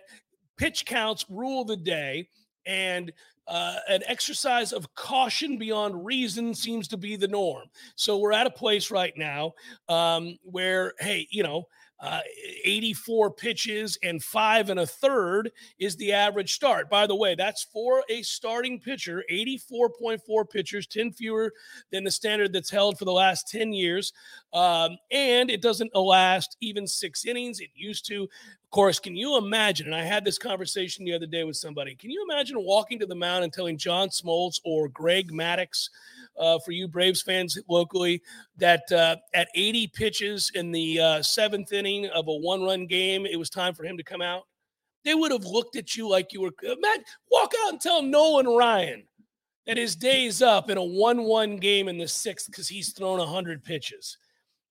pitch 0.57 0.85
counts 0.85 1.25
rule 1.29 1.65
the 1.65 1.77
day. 1.77 2.29
And 2.67 3.13
uh, 3.47 3.77
an 3.89 4.03
exercise 4.07 4.73
of 4.73 4.95
caution 4.95 5.59
beyond 5.59 6.05
reason 6.05 6.55
seems 6.55 6.89
to 6.89 6.97
be 6.97 7.17
the 7.17 7.29
norm. 7.29 7.65
So 7.97 8.19
we're 8.19 8.33
at 8.33 8.47
a 8.47 8.51
place 8.51 8.91
right 8.91 9.13
now 9.17 9.55
um, 9.89 10.39
where, 10.43 10.95
hey, 10.99 11.29
you 11.31 11.43
know, 11.43 11.69
uh, 12.05 12.21
84 12.65 13.31
pitches 13.31 13.99
and 14.03 14.23
five 14.23 14.69
and 14.69 14.79
a 14.79 14.87
third 14.87 15.51
is 15.79 15.97
the 15.97 16.13
average 16.13 16.53
start. 16.53 16.91
By 16.91 17.07
the 17.07 17.15
way, 17.15 17.35
that's 17.35 17.65
for 17.65 18.05
a 18.11 18.21
starting 18.21 18.79
pitcher, 18.79 19.25
84.4 19.33 20.51
pitchers, 20.51 20.87
10 20.87 21.13
fewer 21.13 21.55
than 21.91 22.05
the 22.05 22.11
standard 22.11 22.53
that's 22.53 22.69
held 22.69 22.99
for 22.99 23.07
the 23.07 23.13
last 23.13 23.49
10 23.49 23.73
years. 23.73 24.13
Um, 24.53 24.99
and 25.11 25.51
it 25.51 25.63
doesn't 25.63 25.97
last 25.97 26.59
even 26.61 26.87
six 26.87 27.25
innings. 27.25 27.61
It 27.61 27.71
used 27.75 28.05
to 28.09 28.25
Of 28.25 28.71
course, 28.71 28.99
can 28.99 29.17
you 29.17 29.39
imagine? 29.39 29.87
And 29.87 29.95
I 29.95 30.03
had 30.03 30.27
this 30.27 30.37
conversation 30.37 31.07
the 31.07 31.15
other 31.15 31.27
day 31.27 31.45
with 31.45 31.57
somebody. 31.57 31.95
Can 31.95 32.11
you 32.11 32.23
imagine 32.29 32.63
walking 32.63 32.99
to 32.99 33.07
the 33.07 33.15
mound 33.15 33.45
and 33.45 33.53
telling 33.53 33.79
John 33.79 34.11
Smoltz 34.11 34.61
or 34.63 34.89
Greg 34.91 35.33
Maddux, 35.33 35.89
uh, 36.39 36.59
for 36.59 36.73
you 36.73 36.89
Braves 36.89 37.23
fans 37.23 37.59
locally, 37.69 38.23
that 38.57 38.91
uh, 38.93 39.17
at 39.35 39.49
80 39.55 39.89
pitches 39.89 40.51
in 40.55 40.73
the 40.73 41.01
uh, 41.01 41.23
seventh 41.23 41.73
inning 41.73 42.07
of 42.07 42.29
a 42.29 42.35
one-run 42.35 42.87
game, 42.87 43.27
it 43.27 43.39
was 43.39 43.51
time 43.51 43.75
for 43.75 43.85
him 43.85 43.97
to 43.97 44.05
come 44.05 44.23
out? 44.23 44.43
They 45.05 45.15
would 45.15 45.33
have 45.33 45.45
looked 45.45 45.77
at 45.77 45.97
you 45.97 46.09
like 46.09 46.33
you 46.33 46.41
were. 46.41 46.53
Matt, 46.81 47.01
walk 47.31 47.53
out 47.65 47.73
and 47.73 47.81
tell 47.81 48.03
Nolan 48.03 48.47
Ryan 48.47 49.05
that 49.67 49.77
his 49.77 49.97
day's 49.97 50.43
up 50.43 50.71
in 50.71 50.79
a 50.79 50.81
1-1 50.81 51.61
game 51.61 51.89
in 51.89 51.99
the 51.99 52.09
sixth 52.09 52.47
because 52.51 52.69
he's 52.69 52.93
thrown 52.93 53.19
100 53.19 53.65
pitches. 53.65 54.17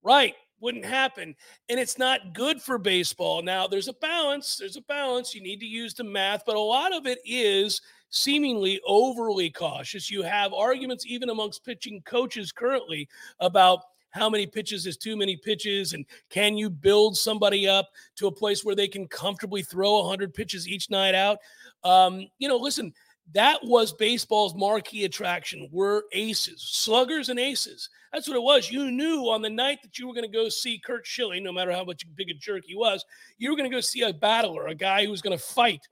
Right 0.03 0.35
wouldn't 0.63 0.85
happen. 0.85 1.35
And 1.69 1.79
it's 1.79 1.99
not 1.99 2.33
good 2.33 2.61
for 2.61 2.77
baseball. 2.77 3.43
Now, 3.43 3.67
there's 3.67 3.89
a 3.89 3.93
balance. 3.93 4.55
There's 4.55 4.77
a 4.77 4.81
balance. 4.83 5.35
You 5.35 5.43
need 5.43 5.59
to 5.59 5.65
use 5.65 5.93
the 5.93 6.05
math, 6.05 6.43
but 6.45 6.55
a 6.55 6.59
lot 6.59 6.95
of 6.95 7.05
it 7.05 7.19
is 7.25 7.81
seemingly 8.13 8.79
overly 8.85 9.49
cautious. 9.49 10.09
You 10.09 10.21
have 10.21 10.53
arguments 10.53 11.05
even 11.07 11.29
amongst 11.29 11.65
pitching 11.65 12.01
coaches 12.05 12.51
currently 12.51 13.09
about 13.39 13.79
how 14.11 14.29
many 14.29 14.45
pitches 14.45 14.85
is 14.85 14.95
too 14.95 15.17
many 15.17 15.35
pitches 15.35 15.93
and 15.93 16.05
can 16.29 16.55
you 16.55 16.69
build 16.69 17.17
somebody 17.17 17.67
up 17.67 17.89
to 18.15 18.27
a 18.27 18.31
place 18.31 18.63
where 18.63 18.75
they 18.75 18.87
can 18.87 19.07
comfortably 19.07 19.63
throw 19.63 19.99
100 20.01 20.31
pitches 20.31 20.67
each 20.67 20.91
night 20.91 21.15
out? 21.15 21.39
Um, 21.83 22.27
you 22.37 22.47
know 22.47 22.57
listen 22.57 22.93
that 23.33 23.59
was 23.63 23.93
baseball's 23.93 24.53
marquee 24.53 25.05
attraction. 25.05 25.69
Were 25.71 26.03
aces 26.11 26.61
sluggers 26.61 27.29
and 27.29 27.39
aces. 27.39 27.89
That's 28.11 28.27
what 28.27 28.37
it 28.37 28.43
was. 28.43 28.69
You 28.69 28.91
knew 28.91 29.29
on 29.29 29.41
the 29.41 29.49
night 29.49 29.79
that 29.81 29.97
you 29.97 30.07
were 30.07 30.13
going 30.13 30.29
to 30.29 30.37
go 30.37 30.49
see 30.49 30.77
curt 30.77 31.07
schilling 31.07 31.43
no 31.43 31.53
matter 31.53 31.71
how 31.71 31.83
much 31.83 32.05
big 32.15 32.29
a 32.29 32.33
jerk 32.33 32.63
he 32.67 32.75
was 32.75 33.03
you 33.37 33.49
were 33.49 33.57
going 33.57 33.69
to 33.69 33.75
go 33.75 33.81
see 33.81 34.01
a 34.01 34.13
battler 34.13 34.67
a 34.67 34.75
guy 34.75 35.03
who 35.03 35.09
was 35.09 35.21
going 35.21 35.35
to 35.35 35.43
fight 35.43 35.87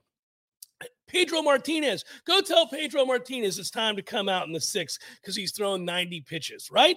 Pedro 1.12 1.42
Martinez. 1.42 2.04
Go 2.26 2.40
tell 2.40 2.66
Pedro 2.66 3.04
Martinez 3.04 3.58
it's 3.58 3.70
time 3.70 3.96
to 3.96 4.02
come 4.02 4.30
out 4.30 4.46
in 4.46 4.52
the 4.52 4.60
sixth 4.60 4.98
because 5.20 5.36
he's 5.36 5.52
thrown 5.52 5.84
90 5.84 6.22
pitches, 6.22 6.70
right? 6.70 6.96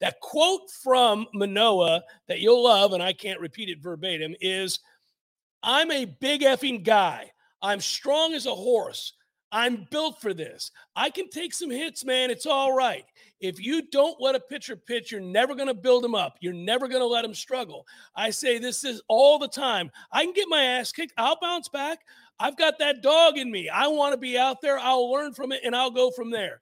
That 0.00 0.18
quote 0.20 0.68
from 0.82 1.26
Manoah 1.32 2.02
that 2.26 2.40
you'll 2.40 2.64
love, 2.64 2.92
and 2.92 3.02
I 3.02 3.12
can't 3.12 3.38
repeat 3.38 3.68
it 3.68 3.80
verbatim, 3.80 4.34
is 4.40 4.80
I'm 5.62 5.92
a 5.92 6.06
big 6.06 6.40
effing 6.40 6.82
guy. 6.82 7.30
I'm 7.62 7.80
strong 7.80 8.34
as 8.34 8.46
a 8.46 8.54
horse. 8.54 9.12
I'm 9.52 9.86
built 9.90 10.20
for 10.20 10.34
this. 10.34 10.72
I 10.96 11.10
can 11.10 11.28
take 11.28 11.54
some 11.54 11.70
hits, 11.70 12.04
man. 12.04 12.30
It's 12.30 12.46
all 12.46 12.74
right. 12.74 13.04
If 13.38 13.60
you 13.60 13.82
don't 13.90 14.20
let 14.20 14.34
a 14.34 14.40
pitcher 14.40 14.76
pitch, 14.76 15.12
you're 15.12 15.20
never 15.20 15.54
going 15.54 15.68
to 15.68 15.74
build 15.74 16.04
him 16.04 16.14
up. 16.14 16.36
You're 16.40 16.52
never 16.54 16.88
going 16.88 17.02
to 17.02 17.06
let 17.06 17.24
him 17.24 17.34
struggle. 17.34 17.86
I 18.16 18.30
say 18.30 18.58
this 18.58 18.82
is 18.82 19.02
all 19.08 19.38
the 19.38 19.46
time. 19.46 19.90
I 20.10 20.24
can 20.24 20.32
get 20.32 20.48
my 20.48 20.62
ass 20.62 20.90
kicked. 20.90 21.12
I'll 21.18 21.38
bounce 21.40 21.68
back. 21.68 22.00
I've 22.38 22.56
got 22.56 22.78
that 22.78 23.02
dog 23.02 23.38
in 23.38 23.50
me. 23.50 23.68
I 23.68 23.86
want 23.88 24.12
to 24.12 24.18
be 24.18 24.36
out 24.36 24.60
there. 24.60 24.78
I'll 24.78 25.10
learn 25.10 25.32
from 25.32 25.52
it 25.52 25.60
and 25.64 25.76
I'll 25.76 25.90
go 25.90 26.10
from 26.10 26.30
there. 26.30 26.60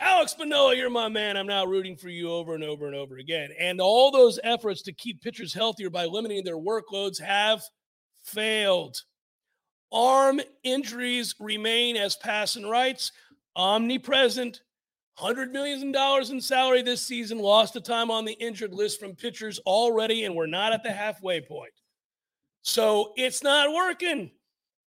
Alex 0.00 0.34
Manoah, 0.38 0.76
you're 0.76 0.90
my 0.90 1.08
man. 1.08 1.36
I'm 1.36 1.46
now 1.46 1.64
rooting 1.64 1.96
for 1.96 2.08
you 2.08 2.30
over 2.30 2.54
and 2.54 2.64
over 2.64 2.86
and 2.86 2.94
over 2.94 3.16
again. 3.18 3.50
And 3.58 3.80
all 3.80 4.10
those 4.10 4.38
efforts 4.44 4.82
to 4.82 4.92
keep 4.92 5.22
pitchers 5.22 5.54
healthier 5.54 5.88
by 5.88 6.04
limiting 6.04 6.44
their 6.44 6.58
workloads 6.58 7.20
have 7.20 7.62
failed. 8.22 9.00
Arm 9.92 10.40
injuries 10.62 11.34
remain, 11.38 11.96
as 11.96 12.16
Passan 12.16 12.68
writes, 12.68 13.12
omnipresent. 13.56 14.60
$100 15.18 15.52
million 15.52 15.94
in 16.30 16.40
salary 16.40 16.82
this 16.82 17.06
season, 17.06 17.38
lost 17.38 17.72
the 17.72 17.80
time 17.80 18.10
on 18.10 18.24
the 18.24 18.32
injured 18.32 18.74
list 18.74 18.98
from 18.98 19.14
pitchers 19.14 19.60
already, 19.60 20.24
and 20.24 20.34
we're 20.34 20.46
not 20.46 20.72
at 20.72 20.82
the 20.82 20.90
halfway 20.90 21.40
point. 21.40 21.72
So 22.64 23.12
it's 23.16 23.42
not 23.42 23.74
working. 23.74 24.30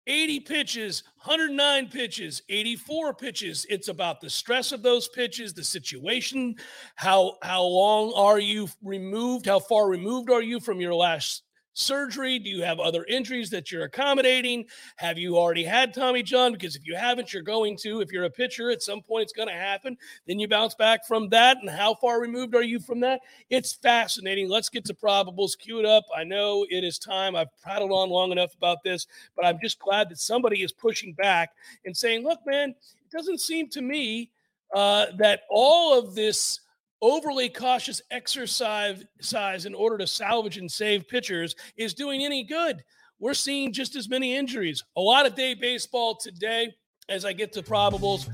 80 0.08 0.40
pitches, 0.42 1.04
109 1.24 1.90
pitches, 1.90 2.42
84 2.48 3.16
pitches. 3.16 3.66
It's 3.70 3.90
about 3.90 4.22
the 4.22 4.30
stress 4.30 4.72
of 4.72 4.82
those 4.82 5.10
pitches, 5.10 5.54
the 5.54 5.64
situation, 5.64 6.56
how 6.96 7.38
how 7.42 7.64
long 7.64 8.14
are 8.16 8.40
you 8.40 8.70
removed, 8.82 9.48
how 9.48 9.60
far 9.60 9.90
removed 9.90 10.30
are 10.30 10.44
you 10.44 10.60
from 10.60 10.80
your 10.80 10.94
last 10.94 11.44
surgery? 11.76 12.40
Do 12.40 12.50
you 12.50 12.64
have 12.64 12.80
other 12.80 13.04
injuries 13.04 13.50
that 13.52 13.72
you're 13.72 13.84
accommodating? 13.84 14.66
Have 14.96 15.20
you 15.20 15.38
already 15.38 15.64
had 15.64 15.94
Tommy 15.94 16.24
John? 16.24 16.54
Because 16.54 16.76
if 16.76 16.86
you 16.86 16.96
haven't, 16.96 17.34
you're 17.34 17.44
going 17.44 17.78
to. 17.78 18.02
If 18.02 18.12
you're 18.12 18.24
a 18.24 18.30
pitcher, 18.30 18.72
at 18.72 18.82
some 18.82 19.02
point 19.02 19.24
it's 19.24 19.34
going 19.34 19.50
to 19.50 19.54
happen. 19.54 19.98
Then 20.26 20.40
you 20.40 20.48
bounce 20.48 20.74
back 20.74 21.06
from 21.06 21.30
that. 21.30 21.58
And 21.62 21.70
how 21.70 21.94
far 21.96 22.20
removed 22.20 22.56
are 22.56 22.64
you 22.64 22.80
from 22.80 23.00
that? 23.02 23.20
It's 23.50 23.74
fascinating. 23.74 24.50
Let's 24.50 24.70
get 24.70 24.86
to 24.86 24.94
probables. 24.94 25.58
Cue 25.58 25.80
it 25.80 25.86
up. 25.86 26.06
I 26.16 26.24
know 26.24 26.66
it 26.70 26.84
is 26.84 26.98
time. 26.98 27.36
I've 27.36 27.56
prattled 27.62 27.92
on 27.92 28.10
long 28.10 28.32
enough 28.32 28.56
about 28.56 28.84
this, 28.84 29.06
but 29.36 29.46
I'm 29.46 29.60
just 29.62 29.78
glad 29.80 30.10
that 30.10 30.20
somebody 30.20 30.64
is 30.64 30.72
pushing 30.72 31.14
back 31.14 31.52
and 31.86 31.96
saying, 31.96 32.24
look, 32.24 32.40
man, 32.46 32.70
it 32.70 33.12
doesn't 33.12 33.42
seem 33.42 33.70
to 33.70 33.82
me 33.82 34.32
uh, 34.74 35.08
that 35.18 35.42
all 35.50 35.98
of 35.98 36.16
this 36.16 36.62
overly 37.06 37.50
cautious 37.50 38.02
exercise 38.10 39.04
size 39.22 39.68
in 39.68 39.76
order 39.76 39.96
to 39.96 40.08
salvage 40.08 40.58
and 40.58 40.72
save 40.72 41.08
pitchers 41.08 41.56
is 41.78 41.94
doing 41.94 42.26
any 42.26 42.44
good. 42.44 42.84
we're 43.20 43.36
seeing 43.36 43.72
just 43.72 43.96
as 43.96 44.10
many 44.10 44.36
injuries. 44.36 44.84
A 44.98 45.02
lot 45.02 45.28
of 45.28 45.36
day 45.36 45.54
baseball 45.54 46.16
today 46.16 46.74
as 47.08 47.24
I 47.24 47.32
get 47.32 47.54
to 47.54 47.62
probables. 47.62 48.28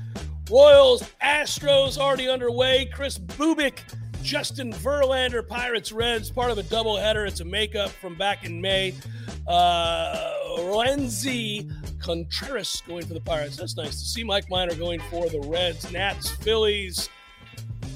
Royals, 0.50 1.02
Astros 1.22 1.98
already 1.98 2.28
underway. 2.28 2.90
Chris 2.92 3.18
Bubic, 3.18 3.80
Justin 4.22 4.72
Verlander, 4.72 5.46
Pirates, 5.46 5.92
Reds, 5.92 6.30
part 6.30 6.50
of 6.50 6.56
a 6.58 6.62
doubleheader. 6.62 7.28
It's 7.28 7.40
a 7.40 7.44
makeup 7.44 7.90
from 7.90 8.16
back 8.16 8.44
in 8.44 8.60
May. 8.60 8.94
Uh, 9.46 10.32
Roansy 10.58 11.70
Contreras 12.00 12.82
going 12.86 13.04
for 13.04 13.14
the 13.14 13.20
Pirates. 13.20 13.56
That's 13.56 13.76
nice 13.76 14.00
to 14.00 14.06
see. 14.06 14.24
Mike 14.24 14.48
Minor 14.50 14.74
going 14.74 15.00
for 15.10 15.28
the 15.28 15.40
Reds, 15.40 15.92
Nats, 15.92 16.30
Phillies. 16.30 17.10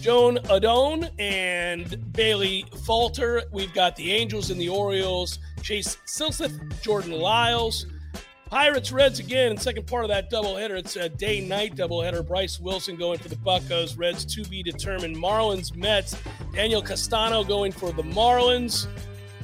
Joan 0.07 0.39
Adon 0.51 1.11
and 1.19 2.13
Bailey 2.13 2.65
Falter. 2.85 3.43
We've 3.51 3.75
got 3.75 3.97
the 3.97 4.13
Angels 4.13 4.53
and 4.53 4.61
the 4.61 4.69
Orioles. 4.69 5.41
Chase 5.63 5.97
Silseth, 6.07 6.81
Jordan 6.81 7.11
Lyles. 7.11 7.87
Pirates 8.49 8.93
Reds 8.93 9.19
again 9.19 9.51
in 9.51 9.59
second 9.59 9.89
part 9.89 10.05
of 10.05 10.09
that 10.11 10.31
doubleheader. 10.31 10.79
It's 10.79 10.95
a 10.95 11.09
day 11.09 11.41
night 11.41 11.75
doubleheader. 11.75 12.25
Bryce 12.25 12.61
Wilson 12.61 12.95
going 12.95 13.19
for 13.19 13.29
the 13.29 13.35
Buccos. 13.35 13.99
Reds 13.99 14.25
to 14.27 14.45
be 14.45 14.63
determined. 14.63 15.17
Marlins 15.17 15.75
Mets. 15.75 16.17
Daniel 16.53 16.83
Castano 16.83 17.43
going 17.43 17.73
for 17.73 17.91
the 17.91 18.05
Marlins. 18.05 18.87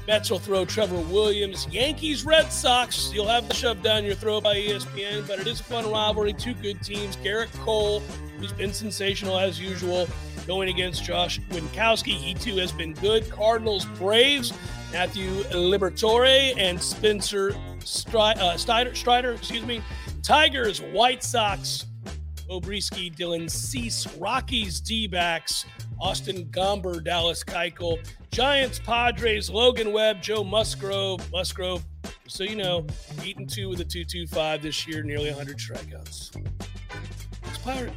Mets 0.06 0.30
will 0.30 0.38
throw 0.38 0.64
Trevor 0.64 1.00
Williams. 1.12 1.66
Yankees 1.72 2.24
Red 2.24 2.52
Sox. 2.52 3.12
You'll 3.12 3.26
have 3.26 3.48
the 3.48 3.54
shove 3.54 3.82
down 3.82 4.04
your 4.04 4.14
throat 4.14 4.44
by 4.44 4.54
ESPN, 4.54 5.26
but 5.26 5.40
it 5.40 5.48
is 5.48 5.58
a 5.58 5.64
fun 5.64 5.90
rivalry. 5.90 6.32
Two 6.32 6.54
good 6.54 6.80
teams. 6.84 7.16
Gerrit 7.16 7.52
Cole, 7.64 7.98
who's 8.38 8.52
been 8.52 8.72
sensational 8.72 9.36
as 9.36 9.60
usual, 9.60 10.06
going 10.46 10.68
against 10.68 11.04
Josh 11.04 11.40
Winkowski. 11.50 12.12
He 12.12 12.34
too 12.34 12.56
has 12.56 12.72
been 12.72 12.94
good. 12.94 13.30
Cardinals 13.30 13.84
Braves. 13.84 14.52
Matthew 14.92 15.42
Liberatore 15.44 16.54
and 16.58 16.80
Spencer 16.80 17.52
Stri- 17.78 18.36
uh, 18.36 18.58
Strider, 18.58 18.94
Strider, 18.94 19.32
excuse 19.32 19.64
me. 19.64 19.82
Tigers, 20.22 20.82
White 20.82 21.24
Sox, 21.24 21.86
Obrisky, 22.50 23.14
Dylan 23.14 23.50
Cease, 23.50 24.06
Rockies, 24.18 24.80
D 24.80 25.06
backs, 25.06 25.64
Austin 25.98 26.44
Gomber, 26.46 27.02
Dallas 27.02 27.42
Keuchel, 27.42 27.98
Giants, 28.30 28.78
Padres, 28.78 29.48
Logan 29.48 29.92
Webb, 29.92 30.20
Joe 30.20 30.44
Musgrove, 30.44 31.20
Musgrove. 31.32 31.82
So 32.28 32.44
you 32.44 32.56
know, 32.56 32.86
beaten 33.22 33.46
two 33.46 33.70
with 33.70 33.80
a 33.80 33.84
2-2-5 33.84 34.62
this 34.62 34.86
year, 34.86 35.02
nearly 35.02 35.30
100 35.30 35.58
strikeouts. 35.58 36.36
It's 37.44 37.58
Pirate. 37.58 37.92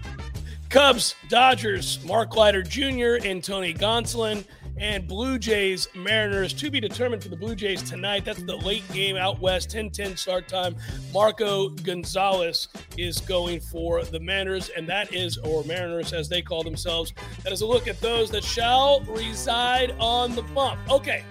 Cubs, 0.70 1.16
Dodgers, 1.30 2.03
Mark 2.03 2.36
Leiter 2.36 2.63
Jr. 2.63 3.26
and 3.26 3.43
Tony 3.43 3.74
Gonsolin 3.74 4.45
and 4.78 5.07
Blue 5.07 5.39
Jays 5.39 5.88
Mariners 5.95 6.53
to 6.53 6.70
be 6.70 6.80
determined 6.80 7.24
for 7.24 7.30
the 7.30 7.36
Blue 7.36 7.55
Jays 7.55 7.82
tonight. 7.82 8.26
That's 8.26 8.43
the 8.43 8.57
late 8.57 8.84
game 8.91 9.16
out 9.16 9.39
west, 9.39 9.70
10 9.70 9.89
10 9.89 10.18
start 10.18 10.47
time. 10.47 10.76
Marco 11.13 11.70
Gonzalez 11.70 12.68
is 12.97 13.22
going 13.22 13.61
for 13.61 14.03
the 14.03 14.20
Mariners, 14.20 14.70
and 14.70 14.88
that 14.89 15.13
is, 15.13 15.38
or 15.38 15.63
Mariners 15.63 16.13
as 16.13 16.28
they 16.28 16.41
call 16.41 16.63
themselves. 16.63 17.13
That 17.43 17.53
is 17.53 17.61
a 17.61 17.66
look 17.66 17.88
at 17.88 17.99
those 18.01 18.30
that 18.32 18.43
shall 18.43 19.01
reside 19.01 19.95
on 19.99 20.36
the 20.36 20.41
bump. 20.41 20.80
Okay, 20.89 21.24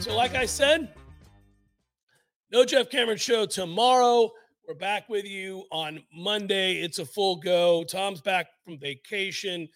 so 0.00 0.16
like 0.16 0.34
I 0.34 0.46
said, 0.46 0.92
no 2.50 2.64
Jeff 2.64 2.90
Cameron 2.90 3.18
show 3.18 3.46
tomorrow. 3.46 4.32
We're 4.66 4.74
back 4.74 5.08
with 5.08 5.24
you 5.24 5.64
on 5.70 6.02
Monday. 6.14 6.80
It's 6.82 6.98
a 6.98 7.04
full 7.04 7.36
go. 7.36 7.84
Tom's 7.84 8.20
back 8.20 8.46
from 8.64 8.78
vacation 8.78 9.68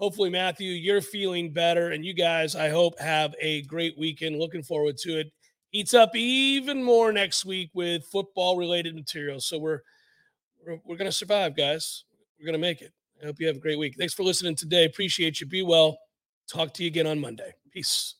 hopefully, 0.00 0.30
Matthew, 0.30 0.72
you're 0.72 1.02
feeling 1.02 1.52
better. 1.52 1.90
And 1.90 2.04
you 2.04 2.14
guys, 2.14 2.56
I 2.56 2.70
hope, 2.70 2.98
have 2.98 3.34
a 3.38 3.62
great 3.62 3.96
weekend. 3.98 4.36
Looking 4.36 4.62
forward 4.62 4.96
to 4.98 5.20
it. 5.20 5.30
Eats 5.72 5.94
up 5.94 6.16
even 6.16 6.82
more 6.82 7.12
next 7.12 7.44
week 7.44 7.70
with 7.74 8.04
football 8.06 8.56
related 8.56 8.96
materials. 8.96 9.46
So 9.46 9.58
we're 9.58 9.80
we're, 10.66 10.80
we're 10.84 10.96
going 10.96 11.08
to 11.08 11.16
survive, 11.16 11.56
guys. 11.56 12.04
We're 12.38 12.46
going 12.46 12.54
to 12.54 12.58
make 12.58 12.82
it. 12.82 12.92
I 13.22 13.26
hope 13.26 13.36
you 13.38 13.46
have 13.46 13.56
a 13.56 13.60
great 13.60 13.78
week. 13.78 13.94
Thanks 13.96 14.14
for 14.14 14.24
listening 14.24 14.56
today. 14.56 14.84
Appreciate 14.84 15.40
you. 15.40 15.46
Be 15.46 15.62
well. 15.62 15.98
Talk 16.52 16.74
to 16.74 16.82
you 16.82 16.88
again 16.88 17.06
on 17.06 17.20
Monday. 17.20 17.52
Peace. 17.70 18.16